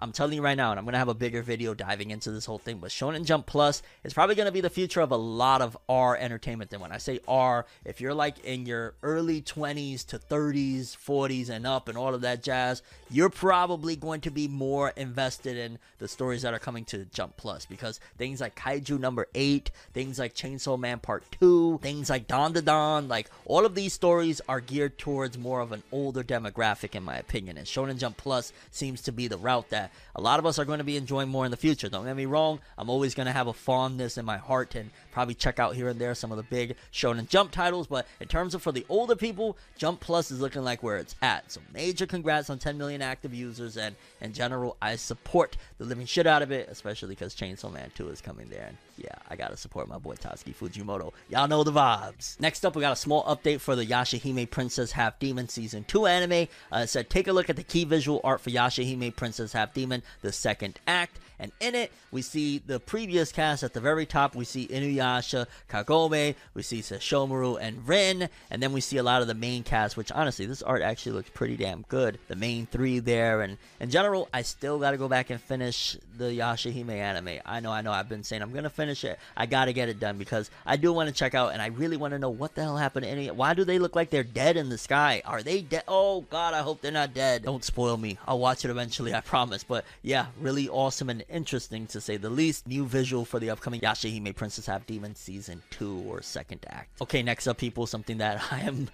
I'm 0.00 0.12
telling 0.12 0.34
you 0.34 0.42
right 0.42 0.56
now, 0.56 0.70
and 0.70 0.78
I'm 0.78 0.84
gonna 0.84 0.98
have 0.98 1.08
a 1.08 1.14
bigger 1.14 1.42
video 1.42 1.74
diving 1.74 2.10
into 2.10 2.30
this 2.30 2.44
whole 2.44 2.58
thing. 2.58 2.78
But 2.78 2.90
Shonen 2.90 3.24
Jump 3.24 3.46
Plus 3.46 3.82
is 4.04 4.14
probably 4.14 4.34
gonna 4.34 4.52
be 4.52 4.60
the 4.60 4.70
future 4.70 5.00
of 5.00 5.10
a 5.10 5.16
lot 5.16 5.60
of 5.60 5.76
R 5.88 6.16
entertainment. 6.16 6.72
And 6.72 6.80
when 6.80 6.92
I 6.92 6.98
say 6.98 7.20
R, 7.26 7.66
if 7.84 8.00
you're 8.00 8.14
like 8.14 8.38
in 8.44 8.66
your 8.66 8.94
early 9.02 9.42
20s 9.42 10.06
to 10.06 10.18
30s, 10.18 10.96
40s, 10.96 11.48
and 11.48 11.66
up, 11.66 11.88
and 11.88 11.98
all 11.98 12.14
of 12.14 12.20
that 12.20 12.42
jazz, 12.42 12.82
you're 13.10 13.30
probably 13.30 13.96
going 13.96 14.20
to 14.22 14.30
be 14.30 14.48
more 14.48 14.90
invested 14.96 15.56
in 15.56 15.78
the 15.98 16.08
stories 16.08 16.42
that 16.42 16.54
are 16.54 16.58
coming 16.58 16.84
to 16.86 17.04
Jump 17.06 17.36
Plus 17.36 17.66
because 17.66 18.00
things 18.16 18.40
like 18.40 18.56
Kaiju 18.56 18.98
Number 18.98 19.26
Eight, 19.34 19.70
things 19.92 20.18
like 20.18 20.34
Chainsaw 20.34 20.78
Man 20.78 20.98
Part 20.98 21.24
Two, 21.40 21.78
things 21.82 22.10
like 22.10 22.28
Dandadan, 22.28 23.08
like 23.08 23.30
all 23.46 23.66
of 23.66 23.74
these 23.74 23.92
stories 23.92 24.40
are 24.48 24.60
geared 24.60 24.98
towards 24.98 25.38
more 25.38 25.60
of 25.60 25.72
an 25.72 25.82
older 25.92 26.22
demographic, 26.22 26.94
in 26.94 27.02
my 27.02 27.16
opinion. 27.16 27.58
And 27.58 27.66
Shonen 27.66 27.98
Jump 27.98 28.16
Plus 28.16 28.52
seems 28.70 29.02
to 29.02 29.12
be 29.12 29.28
the 29.28 29.38
route 29.38 29.68
that 29.70 29.87
a 30.14 30.20
lot 30.20 30.38
of 30.38 30.46
us 30.46 30.58
are 30.58 30.64
going 30.64 30.78
to 30.78 30.84
be 30.84 30.96
enjoying 30.96 31.28
more 31.28 31.44
in 31.44 31.50
the 31.50 31.56
future. 31.56 31.88
Don't 31.88 32.04
get 32.04 32.16
me 32.16 32.26
wrong, 32.26 32.60
I'm 32.76 32.90
always 32.90 33.14
going 33.14 33.26
to 33.26 33.32
have 33.32 33.46
a 33.46 33.52
fondness 33.52 34.18
in 34.18 34.24
my 34.24 34.36
heart 34.36 34.74
and 34.74 34.90
probably 35.12 35.34
check 35.34 35.58
out 35.58 35.74
here 35.74 35.88
and 35.88 36.00
there 36.00 36.14
some 36.14 36.30
of 36.30 36.36
the 36.36 36.42
big 36.44 36.76
Shonen 36.92 37.28
Jump 37.28 37.50
titles. 37.50 37.86
But 37.86 38.06
in 38.20 38.28
terms 38.28 38.54
of 38.54 38.62
for 38.62 38.72
the 38.72 38.86
older 38.88 39.16
people, 39.16 39.56
Jump 39.76 40.00
Plus 40.00 40.30
is 40.30 40.40
looking 40.40 40.62
like 40.62 40.82
where 40.82 40.96
it's 40.96 41.14
at. 41.22 41.50
So 41.52 41.60
major 41.72 42.06
congrats 42.06 42.50
on 42.50 42.58
10 42.58 42.78
million 42.78 43.02
active 43.02 43.34
users, 43.34 43.76
and 43.76 43.94
in 44.20 44.32
general, 44.32 44.76
I 44.80 44.96
support 44.96 45.56
the 45.78 45.84
living 45.84 46.06
shit 46.06 46.26
out 46.26 46.42
of 46.42 46.52
it, 46.52 46.68
especially 46.70 47.10
because 47.10 47.34
Chainsaw 47.34 47.72
Man 47.72 47.90
2 47.94 48.08
is 48.08 48.20
coming 48.20 48.48
there. 48.48 48.66
And 48.68 48.76
yeah, 48.98 49.14
I 49.28 49.36
gotta 49.36 49.56
support 49.56 49.88
my 49.88 49.98
boy 49.98 50.14
Tatsuki 50.14 50.54
Fujimoto. 50.54 51.12
Y'all 51.28 51.48
know 51.48 51.62
the 51.62 51.72
vibes. 51.72 52.38
Next 52.40 52.64
up, 52.64 52.74
we 52.74 52.80
got 52.80 52.92
a 52.92 52.96
small 52.96 53.24
update 53.24 53.60
for 53.60 53.76
the 53.76 53.86
Yashahime 53.86 54.50
Princess 54.50 54.92
Half 54.92 55.18
Demon 55.18 55.48
Season 55.48 55.84
2 55.84 56.06
anime. 56.06 56.48
Uh, 56.72 56.78
it 56.78 56.88
said, 56.88 57.08
take 57.08 57.28
a 57.28 57.32
look 57.32 57.48
at 57.48 57.56
the 57.56 57.62
key 57.62 57.84
visual 57.84 58.20
art 58.24 58.40
for 58.40 58.50
Yashahime 58.50 59.14
Princess 59.14 59.52
Half 59.52 59.74
Demon, 59.74 60.02
the 60.22 60.32
second 60.32 60.80
act. 60.86 61.18
And 61.38 61.52
in 61.60 61.74
it, 61.74 61.92
we 62.10 62.22
see 62.22 62.58
the 62.58 62.80
previous 62.80 63.32
cast 63.32 63.62
at 63.62 63.72
the 63.72 63.80
very 63.80 64.06
top. 64.06 64.34
We 64.34 64.44
see 64.44 64.66
Inuyasha, 64.66 65.46
Kagome, 65.70 66.34
we 66.54 66.62
see 66.62 66.80
Sesshomaru 66.80 67.58
and 67.60 67.86
Rin, 67.86 68.28
and 68.50 68.62
then 68.62 68.72
we 68.72 68.80
see 68.80 68.96
a 68.96 69.02
lot 69.02 69.22
of 69.22 69.28
the 69.28 69.34
main 69.34 69.62
cast, 69.62 69.96
which 69.96 70.10
honestly, 70.12 70.46
this 70.46 70.62
art 70.62 70.82
actually 70.82 71.12
looks 71.12 71.30
pretty 71.30 71.56
damn 71.56 71.82
good. 71.82 72.18
The 72.28 72.36
main 72.36 72.66
three 72.66 72.98
there, 72.98 73.42
and 73.42 73.56
in 73.78 73.90
general, 73.90 74.28
I 74.32 74.42
still 74.42 74.78
gotta 74.78 74.96
go 74.96 75.08
back 75.08 75.30
and 75.30 75.40
finish 75.40 75.96
the 76.16 76.24
Yashahime 76.24 76.90
anime. 76.90 77.40
I 77.46 77.60
know, 77.60 77.70
I 77.70 77.82
know, 77.82 77.92
I've 77.92 78.08
been 78.08 78.24
saying 78.24 78.42
I'm 78.42 78.52
gonna 78.52 78.70
finish 78.70 79.04
it. 79.04 79.18
I 79.36 79.46
gotta 79.46 79.72
get 79.72 79.88
it 79.88 80.00
done 80.00 80.18
because 80.18 80.50
I 80.66 80.76
do 80.76 80.92
want 80.92 81.08
to 81.08 81.14
check 81.14 81.34
out, 81.34 81.52
and 81.52 81.62
I 81.62 81.66
really 81.66 81.96
want 81.96 82.12
to 82.14 82.18
know 82.18 82.30
what 82.30 82.54
the 82.54 82.62
hell 82.62 82.76
happened 82.76 83.04
to 83.04 83.12
Inuyasha. 83.14 83.32
Why 83.32 83.54
do 83.54 83.64
they 83.64 83.78
look 83.78 83.94
like 83.94 84.10
they're 84.10 84.24
dead 84.24 84.56
in 84.56 84.68
the 84.68 84.78
sky? 84.78 85.22
Are 85.24 85.42
they 85.42 85.62
dead? 85.62 85.84
Oh 85.86 86.22
God, 86.22 86.54
I 86.54 86.62
hope 86.62 86.80
they're 86.80 86.90
not 86.90 87.14
dead. 87.14 87.44
Don't 87.44 87.64
spoil 87.64 87.96
me. 87.96 88.18
I'll 88.26 88.38
watch 88.38 88.64
it 88.64 88.70
eventually, 88.70 89.14
I 89.14 89.20
promise. 89.20 89.62
But 89.62 89.84
yeah, 90.02 90.26
really 90.40 90.68
awesome 90.68 91.10
and 91.10 91.22
interesting 91.28 91.86
to 91.88 92.00
say 92.00 92.16
the 92.16 92.30
least. 92.30 92.66
New 92.66 92.86
visual 92.86 93.24
for 93.24 93.38
the 93.38 93.50
upcoming 93.50 93.80
Yashahime 93.80 94.34
Princess 94.34 94.66
Half 94.66 94.86
Demon 94.86 95.14
Season 95.14 95.62
2 95.70 96.04
or 96.08 96.22
second 96.22 96.64
act. 96.68 97.00
Okay, 97.00 97.22
next 97.22 97.46
up, 97.46 97.58
people, 97.58 97.86
something 97.86 98.18
that 98.18 98.42
I 98.52 98.60
am 98.60 98.88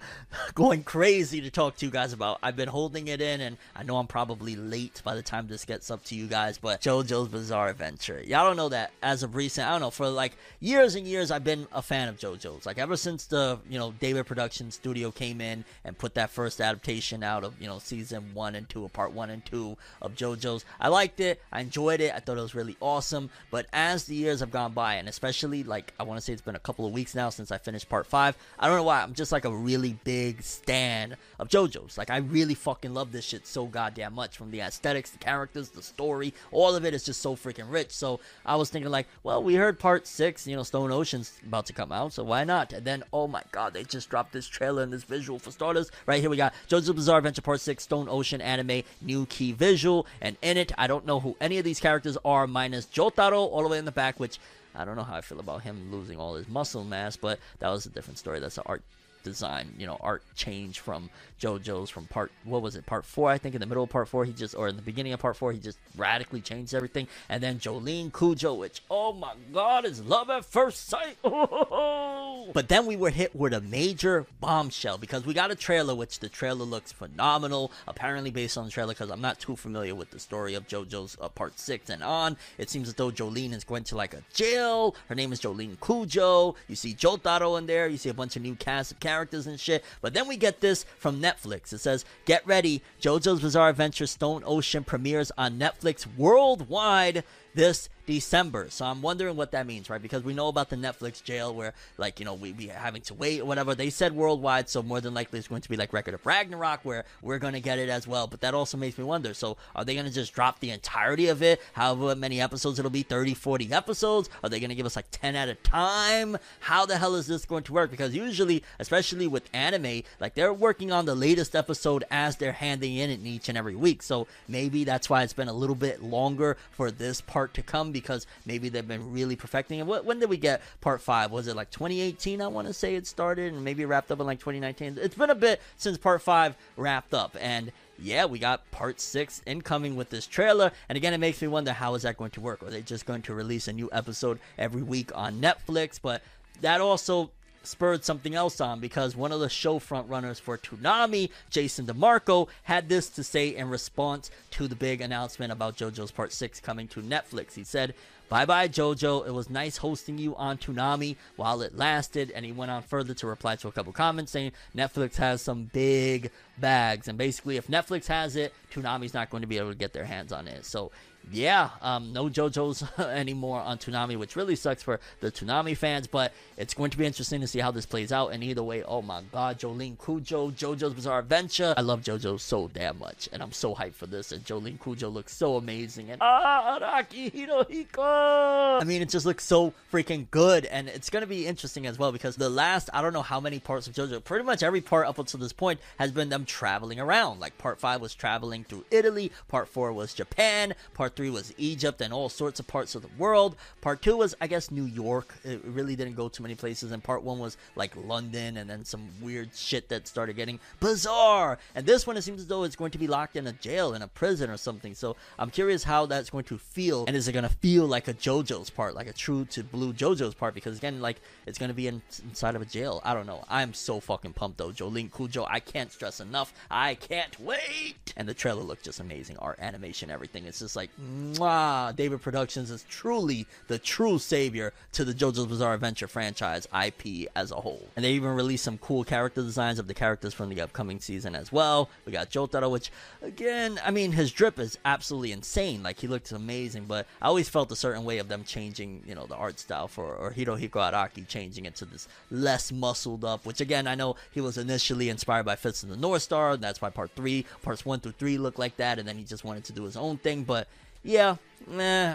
going 0.53 0.83
crazy 0.83 1.41
to 1.41 1.49
talk 1.49 1.77
to 1.77 1.85
you 1.85 1.91
guys 1.91 2.13
about. 2.13 2.39
I've 2.43 2.55
been 2.55 2.69
holding 2.69 3.07
it 3.07 3.21
in, 3.21 3.41
and 3.41 3.57
I 3.75 3.83
know 3.83 3.97
I'm 3.97 4.07
probably 4.07 4.55
late 4.55 5.01
by 5.03 5.15
the 5.15 5.21
time 5.21 5.47
this 5.47 5.65
gets 5.65 5.89
up 5.89 6.03
to 6.05 6.15
you 6.15 6.27
guys, 6.27 6.57
but 6.57 6.81
JoJo's 6.81 7.29
Bizarre 7.29 7.69
Adventure. 7.69 8.21
Y'all 8.25 8.45
don't 8.45 8.57
know 8.57 8.69
that 8.69 8.91
as 9.01 9.23
of 9.23 9.35
recent, 9.35 9.67
I 9.67 9.71
don't 9.71 9.81
know, 9.81 9.91
for 9.91 10.07
like 10.09 10.37
years 10.59 10.95
and 10.95 11.07
years, 11.07 11.31
I've 11.31 11.43
been 11.43 11.67
a 11.71 11.81
fan 11.81 12.07
of 12.07 12.17
JoJo's. 12.17 12.65
Like 12.65 12.77
ever 12.77 12.97
since 12.97 13.25
the, 13.25 13.59
you 13.69 13.79
know, 13.79 13.93
David 13.99 14.25
Production 14.25 14.71
Studio 14.71 15.11
came 15.11 15.41
in 15.41 15.65
and 15.83 15.97
put 15.97 16.15
that 16.15 16.29
first 16.29 16.61
adaptation 16.61 17.23
out 17.23 17.43
of, 17.43 17.59
you 17.61 17.67
know, 17.67 17.79
season 17.79 18.31
one 18.33 18.55
and 18.55 18.67
two, 18.69 18.83
or 18.83 18.89
part 18.89 19.11
one 19.11 19.29
and 19.29 19.45
two 19.45 19.77
of 20.01 20.15
JoJo's. 20.15 20.65
I 20.79 20.89
liked 20.89 21.19
it. 21.19 21.41
I 21.51 21.61
enjoyed 21.61 22.01
it. 22.01 22.13
I 22.13 22.19
thought 22.25 22.37
it 22.37 22.41
was 22.41 22.55
really 22.55 22.75
awesome. 22.79 23.29
But 23.51 23.67
as 23.71 24.05
the 24.05 24.15
years 24.15 24.39
have 24.39 24.51
gone 24.51 24.73
by, 24.73 24.95
and 24.95 25.07
especially 25.07 25.63
like 25.63 25.93
I 25.99 26.03
want 26.03 26.17
to 26.17 26.21
say 26.21 26.33
it's 26.33 26.41
been 26.41 26.55
a 26.55 26.59
couple 26.59 26.85
of 26.85 26.91
weeks 26.91 27.15
now 27.15 27.29
since 27.29 27.51
I 27.51 27.57
finished 27.57 27.87
part 27.87 28.07
five, 28.07 28.37
I 28.59 28.67
don't 28.67 28.75
know 28.75 28.83
why. 28.83 29.01
I'm 29.01 29.13
just 29.13 29.31
like 29.31 29.45
a 29.45 29.55
really 29.55 29.97
big 30.03 30.41
stan 30.41 31.15
of 31.39 31.49
JoJo's. 31.49 31.97
Like 31.97 32.09
I 32.09 32.17
really 32.17 32.55
fucking 32.55 32.93
love 32.93 33.11
this 33.11 33.25
shit 33.25 33.47
so 33.47 33.65
goddamn 33.65 34.13
much. 34.13 34.37
From 34.37 34.51
the 34.51 34.61
aesthetics, 34.61 35.11
the 35.11 35.17
characters, 35.17 35.69
the 35.69 35.81
story, 35.81 36.33
all 36.51 36.75
of 36.75 36.85
it 36.85 36.93
is 36.93 37.03
just 37.03 37.21
so 37.21 37.35
freaking 37.35 37.71
rich. 37.71 37.91
So 37.91 38.19
I 38.45 38.55
was 38.55 38.69
thinking 38.69 38.91
like, 38.91 39.07
well, 39.23 39.43
we 39.43 39.55
heard 39.55 39.79
part 39.79 40.07
six, 40.07 40.47
you 40.47 40.55
know, 40.55 40.63
Stone 40.63 40.91
Ocean's 40.91 41.33
about 41.45 41.65
to 41.67 41.73
come 41.73 41.91
out, 41.91 42.13
so 42.13 42.23
why 42.23 42.43
not? 42.43 42.73
And 42.73 42.85
then 42.85 43.03
oh 43.13 43.27
my 43.27 43.43
god, 43.51 43.73
they 43.73 43.83
just 43.83 44.09
dropped 44.09 44.33
this 44.33 44.47
trailer 44.47 44.83
and 44.83 44.91
this 44.91 45.03
visual 45.03 45.39
for 45.39 45.51
starters. 45.51 45.91
Right 46.05 46.21
here 46.21 46.29
we 46.29 46.37
got 46.37 46.53
JoJo's 46.67 46.91
Bizarre 46.93 47.19
Adventure 47.19 47.41
Part 47.41 47.61
Six, 47.61 47.83
Stone 47.83 48.07
Ocean 48.09 48.41
anime, 48.41 48.83
new 49.01 49.25
key 49.27 49.51
visual, 49.51 50.07
and 50.21 50.37
in 50.41 50.57
it, 50.57 50.71
I 50.77 50.87
don't 50.87 51.05
know 51.05 51.19
who 51.19 51.35
any 51.39 51.57
of 51.57 51.63
these 51.63 51.79
characters 51.79 52.14
are, 52.23 52.47
minus 52.47 52.85
Jotaro 52.85 53.39
all 53.39 53.63
the 53.63 53.69
way 53.69 53.77
in 53.77 53.85
the 53.85 53.91
back, 53.91 54.19
which 54.19 54.39
I 54.73 54.85
don't 54.85 54.95
know 54.95 55.03
how 55.03 55.15
I 55.15 55.21
feel 55.21 55.39
about 55.39 55.63
him 55.63 55.91
losing 55.91 56.17
all 56.17 56.35
his 56.35 56.47
muscle 56.47 56.83
mass, 56.83 57.15
but 57.15 57.39
that 57.59 57.69
was 57.69 57.85
a 57.85 57.89
different 57.89 58.17
story. 58.17 58.39
That's 58.39 58.57
an 58.57 58.63
art 58.65 58.83
design, 59.25 59.73
you 59.77 59.85
know, 59.85 59.97
art 59.99 60.23
change 60.35 60.79
from 60.79 61.09
JoJo's 61.41 61.89
from 61.89 62.05
part 62.05 62.31
what 62.45 62.61
was 62.61 62.77
it, 62.77 62.85
part 62.85 63.03
four, 63.03 63.29
I 63.29 63.37
think 63.37 63.55
in 63.55 63.59
the 63.59 63.67
middle 63.67 63.83
of 63.83 63.89
part 63.89 64.07
four 64.07 64.23
he 64.23 64.31
just 64.31 64.55
or 64.55 64.69
in 64.69 64.77
the 64.77 64.81
beginning 64.81 65.11
of 65.11 65.19
part 65.19 65.35
four 65.35 65.51
he 65.51 65.59
just 65.59 65.77
radically 65.97 66.39
changed 66.39 66.73
everything. 66.73 67.07
And 67.27 67.43
then 67.43 67.59
Jolyne 67.59 68.11
Cujoh, 68.11 68.57
which 68.57 68.81
oh 68.89 69.11
my 69.11 69.33
god 69.51 69.83
is 69.83 70.01
love 70.01 70.29
at 70.29 70.45
first 70.45 70.87
sight. 70.87 71.17
but 71.23 72.69
then 72.69 72.85
we 72.85 72.95
were 72.95 73.09
hit 73.09 73.35
with 73.35 73.53
a 73.53 73.59
major 73.59 74.25
bombshell 74.39 74.97
because 74.97 75.25
we 75.25 75.33
got 75.33 75.51
a 75.51 75.55
trailer 75.55 75.93
which 75.93 76.19
the 76.19 76.29
trailer 76.29 76.65
looks 76.65 76.93
phenomenal. 76.93 77.71
Apparently 77.87 78.31
based 78.31 78.57
on 78.57 78.65
the 78.65 78.71
trailer 78.71 78.93
because 78.93 79.09
I'm 79.09 79.21
not 79.21 79.39
too 79.39 79.57
familiar 79.57 79.93
with 79.93 80.11
the 80.11 80.19
story 80.19 80.53
of 80.53 80.67
JoJo's 80.67 81.17
uh, 81.19 81.27
part 81.27 81.59
six 81.59 81.89
and 81.89 82.03
on. 82.03 82.37
It 82.57 82.69
seems 82.69 82.87
as 82.87 82.93
though 82.93 83.11
Jolyne 83.11 83.53
is 83.53 83.65
going 83.65 83.83
to 83.85 83.97
like 83.97 84.13
a 84.13 84.23
jail. 84.33 84.95
Her 85.09 85.15
name 85.15 85.33
is 85.33 85.39
Jolyne 85.39 85.77
Cujoh. 85.81 86.55
You 86.67 86.75
see 86.75 86.93
Jotaro 86.93 87.57
in 87.57 87.65
there. 87.65 87.87
You 87.87 87.97
see 87.97 88.09
a 88.09 88.13
bunch 88.13 88.35
of 88.35 88.41
new 88.41 88.55
cast 88.55 88.93
of 88.93 88.99
characters 88.99 89.14
and 89.21 89.59
shit. 89.59 89.83
But 90.01 90.13
then 90.13 90.27
we 90.27 90.37
get 90.37 90.61
this 90.61 90.85
from 90.97 91.21
Netflix. 91.21 91.73
It 91.73 91.79
says, 91.79 92.05
"Get 92.25 92.45
ready, 92.45 92.81
JoJo's 93.01 93.41
Bizarre 93.41 93.69
Adventure 93.69 94.07
Stone 94.07 94.43
Ocean 94.45 94.83
premieres 94.83 95.31
on 95.37 95.59
Netflix 95.59 96.05
worldwide 96.17 97.23
this 97.53 97.89
December. 98.05 98.67
So 98.69 98.85
I'm 98.85 99.01
wondering 99.01 99.35
what 99.35 99.51
that 99.51 99.67
means, 99.67 99.89
right? 99.89 100.01
Because 100.01 100.23
we 100.23 100.33
know 100.33 100.47
about 100.47 100.69
the 100.69 100.75
Netflix 100.75 101.23
jail 101.23 101.53
where, 101.53 101.73
like, 101.97 102.19
you 102.19 102.25
know, 102.25 102.33
we 102.33 102.51
be 102.51 102.67
having 102.67 103.01
to 103.03 103.13
wait 103.13 103.41
or 103.41 103.45
whatever. 103.45 103.75
They 103.75 103.89
said 103.89 104.13
worldwide, 104.13 104.69
so 104.69 104.83
more 104.83 105.01
than 105.01 105.13
likely 105.13 105.39
it's 105.39 105.47
going 105.47 105.61
to 105.61 105.69
be 105.69 105.77
like 105.77 105.93
Record 105.93 106.13
of 106.13 106.25
Ragnarok 106.25 106.81
where 106.83 107.05
we're 107.21 107.39
going 107.39 107.53
to 107.53 107.59
get 107.59 107.79
it 107.79 107.89
as 107.89 108.07
well. 108.07 108.27
But 108.27 108.41
that 108.41 108.53
also 108.53 108.77
makes 108.77 108.97
me 108.97 109.03
wonder. 109.03 109.33
So 109.33 109.57
are 109.75 109.83
they 109.83 109.93
going 109.93 110.05
to 110.05 110.11
just 110.11 110.33
drop 110.33 110.59
the 110.59 110.71
entirety 110.71 111.27
of 111.27 111.41
it? 111.41 111.61
However 111.73 112.15
many 112.15 112.41
episodes 112.41 112.79
it'll 112.79 112.91
be 112.91 113.03
30, 113.03 113.33
40 113.33 113.73
episodes? 113.73 114.29
Are 114.43 114.49
they 114.49 114.59
going 114.59 114.69
to 114.69 114.75
give 114.75 114.85
us 114.85 114.95
like 114.95 115.07
10 115.11 115.35
at 115.35 115.49
a 115.49 115.55
time? 115.55 116.37
How 116.59 116.85
the 116.85 116.97
hell 116.97 117.15
is 117.15 117.27
this 117.27 117.45
going 117.45 117.63
to 117.63 117.73
work? 117.73 117.91
Because 117.91 118.15
usually, 118.15 118.63
especially 118.79 119.27
with 119.27 119.49
anime, 119.53 120.03
like 120.19 120.35
they're 120.35 120.53
working 120.53 120.91
on 120.91 121.05
the 121.05 121.15
latest 121.15 121.55
episode 121.55 122.03
as 122.11 122.35
they're 122.35 122.51
handing 122.51 122.95
in 122.95 123.09
it 123.09 123.19
each 123.25 123.49
and 123.49 123.57
every 123.57 123.75
week. 123.75 124.03
So 124.03 124.27
maybe 124.47 124.83
that's 124.83 125.09
why 125.09 125.23
it's 125.23 125.33
been 125.33 125.47
a 125.47 125.53
little 125.53 125.75
bit 125.75 126.03
longer 126.03 126.57
for 126.71 126.91
this 126.91 127.21
part 127.21 127.53
to 127.55 127.61
come 127.61 127.91
because 127.99 128.27
maybe 128.45 128.67
they've 128.69 128.87
been 128.87 129.13
really 129.13 129.35
perfecting 129.35 129.79
it. 129.79 129.85
When 129.85 130.19
did 130.19 130.29
we 130.29 130.37
get 130.37 130.61
part 130.81 131.01
five? 131.01 131.31
Was 131.31 131.47
it 131.47 131.55
like 131.55 131.71
2018? 131.71 132.41
I 132.41 132.47
want 132.47 132.67
to 132.67 132.73
say 132.73 132.95
it 132.95 133.07
started 133.07 133.53
and 133.53 133.63
maybe 133.63 133.85
wrapped 133.85 134.11
up 134.11 134.19
in 134.19 134.25
like 134.25 134.39
2019. 134.39 134.97
It's 135.01 135.15
been 135.15 135.29
a 135.29 135.35
bit 135.35 135.61
since 135.77 135.97
part 135.97 136.21
five 136.21 136.55
wrapped 136.75 137.13
up 137.13 137.37
and 137.39 137.71
yeah, 137.97 138.25
we 138.25 138.39
got 138.39 138.69
part 138.71 138.99
six 138.99 139.41
incoming 139.45 139.95
with 139.95 140.09
this 140.09 140.27
trailer. 140.27 140.71
And 140.89 140.97
again, 140.97 141.13
it 141.13 141.19
makes 141.19 141.41
me 141.41 141.47
wonder 141.47 141.71
how 141.71 141.95
is 141.95 142.01
that 142.01 142.17
going 142.17 142.31
to 142.31 142.41
work? 142.41 142.61
Are 142.61 142.69
they 142.69 142.81
just 142.81 143.05
going 143.05 143.21
to 143.23 143.33
release 143.33 143.69
a 143.69 143.73
new 143.73 143.89
episode 143.93 144.39
every 144.57 144.83
week 144.83 145.11
on 145.15 145.39
Netflix? 145.39 145.97
But 146.01 146.21
that 146.61 146.81
also 146.81 147.31
spurred 147.67 148.03
something 148.03 148.35
else 148.35 148.61
on 148.61 148.79
because 148.79 149.15
one 149.15 149.31
of 149.31 149.39
the 149.39 149.49
show 149.49 149.79
front 149.79 150.09
runners 150.09 150.39
for 150.39 150.57
Toonami, 150.57 151.29
Jason 151.49 151.85
DeMarco, 151.85 152.47
had 152.63 152.89
this 152.89 153.09
to 153.09 153.23
say 153.23 153.55
in 153.55 153.69
response 153.69 154.31
to 154.51 154.67
the 154.67 154.75
big 154.75 155.01
announcement 155.01 155.51
about 155.51 155.77
JoJo's 155.77 156.11
Part 156.11 156.33
6 156.33 156.59
coming 156.59 156.87
to 156.89 157.01
Netflix. 157.01 157.53
He 157.53 157.63
said, 157.63 157.93
Bye 158.27 158.45
bye, 158.45 158.67
JoJo. 158.67 159.27
It 159.27 159.33
was 159.33 159.51
nice 159.51 159.77
hosting 159.77 160.17
you 160.17 160.35
on 160.35 160.57
Toonami 160.57 161.15
while 161.35 161.61
it 161.61 161.77
lasted. 161.77 162.31
And 162.31 162.43
he 162.43 162.51
went 162.51 162.71
on 162.71 162.81
further 162.81 163.13
to 163.13 163.27
reply 163.27 163.55
to 163.57 163.67
a 163.67 163.71
couple 163.71 163.93
comments 163.93 164.31
saying 164.31 164.51
Netflix 164.75 165.15
has 165.17 165.41
some 165.43 165.69
big 165.71 166.31
bags. 166.57 167.07
And 167.07 167.19
basically, 167.19 167.57
if 167.57 167.67
Netflix 167.67 168.07
has 168.07 168.35
it, 168.35 168.53
Toonami's 168.73 169.13
not 169.13 169.29
going 169.29 169.41
to 169.41 169.47
be 169.47 169.59
able 169.59 169.69
to 169.69 169.77
get 169.77 169.93
their 169.93 170.05
hands 170.05 170.31
on 170.31 170.47
it. 170.47 170.65
So, 170.65 170.91
yeah, 171.31 171.69
um, 171.81 172.13
no 172.13 172.25
JoJo's 172.25 172.83
anymore 172.99 173.59
on 173.59 173.77
Toonami, 173.77 174.17
which 174.17 174.35
really 174.35 174.55
sucks 174.55 174.83
for 174.83 174.99
the 175.19 175.31
Toonami 175.31 175.75
fans. 175.75 176.07
But 176.07 176.33
it's 176.57 176.73
going 176.73 176.91
to 176.91 176.97
be 176.97 177.05
interesting 177.05 177.41
to 177.41 177.47
see 177.47 177.59
how 177.59 177.71
this 177.71 177.85
plays 177.85 178.11
out. 178.11 178.29
And 178.29 178.43
either 178.43 178.63
way, 178.63 178.83
oh 178.83 179.01
my 179.01 179.21
god, 179.31 179.59
Jolyne 179.59 179.97
Cujoh, 179.97 180.53
JoJo's 180.53 180.93
Bizarre 180.93 181.19
Adventure. 181.19 181.73
I 181.77 181.81
love 181.81 182.01
JoJo 182.01 182.39
so 182.39 182.69
damn 182.73 182.99
much. 182.99 183.29
And 183.31 183.41
I'm 183.41 183.51
so 183.51 183.73
hyped 183.73 183.95
for 183.95 184.07
this. 184.07 184.31
And 184.31 184.45
Jolyne 184.45 184.77
Cujoh 184.77 185.11
looks 185.11 185.35
so 185.35 185.57
amazing. 185.57 186.11
And 186.11 186.21
ah, 186.21 186.79
Araki 186.79 187.31
Hirohiko. 187.31 188.81
I 188.81 188.83
mean, 188.85 189.01
it 189.01 189.09
just 189.09 189.25
looks 189.25 189.45
so 189.45 189.73
freaking 189.91 190.27
good. 190.31 190.65
And 190.65 190.87
it's 190.89 191.09
going 191.09 191.21
to 191.21 191.27
be 191.27 191.47
interesting 191.47 191.87
as 191.87 191.97
well 191.97 192.11
because 192.11 192.35
the 192.35 192.49
last, 192.49 192.89
I 192.93 193.01
don't 193.01 193.13
know 193.13 193.21
how 193.21 193.39
many 193.39 193.59
parts 193.59 193.87
of 193.87 193.93
JoJo, 193.93 194.23
pretty 194.23 194.45
much 194.45 194.63
every 194.63 194.81
part 194.81 195.07
up 195.07 195.17
until 195.17 195.39
this 195.39 195.53
point 195.53 195.79
has 195.97 196.11
been 196.11 196.29
them 196.29 196.45
traveling 196.45 196.99
around. 196.99 197.39
Like 197.39 197.57
part 197.57 197.79
5 197.79 198.01
was 198.01 198.13
traveling 198.13 198.63
through 198.63 198.85
Italy, 198.91 199.31
part 199.47 199.67
4 199.67 199.91
was 199.91 200.13
Japan, 200.13 200.75
part 200.93 201.14
3 201.15 201.29
was 201.29 201.53
Egypt 201.57 202.01
and 202.01 202.13
all 202.13 202.29
sorts 202.29 202.59
of 202.59 202.67
parts 202.67 202.95
of 202.95 203.01
the 203.01 203.09
world. 203.17 203.55
Part 203.81 204.01
2 204.01 204.17
was, 204.17 204.35
I 204.41 204.47
guess, 204.47 204.71
New 204.71 204.85
York. 204.85 205.33
It 205.43 205.61
really 205.65 205.95
didn't 205.95 206.15
go 206.15 206.29
too 206.29 206.43
many 206.43 206.55
places. 206.55 206.91
And 206.91 207.03
part 207.03 207.23
1 207.23 207.39
was 207.39 207.57
like 207.75 207.93
London 207.95 208.57
and 208.57 208.69
then 208.69 208.85
some 208.85 209.07
weird 209.21 209.49
shit 209.55 209.89
that 209.89 210.07
started 210.07 210.35
getting 210.35 210.59
bizarre. 210.79 211.57
And 211.75 211.85
this 211.85 212.05
one, 212.05 212.17
it 212.17 212.23
seems 212.23 212.41
as 212.41 212.47
though 212.47 212.63
it's 212.63 212.75
going 212.75 212.91
to 212.91 212.97
be 212.97 213.07
locked 213.07 213.35
in 213.35 213.47
a 213.47 213.53
jail, 213.53 213.93
in 213.93 214.01
a 214.01 214.07
prison 214.07 214.49
or 214.49 214.57
something. 214.57 214.93
So 214.93 215.15
I'm 215.39 215.49
curious 215.49 215.83
how 215.83 216.05
that's 216.05 216.29
going 216.29 216.45
to 216.45 216.57
feel. 216.57 217.05
And 217.07 217.15
is 217.15 217.27
it 217.27 217.33
going 217.33 217.43
to 217.47 217.55
feel 217.55 217.85
like 217.85 218.07
a 218.07 218.13
JoJo's 218.13 218.69
part, 218.69 218.95
like 218.95 219.07
a 219.07 219.13
true 219.13 219.45
to 219.45 219.63
blue 219.63 219.93
JoJo's 219.93 220.35
part? 220.35 220.53
Because 220.53 220.77
again, 220.77 221.01
like 221.01 221.21
it's 221.45 221.57
going 221.57 221.69
to 221.69 221.75
be 221.75 221.87
in, 221.87 222.01
inside 222.23 222.55
of 222.55 222.61
a 222.61 222.65
jail. 222.65 223.01
I 223.03 223.13
don't 223.13 223.27
know. 223.27 223.43
I'm 223.49 223.73
so 223.73 223.99
fucking 223.99 224.33
pumped 224.33 224.57
though. 224.57 224.71
Jolyne 224.71 225.09
Cujoh, 225.09 225.47
I 225.49 225.59
can't 225.59 225.91
stress 225.91 226.19
enough. 226.19 226.53
I 226.69 226.95
can't 226.95 227.39
wait. 227.39 228.13
And 228.17 228.27
the 228.27 228.33
trailer 228.33 228.63
looked 228.63 228.83
just 228.83 228.99
amazing. 228.99 229.37
Art, 229.37 229.59
animation, 229.59 230.09
everything. 230.09 230.45
It's 230.45 230.59
just 230.59 230.75
like, 230.75 230.89
mwah. 231.05 231.95
David 231.95 232.21
Productions 232.21 232.71
is 232.71 232.83
truly 232.89 233.47
the 233.67 233.77
true 233.77 234.19
savior 234.19 234.73
to 234.93 235.05
the 235.05 235.13
JoJo's 235.13 235.45
Bizarre 235.45 235.73
Adventure 235.73 236.07
franchise 236.07 236.67
IP 236.73 237.29
as 237.35 237.51
a 237.51 237.55
whole. 237.55 237.87
And 237.95 238.03
they 238.03 238.11
even 238.13 238.35
released 238.35 238.63
some 238.63 238.77
cool 238.77 239.03
character 239.03 239.41
designs 239.41 239.79
of 239.79 239.87
the 239.87 239.93
characters 239.93 240.33
from 240.33 240.49
the 240.49 240.61
upcoming 240.61 240.99
season 240.99 241.35
as 241.35 241.51
well. 241.51 241.89
We 242.05 242.11
got 242.11 242.29
Jotaro, 242.29 242.71
which 242.71 242.91
again, 243.21 243.79
I 243.83 243.91
mean, 243.91 244.11
his 244.11 244.31
drip 244.31 244.59
is 244.59 244.77
absolutely 244.85 245.31
insane. 245.31 245.83
Like 245.83 245.99
he 245.99 246.07
looks 246.07 246.31
amazing, 246.31 246.85
but 246.85 247.07
I 247.21 247.27
always 247.27 247.49
felt 247.49 247.71
a 247.71 247.75
certain 247.75 248.03
way 248.03 248.17
of 248.17 248.27
them 248.27 248.43
changing, 248.43 249.03
you 249.07 249.15
know, 249.15 249.25
the 249.25 249.35
art 249.35 249.59
style 249.59 249.87
for 249.87 250.15
or 250.15 250.31
Hirohiko 250.31 250.91
Araki 250.91 251.27
changing 251.27 251.65
it 251.65 251.75
to 251.77 251.85
this 251.85 252.07
less 252.31 252.71
muscled 252.71 253.23
up. 253.23 253.45
Which 253.45 253.61
again, 253.61 253.87
I 253.87 253.95
know 253.95 254.15
he 254.31 254.41
was 254.41 254.57
initially 254.57 255.09
inspired 255.09 255.45
by 255.45 255.55
Fist 255.55 255.83
of 255.83 255.89
the 255.89 255.97
North 255.97 256.21
Star. 256.21 256.53
And 256.53 256.63
that's 256.63 256.81
why 256.81 256.89
part 256.89 257.11
three, 257.15 257.45
parts 257.61 257.85
one 257.85 257.99
through 257.99 258.13
three 258.13 258.37
look 258.37 258.57
like 258.57 258.77
that, 258.77 258.99
and 258.99 259.07
then 259.07 259.17
he 259.17 259.23
just 259.23 259.43
wanted 259.43 259.63
to 259.65 259.73
do 259.73 259.83
his 259.83 259.97
own 259.97 260.17
thing. 260.17 260.43
But 260.43 260.67
yeah, 261.05 261.35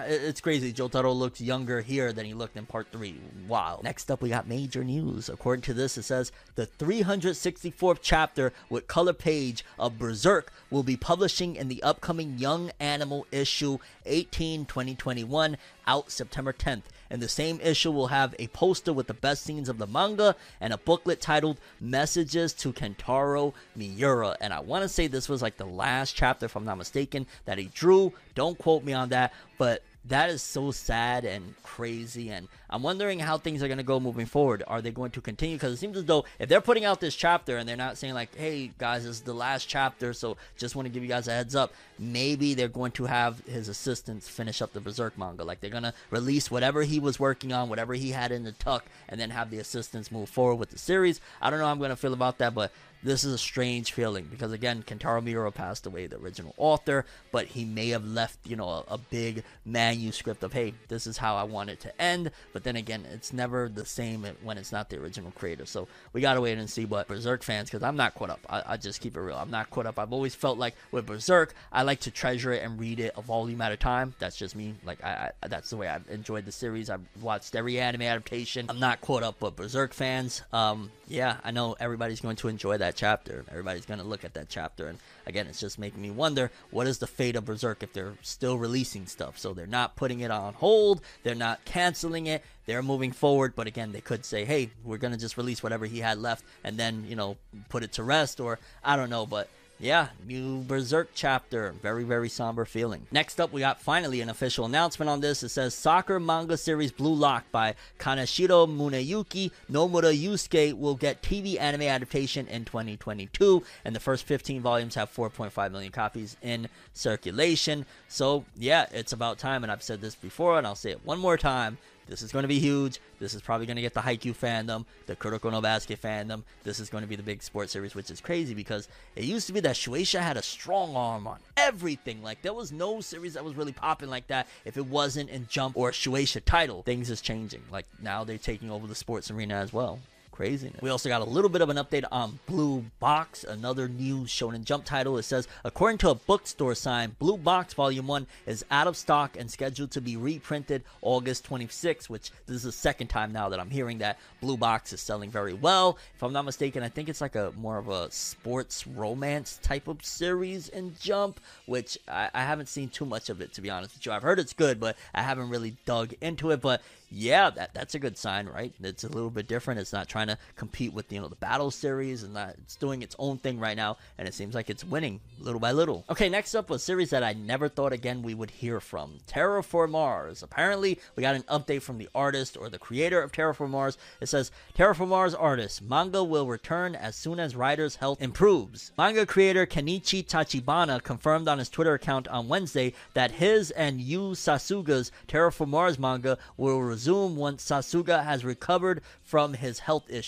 it- 0.04 0.22
it's 0.22 0.40
crazy. 0.40 0.72
Jotaro 0.72 1.14
looks 1.14 1.40
younger 1.40 1.80
here 1.80 2.12
than 2.12 2.26
he 2.26 2.34
looked 2.34 2.56
in 2.56 2.66
part 2.66 2.88
three. 2.92 3.18
Wow. 3.48 3.80
Next 3.82 4.10
up, 4.10 4.20
we 4.22 4.28
got 4.28 4.46
major 4.46 4.84
news. 4.84 5.28
According 5.28 5.62
to 5.62 5.74
this, 5.74 5.96
it 5.96 6.02
says 6.02 6.30
the 6.56 6.66
364th 6.66 7.98
chapter 8.02 8.52
with 8.68 8.86
color 8.86 9.12
page 9.12 9.64
of 9.78 9.98
Berserk 9.98 10.52
will 10.70 10.82
be 10.82 10.96
publishing 10.96 11.56
in 11.56 11.68
the 11.68 11.82
upcoming 11.82 12.38
Young 12.38 12.70
Animal 12.80 13.26
issue 13.32 13.78
18 14.06 14.66
2021 14.66 15.56
out 15.86 16.10
September 16.10 16.52
10th. 16.52 16.82
And 17.10 17.20
the 17.20 17.28
same 17.28 17.60
issue 17.60 17.90
will 17.90 18.06
have 18.06 18.34
a 18.38 18.46
poster 18.48 18.92
with 18.92 19.08
the 19.08 19.14
best 19.14 19.42
scenes 19.42 19.68
of 19.68 19.78
the 19.78 19.86
manga 19.86 20.36
and 20.60 20.72
a 20.72 20.78
booklet 20.78 21.20
titled 21.20 21.58
Messages 21.80 22.52
to 22.54 22.72
Kentaro 22.72 23.52
Miura. 23.74 24.36
And 24.40 24.52
I 24.52 24.60
want 24.60 24.82
to 24.82 24.88
say 24.88 25.08
this 25.08 25.28
was 25.28 25.42
like 25.42 25.56
the 25.56 25.66
last 25.66 26.14
chapter, 26.14 26.46
if 26.46 26.56
I'm 26.56 26.64
not 26.64 26.78
mistaken, 26.78 27.26
that 27.46 27.58
he 27.58 27.66
drew. 27.74 28.12
Don't 28.34 28.56
quote 28.56 28.84
me 28.84 28.92
on 28.92 29.08
that, 29.08 29.32
but 29.58 29.82
that 30.06 30.30
is 30.30 30.40
so 30.42 30.70
sad 30.70 31.24
and 31.24 31.54
crazy. 31.62 32.30
And 32.30 32.48
I'm 32.70 32.82
wondering 32.82 33.18
how 33.18 33.36
things 33.36 33.62
are 33.62 33.68
going 33.68 33.78
to 33.78 33.84
go 33.84 34.00
moving 34.00 34.26
forward. 34.26 34.62
Are 34.66 34.80
they 34.80 34.90
going 34.90 35.10
to 35.12 35.20
continue? 35.20 35.56
Because 35.56 35.74
it 35.74 35.76
seems 35.76 35.96
as 35.96 36.06
though 36.06 36.24
if 36.38 36.48
they're 36.48 36.60
putting 36.60 36.84
out 36.84 37.00
this 37.00 37.14
chapter 37.14 37.58
and 37.58 37.68
they're 37.68 37.76
not 37.76 37.98
saying, 37.98 38.14
like, 38.14 38.34
hey, 38.34 38.70
guys, 38.78 39.04
this 39.04 39.16
is 39.16 39.22
the 39.22 39.34
last 39.34 39.68
chapter, 39.68 40.12
so 40.12 40.36
just 40.56 40.74
want 40.74 40.86
to 40.86 40.90
give 40.90 41.02
you 41.02 41.08
guys 41.08 41.28
a 41.28 41.32
heads 41.32 41.54
up, 41.54 41.72
maybe 41.98 42.54
they're 42.54 42.68
going 42.68 42.92
to 42.92 43.04
have 43.04 43.40
his 43.40 43.68
assistants 43.68 44.28
finish 44.28 44.62
up 44.62 44.72
the 44.72 44.80
Berserk 44.80 45.18
manga. 45.18 45.44
Like, 45.44 45.60
they're 45.60 45.70
going 45.70 45.82
to 45.82 45.94
release 46.10 46.50
whatever 46.50 46.82
he 46.82 46.98
was 46.98 47.20
working 47.20 47.52
on, 47.52 47.68
whatever 47.68 47.94
he 47.94 48.12
had 48.12 48.32
in 48.32 48.44
the 48.44 48.52
tuck, 48.52 48.86
and 49.08 49.20
then 49.20 49.30
have 49.30 49.50
the 49.50 49.58
assistants 49.58 50.10
move 50.10 50.28
forward 50.28 50.56
with 50.56 50.70
the 50.70 50.78
series. 50.78 51.20
I 51.42 51.50
don't 51.50 51.58
know 51.58 51.66
how 51.66 51.72
I'm 51.72 51.78
going 51.78 51.90
to 51.90 51.96
feel 51.96 52.14
about 52.14 52.38
that, 52.38 52.54
but 52.54 52.72
this 53.02 53.24
is 53.24 53.32
a 53.32 53.38
strange 53.38 53.92
feeling 53.92 54.26
because 54.30 54.52
again, 54.52 54.82
Kentaro 54.86 55.22
Miura 55.22 55.50
passed 55.50 55.86
away, 55.86 56.06
the 56.06 56.16
original 56.16 56.54
author, 56.56 57.04
but 57.32 57.46
he 57.46 57.64
may 57.64 57.88
have 57.88 58.04
left, 58.04 58.38
you 58.46 58.56
know, 58.56 58.68
a, 58.68 58.84
a, 58.88 58.98
big 58.98 59.42
manuscript 59.64 60.42
of, 60.42 60.52
hey, 60.52 60.74
this 60.88 61.06
is 61.06 61.16
how 61.16 61.36
I 61.36 61.44
want 61.44 61.70
it 61.70 61.80
to 61.80 62.00
end. 62.00 62.30
But 62.52 62.64
then 62.64 62.76
again, 62.76 63.06
it's 63.12 63.32
never 63.32 63.68
the 63.68 63.86
same 63.86 64.26
when 64.42 64.58
it's 64.58 64.72
not 64.72 64.90
the 64.90 64.98
original 64.98 65.30
creator. 65.32 65.66
So 65.66 65.88
we 66.12 66.20
gotta 66.20 66.40
wait 66.40 66.58
and 66.58 66.68
see 66.68 66.84
what 66.84 67.08
Berserk 67.08 67.42
fans, 67.42 67.70
because 67.70 67.82
I'm 67.82 67.96
not 67.96 68.14
caught 68.14 68.30
up. 68.30 68.40
I, 68.48 68.62
I, 68.66 68.76
just 68.76 69.00
keep 69.00 69.16
it 69.16 69.20
real. 69.20 69.36
I'm 69.36 69.50
not 69.50 69.70
caught 69.70 69.86
up. 69.86 69.98
I've 69.98 70.12
always 70.12 70.34
felt 70.34 70.58
like 70.58 70.74
with 70.90 71.06
Berserk, 71.06 71.54
I 71.72 71.82
like 71.82 72.00
to 72.00 72.10
treasure 72.10 72.52
it 72.52 72.62
and 72.62 72.78
read 72.78 73.00
it 73.00 73.12
a 73.16 73.22
volume 73.22 73.60
at 73.62 73.72
a 73.72 73.76
time. 73.76 74.14
That's 74.18 74.36
just 74.36 74.54
me. 74.54 74.74
Like 74.84 75.02
I, 75.02 75.30
I 75.42 75.48
that's 75.48 75.70
the 75.70 75.76
way 75.76 75.88
I've 75.88 76.08
enjoyed 76.08 76.44
the 76.44 76.52
series. 76.52 76.90
I've 76.90 77.00
watched 77.20 77.54
every 77.56 77.80
anime 77.80 78.02
adaptation. 78.02 78.66
I'm 78.68 78.80
not 78.80 79.00
caught 79.00 79.22
up, 79.22 79.36
but 79.40 79.56
Berserk 79.56 79.92
fans, 79.94 80.42
um, 80.52 80.90
yeah, 81.08 81.38
I 81.42 81.50
know 81.50 81.76
everybody's 81.80 82.20
going 82.20 82.36
to 82.36 82.48
enjoy 82.48 82.78
that 82.78 82.89
chapter. 82.96 83.44
Everybody's 83.50 83.86
going 83.86 84.00
to 84.00 84.06
look 84.06 84.24
at 84.24 84.34
that 84.34 84.48
chapter. 84.48 84.88
And 84.88 84.98
again, 85.26 85.46
it's 85.46 85.60
just 85.60 85.78
making 85.78 86.00
me 86.00 86.10
wonder 86.10 86.50
what 86.70 86.86
is 86.86 86.98
the 86.98 87.06
fate 87.06 87.36
of 87.36 87.44
Berserk 87.44 87.82
if 87.82 87.92
they're 87.92 88.14
still 88.22 88.58
releasing 88.58 89.06
stuff? 89.06 89.38
So 89.38 89.52
they're 89.52 89.66
not 89.66 89.96
putting 89.96 90.20
it 90.20 90.30
on 90.30 90.54
hold, 90.54 91.00
they're 91.22 91.34
not 91.34 91.64
canceling 91.64 92.26
it, 92.26 92.44
they're 92.66 92.82
moving 92.82 93.12
forward. 93.12 93.54
But 93.54 93.66
again, 93.66 93.92
they 93.92 94.00
could 94.00 94.24
say, 94.24 94.44
hey, 94.44 94.70
we're 94.84 94.98
going 94.98 95.12
to 95.12 95.18
just 95.18 95.36
release 95.36 95.62
whatever 95.62 95.86
he 95.86 95.98
had 95.98 96.18
left 96.18 96.44
and 96.64 96.76
then, 96.76 97.04
you 97.08 97.16
know, 97.16 97.36
put 97.68 97.82
it 97.82 97.92
to 97.92 98.02
rest, 98.02 98.40
or 98.40 98.58
I 98.84 98.96
don't 98.96 99.10
know. 99.10 99.26
But 99.26 99.48
yeah, 99.80 100.08
new 100.26 100.62
Berserk 100.62 101.10
chapter. 101.14 101.72
Very, 101.80 102.04
very 102.04 102.28
somber 102.28 102.64
feeling. 102.64 103.06
Next 103.10 103.40
up, 103.40 103.52
we 103.52 103.60
got 103.60 103.80
finally 103.80 104.20
an 104.20 104.28
official 104.28 104.66
announcement 104.66 105.08
on 105.08 105.20
this. 105.20 105.42
It 105.42 105.48
says 105.48 105.74
Soccer 105.74 106.20
manga 106.20 106.56
series 106.56 106.92
Blue 106.92 107.14
Lock 107.14 107.44
by 107.50 107.74
Kaneshiro 107.98 108.68
Muneyuki 108.68 109.50
Nomura 109.70 110.16
Yusuke 110.16 110.74
will 110.78 110.94
get 110.94 111.22
TV 111.22 111.58
anime 111.58 111.82
adaptation 111.82 112.46
in 112.48 112.64
2022, 112.66 113.62
and 113.84 113.96
the 113.96 114.00
first 114.00 114.24
15 114.24 114.60
volumes 114.60 114.94
have 114.96 115.12
4.5 115.12 115.72
million 115.72 115.92
copies 115.92 116.36
in 116.42 116.68
circulation. 116.92 117.86
So, 118.08 118.44
yeah, 118.56 118.86
it's 118.92 119.12
about 119.12 119.38
time, 119.38 119.62
and 119.62 119.72
I've 119.72 119.82
said 119.82 120.00
this 120.00 120.14
before, 120.14 120.58
and 120.58 120.66
I'll 120.66 120.74
say 120.74 120.90
it 120.90 121.04
one 121.04 121.18
more 121.18 121.38
time. 121.38 121.78
This 122.10 122.22
is 122.22 122.32
going 122.32 122.42
to 122.42 122.48
be 122.48 122.58
huge. 122.58 122.98
This 123.20 123.34
is 123.34 123.40
probably 123.40 123.66
going 123.66 123.76
to 123.76 123.82
get 123.82 123.94
the 123.94 124.00
Haikyuu 124.00 124.36
fandom, 124.36 124.84
the 125.06 125.14
Kuroko 125.14 125.52
no 125.52 125.60
Basket 125.60 126.02
fandom. 126.02 126.42
This 126.64 126.80
is 126.80 126.90
going 126.90 127.02
to 127.02 127.08
be 127.08 127.14
the 127.14 127.22
big 127.22 127.40
sports 127.40 127.72
series, 127.72 127.94
which 127.94 128.10
is 128.10 128.20
crazy 128.20 128.52
because 128.52 128.88
it 129.14 129.22
used 129.22 129.46
to 129.46 129.52
be 129.52 129.60
that 129.60 129.76
Shueisha 129.76 130.18
had 130.18 130.36
a 130.36 130.42
strong 130.42 130.96
arm 130.96 131.28
on 131.28 131.38
everything. 131.56 132.20
Like 132.20 132.42
there 132.42 132.52
was 132.52 132.72
no 132.72 133.00
series 133.00 133.34
that 133.34 133.44
was 133.44 133.54
really 133.54 133.72
popping 133.72 134.10
like 134.10 134.26
that 134.26 134.48
if 134.64 134.76
it 134.76 134.86
wasn't 134.86 135.30
in 135.30 135.46
Jump 135.48 135.76
or 135.76 135.92
Shueisha 135.92 136.44
title. 136.44 136.82
Things 136.82 137.10
is 137.10 137.20
changing. 137.20 137.62
Like 137.70 137.86
now 138.02 138.24
they're 138.24 138.38
taking 138.38 138.72
over 138.72 138.88
the 138.88 138.96
sports 138.96 139.30
arena 139.30 139.54
as 139.54 139.72
well 139.72 140.00
craziness. 140.40 140.80
We 140.80 140.88
also 140.88 141.10
got 141.10 141.20
a 141.20 141.24
little 141.24 141.50
bit 141.50 141.60
of 141.60 141.68
an 141.68 141.76
update 141.76 142.04
on 142.10 142.38
Blue 142.46 142.82
Box, 142.98 143.44
another 143.44 143.88
new 143.88 144.20
Shonen 144.20 144.64
Jump 144.64 144.86
title. 144.86 145.18
It 145.18 145.24
says, 145.24 145.46
according 145.64 145.98
to 145.98 146.08
a 146.08 146.14
bookstore 146.14 146.74
sign, 146.74 147.14
Blue 147.18 147.36
Box 147.36 147.74
Volume 147.74 148.06
1 148.06 148.26
is 148.46 148.64
out 148.70 148.86
of 148.86 148.96
stock 148.96 149.36
and 149.38 149.50
scheduled 149.50 149.90
to 149.90 150.00
be 150.00 150.16
reprinted 150.16 150.82
August 151.02 151.44
26, 151.44 152.08
which 152.08 152.30
this 152.46 152.56
is 152.56 152.62
the 152.62 152.72
second 152.72 153.08
time 153.08 153.32
now 153.32 153.50
that 153.50 153.60
I'm 153.60 153.68
hearing 153.68 153.98
that 153.98 154.18
Blue 154.40 154.56
Box 154.56 154.94
is 154.94 155.02
selling 155.02 155.30
very 155.30 155.52
well. 155.52 155.98
If 156.14 156.22
I'm 156.22 156.32
not 156.32 156.46
mistaken, 156.46 156.82
I 156.82 156.88
think 156.88 157.10
it's 157.10 157.20
like 157.20 157.36
a 157.36 157.52
more 157.58 157.76
of 157.76 157.90
a 157.90 158.10
sports 158.10 158.86
romance 158.86 159.60
type 159.62 159.88
of 159.88 160.02
series 160.02 160.70
in 160.70 160.94
Jump, 160.98 161.38
which 161.66 161.98
I, 162.08 162.30
I 162.32 162.44
haven't 162.44 162.70
seen 162.70 162.88
too 162.88 163.04
much 163.04 163.28
of 163.28 163.42
it, 163.42 163.52
to 163.52 163.60
be 163.60 163.68
honest 163.68 163.94
with 163.94 164.06
you. 164.06 164.12
I've 164.12 164.22
heard 164.22 164.38
it's 164.38 164.54
good, 164.54 164.80
but 164.80 164.96
I 165.14 165.20
haven't 165.20 165.50
really 165.50 165.76
dug 165.84 166.14
into 166.22 166.50
it. 166.50 166.62
But 166.62 166.80
yeah, 167.10 167.50
that 167.50 167.74
that's 167.74 167.94
a 167.94 167.98
good 167.98 168.16
sign, 168.16 168.46
right? 168.46 168.72
It's 168.80 169.04
a 169.04 169.08
little 169.08 169.30
bit 169.30 169.48
different. 169.48 169.80
It's 169.80 169.92
not 169.92 170.08
trying 170.08 170.28
to 170.28 170.29
compete 170.56 170.92
with 170.92 171.12
you 171.12 171.20
know 171.20 171.28
the 171.28 171.36
battle 171.36 171.70
series, 171.70 172.22
and 172.22 172.36
that 172.36 172.56
it's 172.62 172.76
doing 172.76 173.02
its 173.02 173.16
own 173.18 173.38
thing 173.38 173.58
right 173.58 173.76
now, 173.76 173.96
and 174.18 174.26
it 174.26 174.34
seems 174.34 174.54
like 174.54 174.70
it's 174.70 174.84
winning 174.84 175.20
little 175.38 175.60
by 175.60 175.72
little. 175.72 176.04
Okay, 176.10 176.28
next 176.28 176.54
up, 176.54 176.70
a 176.70 176.78
series 176.78 177.10
that 177.10 177.24
I 177.24 177.32
never 177.32 177.68
thought 177.68 177.92
again 177.92 178.22
we 178.22 178.34
would 178.34 178.50
hear 178.50 178.80
from, 178.80 179.18
Terra 179.26 179.62
Formars. 179.62 180.42
Apparently, 180.42 180.98
we 181.16 181.22
got 181.22 181.34
an 181.34 181.42
update 181.44 181.82
from 181.82 181.98
the 181.98 182.08
artist 182.14 182.56
or 182.56 182.68
the 182.68 182.78
creator 182.78 183.22
of 183.22 183.32
Terra 183.32 183.54
Formars. 183.54 183.96
It 184.20 184.28
says 184.28 184.50
Terra 184.74 184.94
Formars 184.94 185.34
artist 185.38 185.82
manga 185.82 186.22
will 186.22 186.46
return 186.46 186.94
as 186.94 187.16
soon 187.16 187.40
as 187.40 187.56
writer's 187.56 187.96
health 187.96 188.20
improves. 188.20 188.92
Manga 188.96 189.26
creator 189.26 189.66
Kenichi 189.66 190.24
Tachibana 190.26 191.02
confirmed 191.02 191.48
on 191.48 191.58
his 191.58 191.68
Twitter 191.68 191.94
account 191.94 192.28
on 192.28 192.48
Wednesday 192.48 192.94
that 193.14 193.32
his 193.32 193.70
and 193.72 194.00
Yu 194.00 194.30
Sasuga's 194.30 195.12
Terra 195.26 195.50
Formars 195.50 195.98
manga 195.98 196.38
will 196.56 196.82
resume 196.82 197.36
once 197.36 197.64
Sasuga 197.64 198.24
has 198.24 198.44
recovered 198.44 199.02
from 199.22 199.54
his 199.54 199.80
health 199.80 200.04
issues. 200.08 200.19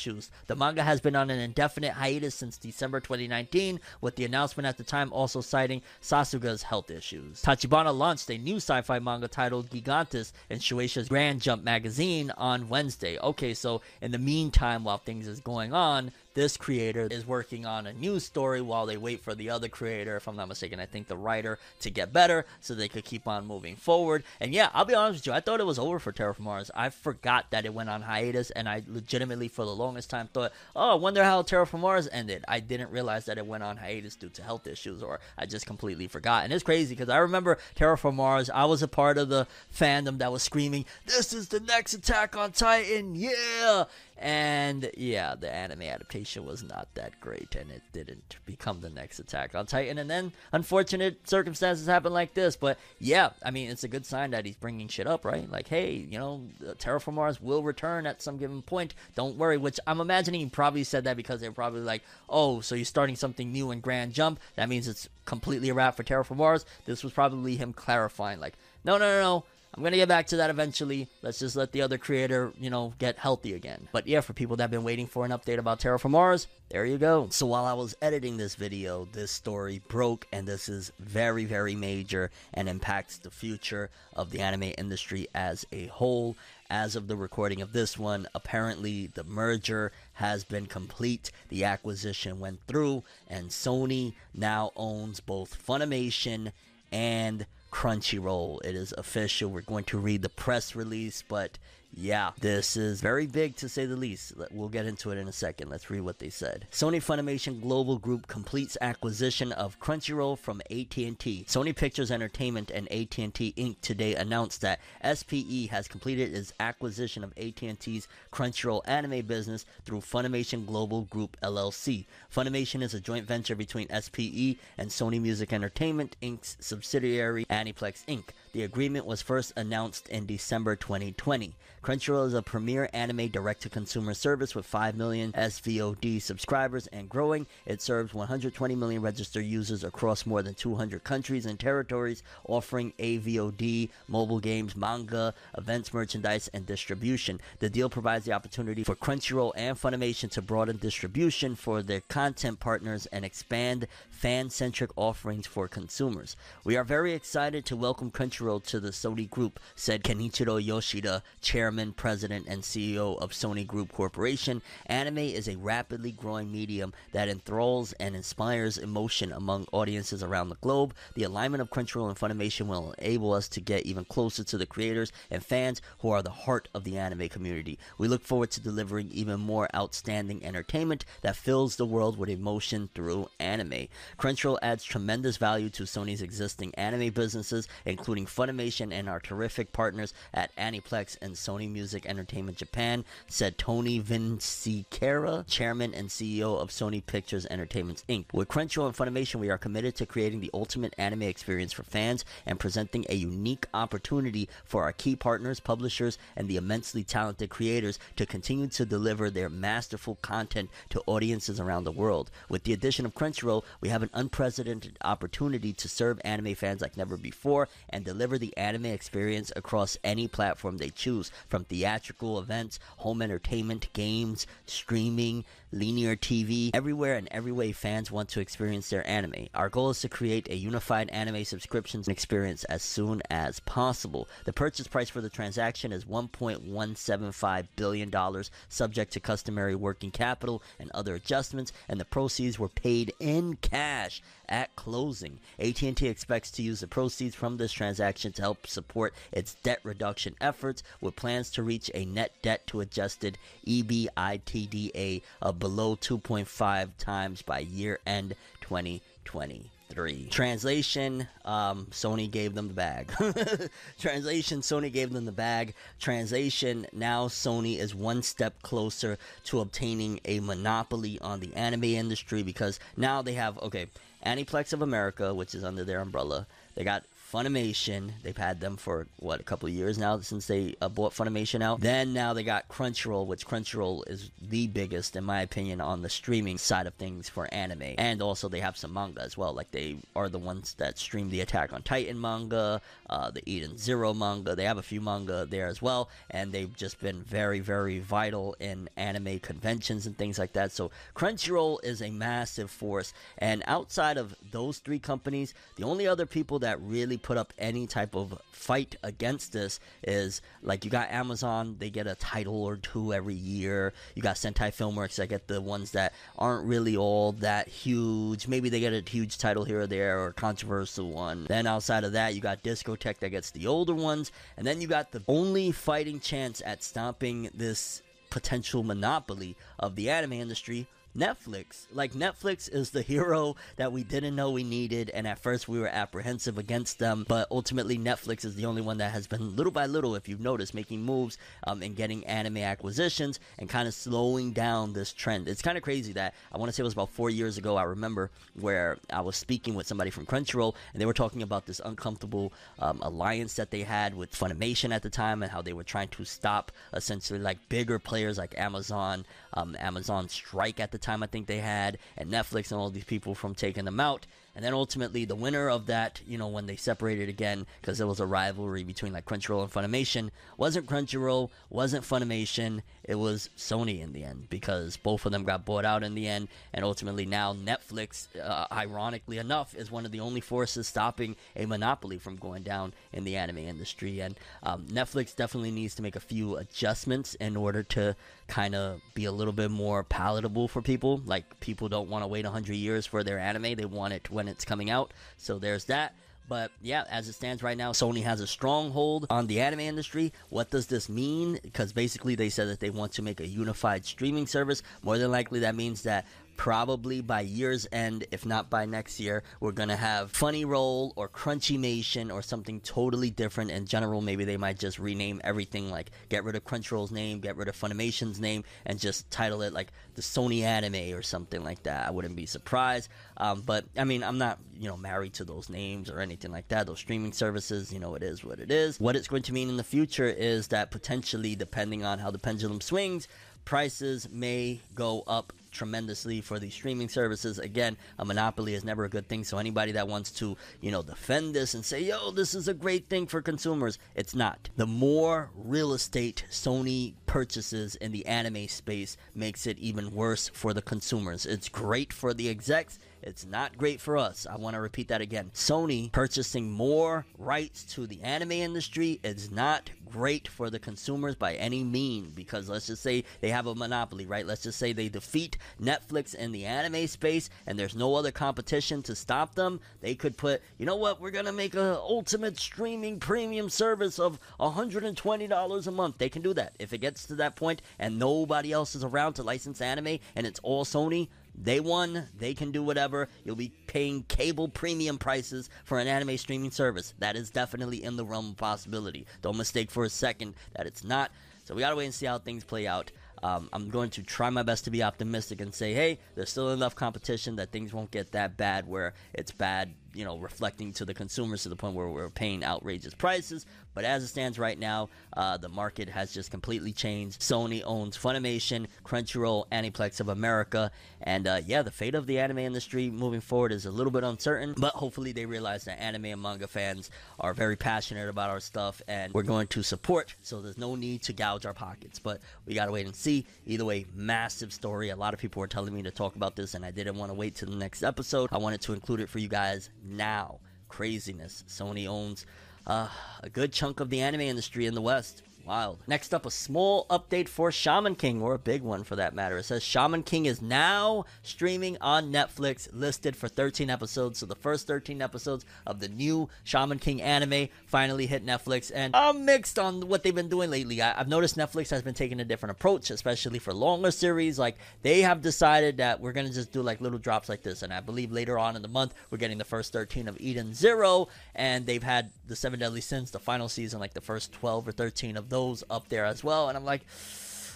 The 0.47 0.57
manga 0.57 0.83
has 0.83 1.01
been 1.01 1.17
on 1.17 1.31
an 1.31 1.39
indefinite 1.39 1.93
hiatus 1.93 2.35
since 2.35 2.57
December 2.57 3.01
2019, 3.01 3.81
with 4.01 4.17
the 4.17 4.25
announcement 4.25 4.67
at 4.67 4.79
the 4.79 4.85
time 4.85 5.13
also 5.13 5.41
citing 5.41 5.83
Sasuga's 6.01 6.63
health 6.63 6.91
issues. 6.91 7.43
Tachibana 7.43 7.97
launched 7.97 8.31
a 8.31 8.39
new 8.39 8.57
sci 8.57 8.81
fi 8.83 8.99
manga 8.99 9.29
titled 9.29 9.71
Gigantes 9.71 10.33
in 10.51 10.59
Shueisha's 10.59 11.09
Grand 11.09 11.41
Jump 11.41 11.63
magazine 11.63 12.31
on 12.37 12.69
Wednesday. 12.69 13.19
Okay, 13.19 13.55
so 13.55 13.83
in 14.01 14.11
the 14.11 14.19
meantime, 14.19 14.85
while 14.85 14.99
things 14.99 15.27
is 15.27 15.41
going 15.41 15.73
on, 15.73 16.13
this 16.35 16.57
creator 16.57 17.09
is 17.11 17.27
working 17.27 17.65
on 17.65 17.87
a 17.87 17.93
new 17.93 18.21
story 18.21 18.61
while 18.61 18.87
they 18.87 18.97
wait 18.97 19.21
for 19.21 19.35
the 19.35 19.51
other 19.51 19.69
creator, 19.69 20.17
if 20.17 20.29
I'm 20.29 20.37
not 20.37 20.49
mistaken, 20.49 20.81
I 20.81 20.87
think 20.87 21.09
the 21.09 21.17
writer, 21.17 21.59
to 21.81 21.91
get 21.91 22.13
better 22.13 22.45
so 22.61 22.75
they 22.75 22.89
could 22.89 23.05
keep 23.05 23.27
on 23.27 23.47
moving 23.47 23.77
forward. 23.77 24.25
And 24.41 24.53
yeah, 24.53 24.71
I'll 24.75 24.85
be 24.85 24.95
honest 24.95 25.21
with 25.21 25.27
you, 25.29 25.33
I 25.33 25.41
thought 25.41 25.61
it 25.61 25.67
was 25.67 25.79
over 25.79 25.99
for 25.99 26.13
Terra 26.13 26.35
Formars. 26.35 26.71
I 26.75 26.91
forgot 26.91 27.47
that 27.51 27.65
it 27.65 27.75
went 27.75 27.89
on 27.89 28.03
hiatus, 28.03 28.51
and 28.51 28.69
I 28.69 28.83
legitimately, 28.87 29.49
for 29.49 29.65
the 29.65 29.75
longest 29.75 30.11
time, 30.11 30.29
thought, 30.29 30.53
oh, 30.75 30.93
I 30.93 30.95
wonder 30.95 31.25
how 31.25 31.43
Terra 31.43 31.67
Formars 31.67 32.09
ended. 32.13 32.45
I 32.49 32.61
didn't 32.61 32.91
realize 32.91 33.27
that 33.27 33.39
it 33.39 33.47
went 33.47 33.63
on 33.63 33.77
hiatus 33.77 34.17
due 34.17 34.29
to 34.31 34.43
health 34.43 34.67
issues, 34.67 35.03
or 35.03 35.21
I 35.39 35.47
just 35.47 35.67
completely 35.67 36.09
forgot. 36.09 36.45
And 36.45 36.53
it's 36.53 36.63
crazy 36.65 36.95
because 36.95 37.09
I 37.09 37.19
remember 37.19 37.59
Terra 37.75 37.97
Formars, 37.97 38.51
I 38.53 38.65
was 38.65 38.83
a 38.83 38.89
part 38.89 39.19
of 39.19 39.29
the 39.29 39.47
fandom 39.75 40.19
that 40.19 40.33
was 40.33 40.43
screaming, 40.43 40.85
this 41.07 41.33
is 41.33 41.49
the 41.49 41.61
next 41.61 41.95
Attack 41.95 42.37
on 42.37 42.53
Titan, 42.53 43.15
yeah! 43.15 43.85
And 44.23 44.89
yeah, 44.97 45.35
the 45.35 45.53
anime 45.53 45.83
adaptation 45.83 46.45
was 46.47 46.63
not 46.63 46.87
that 46.95 47.21
great, 47.21 47.57
and 47.57 47.73
it 47.73 47.83
didn't 47.93 48.37
become 48.47 48.81
the 48.81 48.89
next 48.89 49.19
Attack 49.19 49.57
on 49.57 49.67
Titan. 49.67 49.99
And 49.99 50.09
then 50.09 50.31
unfortunate 50.53 51.29
circumstances 51.29 51.89
happen 51.89 52.13
like 52.13 52.33
this. 52.33 52.55
But 52.55 52.79
yeah, 53.01 53.31
I 53.45 53.51
mean, 53.51 53.69
it's 53.69 53.83
a 53.83 53.89
good 53.89 54.07
sign 54.07 54.31
that 54.31 54.47
he's 54.47 54.55
bringing 54.55 54.87
shit 54.87 55.09
up, 55.09 55.25
right? 55.25 55.51
Like, 55.51 55.67
hey, 55.67 55.95
you 55.95 56.21
know, 56.21 56.43
uh, 56.65 56.75
Terra 56.79 57.01
Formars 57.01 57.43
will 57.43 57.65
return 57.65 58.07
at 58.07 58.23
some 58.23 58.37
given 58.37 58.63
point. 58.63 58.95
Don't 59.17 59.37
worry. 59.37 59.57
Which 59.57 59.81
I'm 59.89 60.01
imagining 60.01 60.41
he 60.41 60.47
probably 60.47 60.85
said 60.85 61.03
that 61.03 61.17
because 61.17 61.41
they're 61.41 61.51
probably 61.51 61.81
like, 61.81 62.03
oh, 62.29 62.61
so 62.61 62.77
you're 62.77 62.85
starting 62.85 63.17
something 63.17 63.51
new 63.51 63.73
in 63.73 63.81
Grand 63.81 64.13
Jump. 64.13 64.39
That 64.55 64.69
means 64.69 64.87
it's 64.87 65.09
completely 65.25 65.71
a 65.71 65.75
wrap 65.75 65.97
for 65.97 66.05
Terra 66.05 66.25
Formars. 66.25 66.65
This 66.87 67.03
was 67.03 67.13
probably 67.13 67.57
him 67.57 67.73
clarifying, 67.73 68.39
like, 68.39 68.55
no, 68.85 68.99
no, 68.99 69.07
no, 69.07 69.21
no. 69.21 69.45
I'm 69.75 69.83
gonna 69.83 69.97
get 69.97 70.09
back 70.09 70.27
to 70.29 70.37
that 70.37 70.51
eventually. 70.51 71.09
Let's 71.23 71.39
just 71.39 71.57
let 71.57 71.73
the 71.73 71.81
other 71.81 71.97
creator, 71.97 72.53
you 72.61 72.69
know, 72.69 72.93
get 72.99 73.17
healthy 73.17 73.55
again. 73.55 73.89
But 73.91 74.07
yeah, 74.07 74.21
for 74.21 74.35
people 74.35 74.57
that 74.57 74.65
have 74.65 74.71
been 74.71 74.85
waiting 74.85 75.07
for 75.07 75.25
an 75.25 75.31
update 75.31 75.57
about 75.57 75.81
Terra 75.81 75.99
Formars, 75.99 76.47
there 76.69 76.85
you 76.85 76.99
go. 76.99 77.29
So 77.31 77.47
while 77.47 77.65
I 77.65 77.73
was 77.73 77.95
editing 78.03 78.37
this 78.37 78.55
video, 78.55 79.09
this 79.13 79.31
story 79.31 79.81
broke, 79.89 80.27
and 80.31 80.47
this 80.47 80.69
is 80.69 80.93
very, 80.99 81.47
very 81.47 81.75
major 81.75 82.31
and 82.53 82.69
impacts 82.69 83.17
the 83.17 83.31
future 83.31 83.89
of 84.15 84.31
the 84.31 84.41
anime 84.41 84.75
industry 84.77 85.29
as 85.35 85.65
a 85.73 85.87
whole. 85.87 86.37
As 86.69 86.95
of 86.95 87.09
the 87.09 87.17
recording 87.17 87.63
of 87.63 87.73
this 87.73 87.99
one, 87.99 88.27
apparently 88.35 89.07
the 89.07 89.25
merger 89.25 89.91
has 90.15 90.45
been 90.45 90.67
complete. 90.67 91.33
The 91.49 91.65
acquisition 91.65 92.41
went 92.41 92.61
through, 92.67 93.05
and 93.27 93.49
Sony 93.49 94.13
now 94.35 94.73
owns 94.77 95.21
both 95.21 95.67
Funimation 95.67 96.53
and 96.91 97.47
Crunchyroll. 97.73 98.65
It 98.65 98.77
is 98.77 98.95
official. 98.97 99.51
We're 99.51 99.63
going 99.63 99.85
to 99.85 99.99
read 99.99 100.23
the 100.23 100.29
press 100.29 100.77
release, 100.77 101.25
but 101.27 101.59
yeah, 101.95 102.31
this 102.41 102.77
is 102.77 103.03
very 103.03 103.27
big 103.27 103.57
to 103.57 103.69
say 103.69 103.85
the 103.85 103.97
least. 103.97 104.33
We'll 104.51 104.71
get 104.71 104.87
into 104.87 105.11
it 105.11 105.19
in 105.19 105.29
a 105.29 105.33
second. 105.33 105.69
Let's 105.69 105.91
read 105.91 106.01
what 106.01 106.19
they 106.19 106.31
said. 106.31 106.67
Sony 106.71 107.03
Funimation 107.03 107.61
Global 107.61 107.99
Group 107.99 108.27
completes 108.27 108.79
acquisition 108.81 109.53
of 109.53 109.79
Crunchyroll 109.79 110.39
from 110.39 110.63
AT&T. 110.71 111.47
Sony 111.49 111.77
Pictures 111.77 112.11
Entertainment 112.11 112.71
and 112.71 112.91
AT&T 112.91 113.55
Inc. 113.57 113.77
today 113.83 114.15
announced 114.15 114.63
that 114.63 114.81
SPE 115.05 115.69
has 115.71 115.87
completed 115.87 116.35
its 116.35 116.55
acquisition 116.59 117.23
of 117.23 117.35
AT&T's 117.37 118.09
Crunchyroll 118.33 118.81
anime 118.87 119.27
business 119.27 119.67
through 119.85 120.01
Funimation 120.01 120.65
Global 120.65 121.03
Group 121.03 121.37
LLC. 121.43 122.07
Funimation 122.35 122.83
is 122.83 122.95
a 122.95 123.01
joint 123.01 123.27
venture 123.27 123.55
between 123.55 123.89
SPE 123.89 124.57
and 124.79 124.89
Sony 124.89 125.21
Music 125.21 125.53
Entertainment 125.53 126.17
Inc.'s 126.23 126.57
subsidiary 126.59 127.45
Aniplex 127.47 128.05
Inc. 128.07 128.31
The 128.53 128.65
agreement 128.65 129.07
was 129.07 129.23
first 129.23 129.55
announced 129.57 130.11
in 130.11 130.27
December 130.27 130.77
2020. 130.77 131.55
Crunchyroll 131.83 132.27
is 132.27 132.35
a 132.35 132.43
premier 132.43 132.87
anime 132.93 133.29
direct 133.29 133.63
to 133.63 133.71
consumer 133.71 134.13
service 134.13 134.55
with 134.55 134.67
5 134.67 134.95
million 134.95 135.33
SVOD 135.33 136.21
subscribers 136.21 136.87
and 136.89 137.09
growing. 137.09 137.47
It 137.65 137.81
serves 137.81 138.13
120 138.13 138.77
million 138.77 139.01
registered 139.01 139.47
users 139.47 139.83
across 139.83 140.27
more 140.27 140.43
than 140.43 140.53
200 140.53 141.03
countries 141.03 141.47
and 141.47 141.59
territories, 141.59 142.23
offering 142.47 142.93
AVOD, 142.99 143.89
mobile 144.07 144.39
games, 144.39 144.77
manga, 144.77 145.33
events, 145.57 145.95
merchandise, 145.95 146.49
and 146.53 146.67
distribution. 146.67 147.41
The 147.59 147.71
deal 147.71 147.89
provides 147.89 148.27
the 148.27 148.35
opportunity 148.35 148.85
for 148.85 148.95
Crunchyroll 148.95 149.53
and 149.57 149.81
Funimation 149.81 150.31
to 150.33 150.43
broaden 150.43 150.77
distribution 150.77 151.57
for 151.57 151.83
their 151.83 152.03
content 152.03 152.61
partners 152.61 153.07
and 153.07 153.25
expand 153.25 153.89
fan 154.11 154.51
centric 154.51 154.91
offerings 154.95 155.47
for 155.47 155.69
consumers. 155.69 156.37
We 156.65 156.77
are 156.77 156.85
very 156.85 157.15
excited 157.15 157.65
to 157.65 157.77
welcome 157.77 158.11
Crunchyroll 158.11 158.42
to 158.43 158.81
the 158.81 158.89
Sony 158.91 159.31
Group, 159.31 159.61
said 159.77 160.03
Kenichiro 160.03 160.61
Yoshida, 160.63 161.23
chairman, 161.41 161.93
president, 161.93 162.47
and 162.49 162.63
CEO 162.63 163.17
of 163.23 163.31
Sony 163.31 163.65
Group 163.65 163.93
Corporation. 163.93 164.63
Anime 164.87 165.19
is 165.19 165.47
a 165.47 165.57
rapidly 165.57 166.11
growing 166.11 166.51
medium 166.51 166.93
that 167.13 167.29
enthralls 167.29 167.93
and 168.01 168.17
inspires 168.17 168.79
emotion 168.79 169.31
among 169.31 169.69
audiences 169.71 170.25
around 170.25 170.49
the 170.49 170.57
globe. 170.57 170.93
The 171.15 171.23
alignment 171.23 171.63
of 171.63 171.71
Crunchyroll 171.71 172.09
and 172.09 172.19
Funimation 172.19 172.67
will 172.67 172.97
enable 172.99 173.33
us 173.33 173.49
to 173.51 173.61
get 173.61 173.87
even 173.87 174.05
closer 174.05 174.43
to 174.43 174.59
the 174.59 174.67
creators 174.67 175.13
and 175.31 175.45
fans 175.45 175.81
who 176.01 176.11
are 176.11 176.23
the 176.23 176.31
heart 176.31 176.69
of 176.75 176.83
the 176.83 176.99
anime 176.99 177.29
community. 177.29 177.79
We 177.97 178.09
look 178.09 178.25
forward 178.25 178.51
to 178.53 178.61
delivering 178.61 179.13
even 179.13 179.39
more 179.39 179.69
outstanding 179.73 180.45
entertainment 180.45 181.05
that 181.21 181.37
fills 181.37 181.77
the 181.77 181.87
world 181.87 182.19
with 182.19 182.29
emotion 182.29 182.91
through 182.93 183.29
anime. 183.39 183.87
Crunchyroll 184.19 184.59
adds 184.63 184.83
tremendous 184.83 185.37
value 185.37 185.71
to 185.71 185.85
Sony's 185.85 186.23
existing 186.23 186.75
anime 186.75 187.11
businesses, 187.11 187.69
including 187.85 188.27
Funimation 188.35 188.93
and 188.93 189.09
our 189.09 189.21
terrific 189.21 189.73
partners 189.73 190.15
at 190.33 190.55
Aniplex 190.57 191.17
and 191.21 191.35
Sony 191.35 191.71
Music 191.71 192.07
Entertainment 192.07 192.57
Japan, 192.57 193.05
said 193.27 193.59
Tony 193.59 194.01
Vinciquerra, 194.01 195.47
chairman 195.47 195.95
and 195.95 196.09
CEO 196.09 196.59
of 196.59 196.71
Sony 196.71 197.05
Pictures 197.05 197.47
Entertainment 197.51 198.03
Inc. 198.09 198.27
With 198.33 198.49
Crunchyroll 198.49 198.87
and 198.87 198.97
Funimation, 198.97 199.37
we 199.37 199.51
are 199.51 199.59
committed 199.59 199.95
to 199.97 200.07
creating 200.07 200.41
the 200.41 200.51
ultimate 200.55 200.95
anime 200.97 201.23
experience 201.23 201.73
for 201.73 201.83
fans 201.83 202.25
and 202.47 202.59
presenting 202.59 203.05
a 203.09 203.15
unique 203.15 203.67
opportunity 203.75 204.49
for 204.65 204.85
our 204.85 204.93
key 204.93 205.15
partners, 205.15 205.61
publishers, 205.61 206.19
and 206.35 206.49
the 206.49 206.57
immensely 206.57 207.05
talented 207.05 207.51
creators 207.51 207.99
to 208.17 208.25
continue 208.25 208.69
to 208.69 208.87
deliver 208.87 209.29
their 209.29 209.49
masterful 209.49 210.17
content 210.23 210.71
to 210.89 211.03
audiences 211.07 211.61
around 211.61 211.85
the 211.85 211.93
world. 211.93 212.31
With 212.49 212.65
the 212.65 212.73
addition 212.73 213.05
of 213.05 213.15
Crunchyroll, 213.15 213.65
we 213.81 213.91
have 213.91 214.03
an 214.03 214.11
unprecedented 214.15 214.99
opportunity 215.05 215.73
to 215.75 215.89
serve 215.89 216.21
anime 216.25 216.55
fans 216.55 216.81
like 216.81 216.97
never 216.97 217.17
before 217.17 217.69
and 217.89 218.05
deliver 218.05 218.22
the 218.27 218.57
anime 218.57 218.87
experience 218.87 219.53
across 219.57 219.97
any 220.05 220.29
platform 220.29 220.79
they 220.79 220.91
choose, 220.91 221.31
from 221.49 221.65
theatrical 221.65 222.39
events, 222.39 222.79
home 222.99 223.23
entertainment, 223.23 223.93
games, 223.93 224.47
streaming, 224.67 225.45
linear 225.73 226.15
TV, 226.15 226.71
everywhere 226.75 227.15
and 227.15 227.29
every 227.31 227.53
way 227.53 227.73
fans 227.73 228.11
want 228.11 228.29
to 228.29 228.41
experience 228.41 228.91
their 228.91 229.07
anime. 229.09 229.49
Our 229.55 229.71
goal 229.71 229.91
is 229.91 230.01
to 230.01 230.09
create 230.09 230.49
a 230.49 230.57
unified 230.57 231.09
anime 231.11 231.45
subscription 231.45 232.05
experience 232.09 232.65
as 232.65 232.83
soon 232.83 233.23
as 233.31 233.61
possible. 233.61 234.29
The 234.45 234.53
purchase 234.53 234.87
price 234.87 235.09
for 235.09 235.21
the 235.21 235.31
transaction 235.31 235.93
is 235.93 236.05
$1.175 236.05 237.67
billion, 237.77 238.45
subject 238.69 239.13
to 239.15 239.21
customary 239.21 239.75
working 239.75 240.11
capital 240.11 240.63
and 240.79 240.91
other 240.93 241.15
adjustments, 241.15 241.73
and 241.89 241.99
the 241.99 242.05
proceeds 242.05 242.59
were 242.59 242.69
paid 242.69 243.13
in 243.19 243.57
cash 243.57 244.23
at 244.49 244.75
closing. 244.77 245.39
AT&T 245.59 246.07
expects 246.07 246.51
to 246.51 246.63
use 246.63 246.81
the 246.81 246.87
proceeds 246.87 247.35
from 247.35 247.57
this 247.57 247.73
transaction 247.73 248.33
to 248.33 248.43
help 248.43 248.67
support 248.67 249.15
its 249.33 249.55
debt 249.63 249.79
reduction 249.83 250.35
efforts 250.41 250.83
with 251.01 251.17
plans 251.17 251.51
to 251.51 251.63
reach 251.63 251.91
a 251.95 252.05
net 252.05 252.33
debt 252.43 252.67
to 252.67 252.81
adjusted 252.81 253.39
EBITDA 253.67 255.23
of 255.41 255.59
below 255.63 255.95
2.5 255.95 256.89
times 256.99 257.41
by 257.41 257.61
year 257.61 258.01
end 258.05 258.35
2023. 258.63 260.27
Translation 260.29 261.29
um, 261.45 261.87
Sony 261.93 262.29
gave 262.29 262.57
them 262.57 262.67
the 262.67 262.75
bag. 262.75 263.13
Translation 264.01 264.61
Sony 264.61 264.93
gave 264.93 265.13
them 265.13 265.25
the 265.25 265.31
bag. 265.31 265.75
Translation 266.01 266.85
now 266.93 267.29
Sony 267.29 267.79
is 267.79 267.95
one 267.95 268.25
step 268.25 268.61
closer 268.63 269.17
to 269.45 269.61
obtaining 269.61 270.19
a 270.25 270.41
monopoly 270.41 271.21
on 271.21 271.39
the 271.39 271.55
anime 271.55 271.85
industry 271.85 272.43
because 272.43 272.81
now 272.97 273.23
they 273.23 273.35
have, 273.35 273.57
okay, 273.59 273.87
Aniplex 274.27 274.73
of 274.73 274.83
America, 274.83 275.33
which 275.33 275.55
is 275.55 275.63
under 275.63 275.85
their 275.85 276.01
umbrella. 276.01 276.49
They 276.75 276.83
got 276.83 277.05
Funimation. 277.33 278.11
They've 278.23 278.37
had 278.37 278.61
them 278.61 278.77
for 278.77 279.07
what 279.19 279.41
a 279.41 279.43
couple 279.43 279.69
years 279.69 279.97
now 279.97 280.21
since 280.21 280.47
they 280.47 280.75
uh, 280.83 280.91
bought 280.91 281.15
Funimation 281.15 281.63
out. 281.63 281.81
Then 281.81 282.13
now 282.13 282.35
they 282.35 282.45
got 282.45 282.69
Crunchyroll, 282.69 283.27
which 283.27 283.47
Crunchyroll 283.47 284.09
is 284.09 284.31
the 284.41 284.67
biggest, 284.67 285.17
in 285.17 285.25
my 285.25 285.41
opinion, 285.41 285.81
on 285.81 286.03
the 286.03 286.11
streaming 286.11 286.59
side 286.59 286.87
of 286.87 286.93
things 286.95 287.31
for 287.31 287.49
anime. 287.53 287.95
And 287.97 288.21
also 288.21 288.51
they 288.51 288.61
have 288.61 288.77
some 288.77 288.93
manga 288.93 289.23
as 289.23 289.39
well. 289.39 289.55
Like 289.55 289.71
they 289.71 289.97
are 290.15 290.29
the 290.29 290.39
ones 290.39 290.75
that 290.75 290.99
stream 290.99 291.31
the 291.31 291.41
Attack 291.41 291.73
on 291.73 291.81
Titan 291.83 292.21
manga, 292.21 292.83
uh, 293.09 293.31
the 293.31 293.43
Eden 293.51 293.79
Zero 293.79 294.13
manga. 294.13 294.55
They 294.55 294.65
have 294.65 294.79
a 294.79 294.83
few 294.83 295.01
manga 295.01 295.47
there 295.49 295.69
as 295.69 295.81
well, 295.81 296.11
and 296.31 296.53
they've 296.53 296.77
just 296.77 297.01
been 297.01 297.23
very, 297.23 297.61
very 297.61 297.99
vital 297.99 298.55
in 298.61 298.91
anime 298.99 299.39
conventions 299.39 300.07
and 300.07 300.19
things 300.19 300.39
like 300.39 300.53
that. 300.53 300.71
So 300.71 300.91
Crunchyroll 301.17 301.83
is 301.83 302.03
a 302.03 302.11
massive 302.11 302.71
force. 302.71 303.15
And 303.39 303.63
outside 303.67 304.19
of 304.19 304.35
those 304.51 304.79
three 304.79 304.99
companies, 304.99 305.55
the 305.77 305.85
only 305.85 306.07
other 306.07 306.27
people 306.27 306.59
that 306.59 306.79
really 306.83 307.19
put 307.23 307.37
up 307.37 307.53
any 307.59 307.87
type 307.87 308.15
of 308.15 308.39
fight 308.51 308.97
against 309.03 309.53
this 309.53 309.81
is 310.03 310.43
like 310.63 310.85
you 310.85 310.91
got 310.91 311.11
Amazon, 311.11 311.77
they 311.79 311.91
get 311.91 312.07
a 312.07 312.15
title 312.15 312.63
or 312.63 312.77
two 312.77 313.13
every 313.13 313.35
year. 313.35 313.93
You 314.15 314.23
got 314.23 314.37
Sentai 314.37 314.75
Filmworks 314.75 315.17
that 315.17 315.29
get 315.29 315.49
the 315.49 315.61
ones 315.61 315.93
that 315.93 316.13
aren't 316.39 316.67
really 316.67 316.97
all 316.97 317.33
that 317.33 317.69
huge. 317.69 318.47
Maybe 318.47 318.69
they 318.69 318.81
get 318.81 318.93
a 318.93 319.09
huge 319.09 319.39
title 319.39 319.65
here 319.65 319.81
or 319.81 319.87
there 319.87 320.21
or 320.21 320.29
a 320.29 320.33
controversial 320.33 321.11
one. 321.11 321.47
Then 321.49 321.67
outside 321.67 322.05
of 322.05 322.13
that, 322.13 322.35
you 322.35 322.41
got 322.41 322.63
Discotek 322.63 323.19
that 323.19 323.31
gets 323.31 323.51
the 323.51 323.67
older 323.67 323.95
ones. 323.95 324.33
And 324.57 324.67
then 324.67 324.81
you 324.81 324.89
got 324.89 325.13
the 325.13 325.23
only 325.29 325.73
fighting 325.73 326.21
chance 326.21 326.63
at 326.65 326.83
stopping 326.83 327.51
this 327.55 328.03
potential 328.31 328.83
monopoly 328.83 329.57
of 329.79 329.95
the 329.95 330.09
anime 330.09 330.33
industry 330.33 330.87
Netflix. 331.17 331.87
Like, 331.93 332.13
Netflix 332.13 332.73
is 332.73 332.91
the 332.91 333.03
hero 333.03 333.57
that 333.77 333.93
we 333.93 334.03
didn't 334.03 334.35
know 334.35 334.51
we 334.51 334.65
needed, 334.65 335.11
and 335.11 335.27
at 335.27 335.39
first 335.39 335.69
we 335.69 335.79
were 335.79 335.89
apprehensive 335.89 336.59
against 336.59 336.99
them, 336.99 337.25
but 337.29 337.47
ultimately, 337.51 337.99
Netflix 337.99 338.45
is 338.45 338.55
the 338.55 338.67
only 338.67 338.83
one 338.83 338.99
that 338.99 339.13
has 339.13 339.27
been 339.27 339.57
little 339.57 339.73
by 339.73 339.87
little, 339.87 340.15
if 340.15 340.29
you've 340.29 340.41
noticed, 340.41 340.75
making 340.75 341.03
moves 341.03 341.39
um, 341.67 341.83
and 341.83 341.97
getting 341.97 342.25
anime 342.27 342.59
acquisitions 342.59 343.41
and 343.59 343.69
kind 343.69 343.87
of 343.87 343.95
slowing 343.95 344.53
down 344.53 344.93
this 344.93 345.13
trend. 345.13 345.49
It's 345.49 345.63
kind 345.63 345.77
of 345.77 345.83
crazy 345.83 346.13
that 346.15 346.35
I 346.51 346.59
want 346.59 346.69
to 346.69 346.73
say 346.73 346.83
it 346.83 346.85
was 346.85 346.95
about 346.95 347.11
four 347.11 347.31
years 347.31 347.59
ago, 347.59 347.77
I 347.77 347.83
remember, 347.83 348.31
where 348.59 348.99
I 349.11 349.21
was 349.21 349.37
speaking 349.37 349.75
with 349.75 349.87
somebody 349.87 350.11
from 350.11 350.27
Crunchyroll, 350.27 350.75
and 350.93 351.01
they 351.01 351.07
were 351.07 351.13
talking 351.13 351.43
about 351.43 351.67
this 351.67 351.81
uncomfortable 351.85 352.53
um, 352.79 353.01
alliance 353.03 353.55
that 353.55 353.71
they 353.71 353.83
had 353.83 354.15
with 354.15 354.33
Funimation 354.33 354.95
at 354.95 355.03
the 355.03 355.11
time 355.11 355.43
and 355.43 355.53
how 355.53 355.61
they 355.61 355.73
were 355.73 355.85
trying 355.85 356.09
to 356.09 356.25
stop 356.25 356.73
essentially 356.95 357.39
like 357.39 357.59
bigger 357.69 357.99
players 357.99 358.39
like 358.39 358.59
Amazon, 358.59 359.27
um, 359.55 359.77
Amazon 359.79 360.29
Strike 360.29 360.81
at 360.81 360.91
the 360.91 360.99
time 361.03 361.23
I 361.23 361.27
think 361.27 361.47
they 361.47 361.59
had, 361.59 361.99
and 362.17 362.31
Netflix 362.31 362.71
and 362.71 362.81
all 362.81 362.91
these 362.91 363.05
people 363.05 363.35
from 363.35 363.55
taking 363.55 363.85
them 363.85 364.01
out. 364.01 364.27
And 364.55 364.65
then 364.65 364.75
ultimately, 364.75 365.25
the 365.25 365.35
winner 365.35 365.71
of 365.71 365.87
that, 365.87 366.21
you 366.27 366.37
know, 366.37 366.49
when 366.49 366.67
they 366.67 366.77
separated 366.77 367.29
again, 367.29 367.67
because 367.81 367.99
there 367.99 368.07
was 368.07 368.21
a 368.21 368.27
rivalry 368.27 368.85
between 368.85 369.13
like 369.13 369.25
Crunchyroll 369.25 369.63
and 369.63 369.73
Funimation, 369.73 370.31
wasn't 370.59 370.87
Crunchyroll, 370.87 371.49
wasn't 371.71 372.05
Funimation, 372.05 372.83
it 373.05 373.15
was 373.15 373.49
Sony 373.57 374.01
in 374.01 374.13
the 374.13 374.25
end, 374.25 374.49
because 374.51 374.97
both 374.97 375.25
of 375.25 375.33
them 375.33 375.45
got 375.45 375.65
bought 375.65 375.85
out 375.85 376.03
in 376.03 376.15
the 376.15 376.29
end. 376.29 376.49
And 376.75 376.85
ultimately, 376.85 377.25
now 377.25 377.55
Netflix, 377.55 378.29
uh, 378.39 378.67
ironically 378.71 379.39
enough, 379.39 379.75
is 379.75 379.91
one 379.91 380.05
of 380.05 380.13
the 380.13 380.21
only 380.21 380.41
forces 380.41 380.87
stopping 380.87 381.35
a 381.57 381.65
monopoly 381.65 382.19
from 382.19 382.37
going 382.37 382.63
down 382.63 382.93
in 383.13 383.25
the 383.25 383.37
anime 383.37 383.59
industry. 383.59 384.21
And 384.21 384.37
um, 384.63 384.87
Netflix 384.87 385.35
definitely 385.35 385.71
needs 385.71 385.95
to 385.95 386.03
make 386.03 386.17
a 386.17 386.21
few 386.21 386.57
adjustments 386.57 387.35
in 387.37 387.57
order 387.57 387.83
to 387.85 388.15
kind 388.49 388.75
of 388.75 389.01
be 389.15 389.25
a 389.25 389.33
little 389.33 389.53
bit 389.53 389.71
more 389.71 390.05
palatable 390.05 390.69
for 390.69 390.83
people. 390.83 391.23
Like, 391.25 391.61
people 391.61 391.89
don't 391.89 392.11
want 392.11 392.23
to 392.23 392.29
wait 392.29 392.45
100 392.45 392.75
years 392.75 393.07
for 393.07 393.25
their 393.25 393.39
anime, 393.39 393.75
they 393.75 393.87
want 393.87 394.13
it 394.13 394.25
it's 394.49 394.65
coming 394.65 394.91
out. 394.91 395.13
So, 395.37 395.59
there's 395.59 395.85
that. 395.87 396.15
But 396.49 396.71
yeah, 396.83 397.05
as 397.09 397.29
it 397.29 397.35
stands 397.35 397.63
right 397.63 397.79
now, 397.79 397.93
Sony 397.93 398.23
has 398.25 398.41
a 398.41 398.47
stronghold 398.47 399.27
on 399.31 399.47
the 399.47 399.61
anime 399.61 399.81
industry. 399.81 400.33
What 400.51 400.71
does 400.71 400.87
this 400.87 401.09
mean? 401.09 401.59
Because 401.63 401.93
basically, 401.93 402.35
they 402.35 402.51
said 402.51 402.69
that 402.69 402.81
they 402.81 402.91
want 402.91 403.13
to 403.13 403.23
make 403.23 403.41
a 403.41 403.47
unified 403.47 404.05
streaming 404.05 404.47
service. 404.47 404.83
More 405.03 405.19
than 405.19 405.31
likely, 405.31 405.61
that 405.61 405.75
means 405.75 406.03
that 406.03 406.27
probably 406.57 407.21
by 407.21 407.41
year's 407.41 407.87
end, 407.93 408.27
if 408.31 408.47
not 408.47 408.71
by 408.71 408.87
next 408.87 409.21
year, 409.21 409.43
we're 409.61 409.73
gonna 409.73 409.97
have 409.97 410.31
Funny 410.31 410.65
Roll 410.65 411.13
or 411.17 411.29
Crunchy 411.29 411.63
Crunchymation 411.63 412.33
or 412.33 412.43
something 412.43 412.81
totally 412.81 413.31
different. 413.31 413.71
In 413.71 413.87
general, 413.87 414.21
maybe 414.21 414.45
they 414.45 414.57
might 414.57 414.79
just 414.79 414.99
rename 414.99 415.41
everything, 415.45 415.91
like 415.91 416.11
get 416.29 416.45
rid 416.45 416.57
of 416.57 416.65
Crunchyroll's 416.65 417.11
name, 417.11 417.41
get 417.41 417.57
rid 417.57 417.69
of 417.69 417.77
Funimation's 417.77 418.41
name, 418.41 418.65
and 418.85 418.99
just 418.99 419.31
title 419.31 419.63
it 419.63 419.73
like 419.73 419.93
the 420.15 420.23
Sony 420.23 420.63
Anime 420.63 421.17
or 421.17 421.23
something 421.23 421.63
like 421.63 421.83
that. 421.85 422.07
I 422.07 422.11
wouldn't 422.11 422.37
be 422.37 422.47
surprised. 422.47 423.09
Um, 423.37 423.63
but 423.65 423.85
I 423.97 424.05
mean, 424.05 424.23
I'm 424.23 424.39
not 424.39 424.59
you 424.79 424.89
know 424.89 424.97
married 424.97 425.35
to 425.35 425.45
those 425.45 425.69
names 425.69 426.11
or 426.11 426.21
anything 426.21 426.51
like 426.51 426.69
that. 426.69 426.87
Those 426.87 426.99
streaming 426.99 427.33
services, 427.33 427.93
you 427.93 428.01
know, 428.01 428.15
it 428.15 428.23
is 428.23 428.45
what 428.45 428.59
it 428.59 428.71
is. 428.71 428.99
What 428.99 429.17
it's 429.17 429.29
going 429.29 429.43
to 429.45 429.53
mean 429.53 429.69
in 429.69 429.77
the 429.77 429.85
future 429.85 430.27
is 430.27 430.69
that 430.69 430.91
potentially, 430.91 431.55
depending 431.55 432.05
on 432.05 432.19
how 432.19 432.31
the 432.31 432.39
pendulum 432.39 432.81
swings, 432.81 433.29
prices 433.65 434.29
may 434.31 434.81
go 434.95 435.23
up 435.27 435.53
tremendously 435.73 436.41
for 436.41 436.59
these 436.59 436.75
streaming 436.75 437.09
services. 437.09 437.59
Again, 437.59 437.97
a 438.19 438.25
monopoly 438.25 438.75
is 438.75 438.85
never 438.85 439.05
a 439.05 439.09
good 439.09 439.29
thing. 439.29 439.43
So 439.43 439.59
anybody 439.59 439.93
that 439.93 440.07
wants 440.07 440.31
to, 440.33 440.57
you 440.81 440.91
know, 440.91 441.03
defend 441.03 441.55
this 441.55 441.75
and 441.75 441.85
say, 441.85 442.03
"Yo, 442.03 442.31
this 442.31 442.55
is 442.55 442.69
a 442.69 442.75
great 442.75 443.09
thing 443.09 443.27
for 443.27 443.43
consumers," 443.43 443.99
it's 444.15 444.35
not. 444.35 444.69
The 444.77 444.87
more 444.87 445.51
real 445.55 445.93
estate 445.93 446.45
Sony 446.51 447.15
purchases 447.27 447.95
in 447.97 448.13
the 448.13 448.27
anime 448.27 448.69
space 448.69 449.17
makes 449.35 449.67
it 449.67 449.79
even 449.79 450.13
worse 450.13 450.51
for 450.53 450.73
the 450.75 450.83
consumers. 450.83 451.47
It's 451.47 451.69
great 451.69 452.13
for 452.13 452.35
the 452.35 452.49
execs. 452.49 452.99
It's 453.23 453.47
not 453.47 453.79
great 453.79 454.01
for 454.01 454.17
us. 454.17 454.47
I 454.51 454.57
want 454.57 454.75
to 454.75 454.81
repeat 454.81 455.09
that 455.09 455.21
again. 455.21 455.51
Sony 455.55 456.11
purchasing 456.11 456.71
more 456.71 457.25
rights 457.39 457.85
to 457.95 458.07
the 458.07 458.21
anime 458.23 458.53
industry 458.53 459.21
is 459.23 459.51
not 459.51 459.91
great 460.13 460.47
for 460.47 460.69
the 460.69 460.79
consumers 460.79 461.35
by 461.35 461.55
any 461.55 461.83
mean 461.83 462.31
because 462.35 462.69
let's 462.69 462.87
just 462.87 463.03
say 463.03 463.25
they 463.41 463.49
have 463.49 463.67
a 463.67 463.75
monopoly, 463.75 464.27
right? 464.27 464.47
Let's 464.47 464.63
just 464.63 464.79
say 464.79 464.93
they 464.93 465.09
defeat 465.09 465.57
Netflix 465.81 466.35
in 466.35 466.53
the 466.53 466.67
anime 466.67 467.07
space 467.07 467.49
and 467.67 467.79
there's 467.79 467.95
no 467.95 468.15
other 468.15 468.31
competition 468.31 469.03
to 469.05 469.15
stop 469.15 469.55
them. 469.55 469.81
They 470.01 470.15
could 470.15 470.37
put, 470.37 470.61
you 470.79 470.85
know 470.85 470.97
what, 470.97 471.21
we're 471.21 471.31
going 471.31 471.47
to 471.47 471.53
make 471.53 471.75
a 471.75 471.99
ultimate 471.99 472.59
streaming 472.59 473.21
premium 473.21 473.71
service 473.71 474.19
of 474.19 474.39
$120 474.61 475.87
a 475.87 475.91
month. 475.91 476.19
They 476.19 476.29
can 476.29 476.43
do 476.43 476.53
that. 476.55 476.75
If 476.79 476.93
it 476.93 476.99
gets 476.99 477.27
to 477.27 477.35
that 477.37 477.57
point 477.57 477.83
and 477.99 478.19
nobody 478.19 478.73
else 478.73 478.95
is 478.95 479.05
around 479.05 479.35
to 479.35 479.43
license 479.43 479.81
anime 479.81 480.19
and 480.37 480.47
it's 480.47 480.61
all 480.63 480.85
Sony, 480.85 481.29
they 481.55 481.81
won. 481.81 482.29
They 482.37 482.55
can 482.55 482.73
do 482.73 482.83
whatever. 482.83 483.29
You'll 483.45 483.57
be 483.57 483.73
paying 483.87 484.25
cable 484.25 484.69
premium 484.69 485.19
prices 485.19 485.69
for 485.85 485.99
an 485.99 486.09
anime 486.09 486.39
streaming 486.39 486.71
service. 486.71 487.15
That 487.19 487.37
is 487.37 487.51
definitely 487.51 488.03
in 488.03 488.17
the 488.17 488.25
realm 488.25 488.51
of 488.51 488.57
possibility. 488.57 489.27
Don't 489.43 489.57
mistake 489.57 489.91
for 489.91 490.05
a 490.05 490.11
second 490.11 490.55
that 490.77 490.87
it's 490.87 491.05
not. 491.05 491.31
So 491.65 491.75
we 491.75 491.81
gotta 491.81 491.97
wait 491.97 492.07
and 492.07 492.15
see 492.15 492.27
how 492.27 492.39
things 492.39 492.65
play 492.65 492.87
out. 492.87 493.13
Um, 493.43 493.69
I'm 493.73 493.89
going 493.89 494.11
to 494.11 494.23
try 494.23 494.51
my 494.51 494.63
best 494.63 494.85
to 494.85 494.91
be 494.91 495.03
optimistic 495.03 495.61
and 495.61 495.75
say, 495.75 495.93
hey, 495.95 496.21
there's 496.35 496.51
still 496.51 496.71
enough 496.71 496.95
competition 496.95 497.57
that 497.57 497.73
things 497.73 497.93
won't 497.93 498.13
get 498.13 498.33
that 498.33 498.57
bad 498.57 498.87
where 498.87 499.15
it's 499.35 499.51
bad, 499.51 499.95
you 500.15 500.25
know, 500.25 500.39
reflecting 500.39 500.93
to 500.95 501.05
the 501.05 501.15
consumers 501.15 501.63
to 501.63 501.69
the 501.69 501.77
point 501.77 501.95
where 501.95 502.09
we're 502.09 502.31
paying 502.31 502.65
outrageous 502.65 503.15
prices. 503.15 503.67
But 503.95 504.05
as 504.05 504.23
it 504.23 504.29
stands 504.29 504.59
right 504.59 504.79
now, 504.79 505.11
uh, 505.37 505.59
the 505.59 505.69
market 505.69 506.09
has 506.09 506.33
just 506.33 506.51
completely 506.51 506.93
changed. 506.93 507.41
Sony 507.41 507.83
owns 507.85 508.17
Funimation, 508.17 508.87
Crunchyroll, 509.05 509.69
Aniplex 509.71 510.21
of 510.21 510.29
America, 510.29 510.91
and 511.21 511.47
uh, 511.47 511.61
yeah, 511.67 511.83
the 511.83 511.91
fate 511.91 512.15
of 512.15 512.27
the 512.27 512.39
anime 512.39 512.59
industry 512.59 513.11
moving 513.11 513.41
forward 513.41 513.73
is 513.73 513.87
a 513.87 513.91
little 513.91 514.11
bit 514.11 514.25
uncertain. 514.25 514.75
But 514.79 514.95
hopefully, 514.95 515.33
they 515.33 515.47
realize 515.47 515.85
that 515.85 516.01
anime 516.01 516.27
and 516.27 516.43
manga 516.43 516.69
fans 516.69 517.11
are 517.39 517.55
very 517.55 517.77
passionate 517.77 518.29
about 518.29 518.51
our 518.51 518.61
stuff, 518.61 519.03
and 519.09 519.33
we're 519.35 519.43
going 519.43 519.67
to 519.69 519.83
support. 519.83 520.35
So 520.43 520.63
there's 520.63 520.79
no 520.79 520.95
need 520.95 521.23
to 521.23 521.33
gouge 521.33 521.67
our 521.67 521.75
pockets. 521.75 522.19
But 522.19 522.41
we 522.67 522.75
gotta 522.75 522.93
wait 522.93 523.07
and 523.07 523.15
see. 523.15 523.47
Either 523.67 523.85
way, 523.85 524.07
massive 524.15 524.73
story. 524.73 525.11
A 525.11 525.17
lot 525.17 525.35
of 525.35 525.41
people 525.41 525.61
were 525.61 525.67
telling 525.67 525.95
me 525.95 526.03
to 526.03 526.11
talk 526.11 526.37
about 526.37 526.57
this, 526.57 526.75
and 526.75 526.85
I 526.85 526.91
didn't 526.91 527.17
want 527.17 527.31
to 527.31 527.35
wait 527.35 527.57
till 527.57 527.69
the 527.69 527.77
next 527.77 528.03
episode. 528.03 528.49
I 528.53 528.59
wanted 528.59 528.81
to 528.83 528.93
include 528.95 529.21
it 529.21 529.29
for 529.29 529.39
you 529.39 529.49
guys 529.49 529.91
now. 530.05 530.61
Craziness. 530.89 531.65
Sony 531.69 532.07
owns 532.07 532.45
uh, 532.87 533.09
a 533.43 533.49
good 533.49 533.73
chunk 533.73 534.01
of 534.01 534.11
the 534.11 534.21
anime 534.21 534.43
industry 534.43 534.87
in 534.87 534.95
the 534.95 535.01
West. 535.01 535.43
Wild. 535.65 535.99
Next 536.07 536.35
up, 536.35 536.45
a 536.45 536.51
small 536.51 537.07
update 537.09 537.49
for 537.49 537.71
Shaman 537.71 538.17
King, 538.17 538.43
or 538.43 538.55
a 538.55 538.59
big 538.59 538.83
one 538.83 539.05
for 539.05 539.15
that 539.17 539.35
matter. 539.35 539.57
It 539.59 539.65
says 539.65 539.83
Shaman 539.83 540.25
King 540.25 540.47
is 540.47 540.61
now 540.61 541.25
streaming 541.43 541.97
on 542.01 542.33
Netflix, 542.33 542.89
listed 542.93 543.37
for 543.37 543.47
13 543.49 543.89
episodes. 543.89 544.39
So 544.39 544.47
the 544.47 544.57
first 544.57 544.87
13 544.87 545.23
episodes 545.23 545.65
of 545.87 546.01
the 546.01 546.09
new 546.09 546.49
Shaman 546.65 546.99
King 546.99 547.23
anime 547.23 547.69
finally 547.87 548.27
hit 548.27 548.45
Netflix, 548.45 548.91
and 548.93 549.15
I'm 549.15 549.45
mixed 549.45 549.79
on 549.79 550.09
what 550.09 550.23
they've 550.25 550.35
been 550.35 550.49
doing 550.49 550.71
lately. 550.71 551.01
I- 551.01 551.19
I've 551.21 551.29
noticed 551.29 551.57
Netflix 551.57 551.91
has 551.91 552.03
been 552.03 552.15
taking 552.15 552.41
a 552.41 552.45
different 552.45 552.73
approach, 552.73 553.11
especially 553.11 553.59
for 553.61 553.73
longer 553.73 554.11
series. 554.11 554.59
Like 554.59 554.79
they 555.03 555.21
have 555.23 555.43
decided 555.43 555.99
that 555.99 556.21
we're 556.21 556.33
gonna 556.33 556.51
just 556.51 556.73
do 556.73 556.83
like 556.83 557.01
little 557.01 557.19
drops 557.19 557.49
like 557.49 557.63
this, 557.63 557.83
and 557.83 557.93
I 557.93 558.01
believe 558.01 558.33
later 558.33 558.59
on 558.59 558.75
in 558.75 558.83
the 558.83 558.89
month 558.89 559.15
we're 559.31 559.39
getting 559.39 559.59
the 559.59 559.65
first 559.65 559.93
13 559.93 560.27
of 560.27 560.37
Eden 560.41 560.75
Zero, 560.75 561.29
and 561.55 561.87
they've 561.87 562.03
had 562.03 562.31
the 562.49 562.57
Seven 562.57 562.81
Deadly 562.81 563.01
Sins, 563.01 563.31
the 563.31 563.39
final 563.39 563.69
season, 563.69 564.01
like 564.01 564.15
the 564.15 564.21
first 564.21 564.53
12 564.53 564.89
or 564.89 564.93
13 564.93 565.37
of 565.37 565.49
those 565.53 565.85
up 565.89 566.09
there 566.09 566.25
as 566.25 566.43
well. 566.43 566.69
And 566.69 566.77
I'm 566.77 566.85
like, 566.85 567.03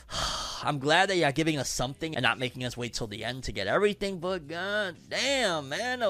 I'm 0.62 0.79
glad 0.79 1.11
that 1.11 1.16
you're 1.16 1.33
giving 1.33 1.59
us 1.59 1.68
something 1.68 2.16
and 2.16 2.22
not 2.22 2.39
making 2.39 2.64
us 2.64 2.77
wait 2.77 2.95
till 2.95 3.07
the 3.07 3.24
end 3.24 3.45
to 3.45 3.53
get 3.53 3.66
everything. 3.66 4.18
But 4.18 4.49
god 4.49 4.97
damn, 5.09 5.68
man, 5.68 6.03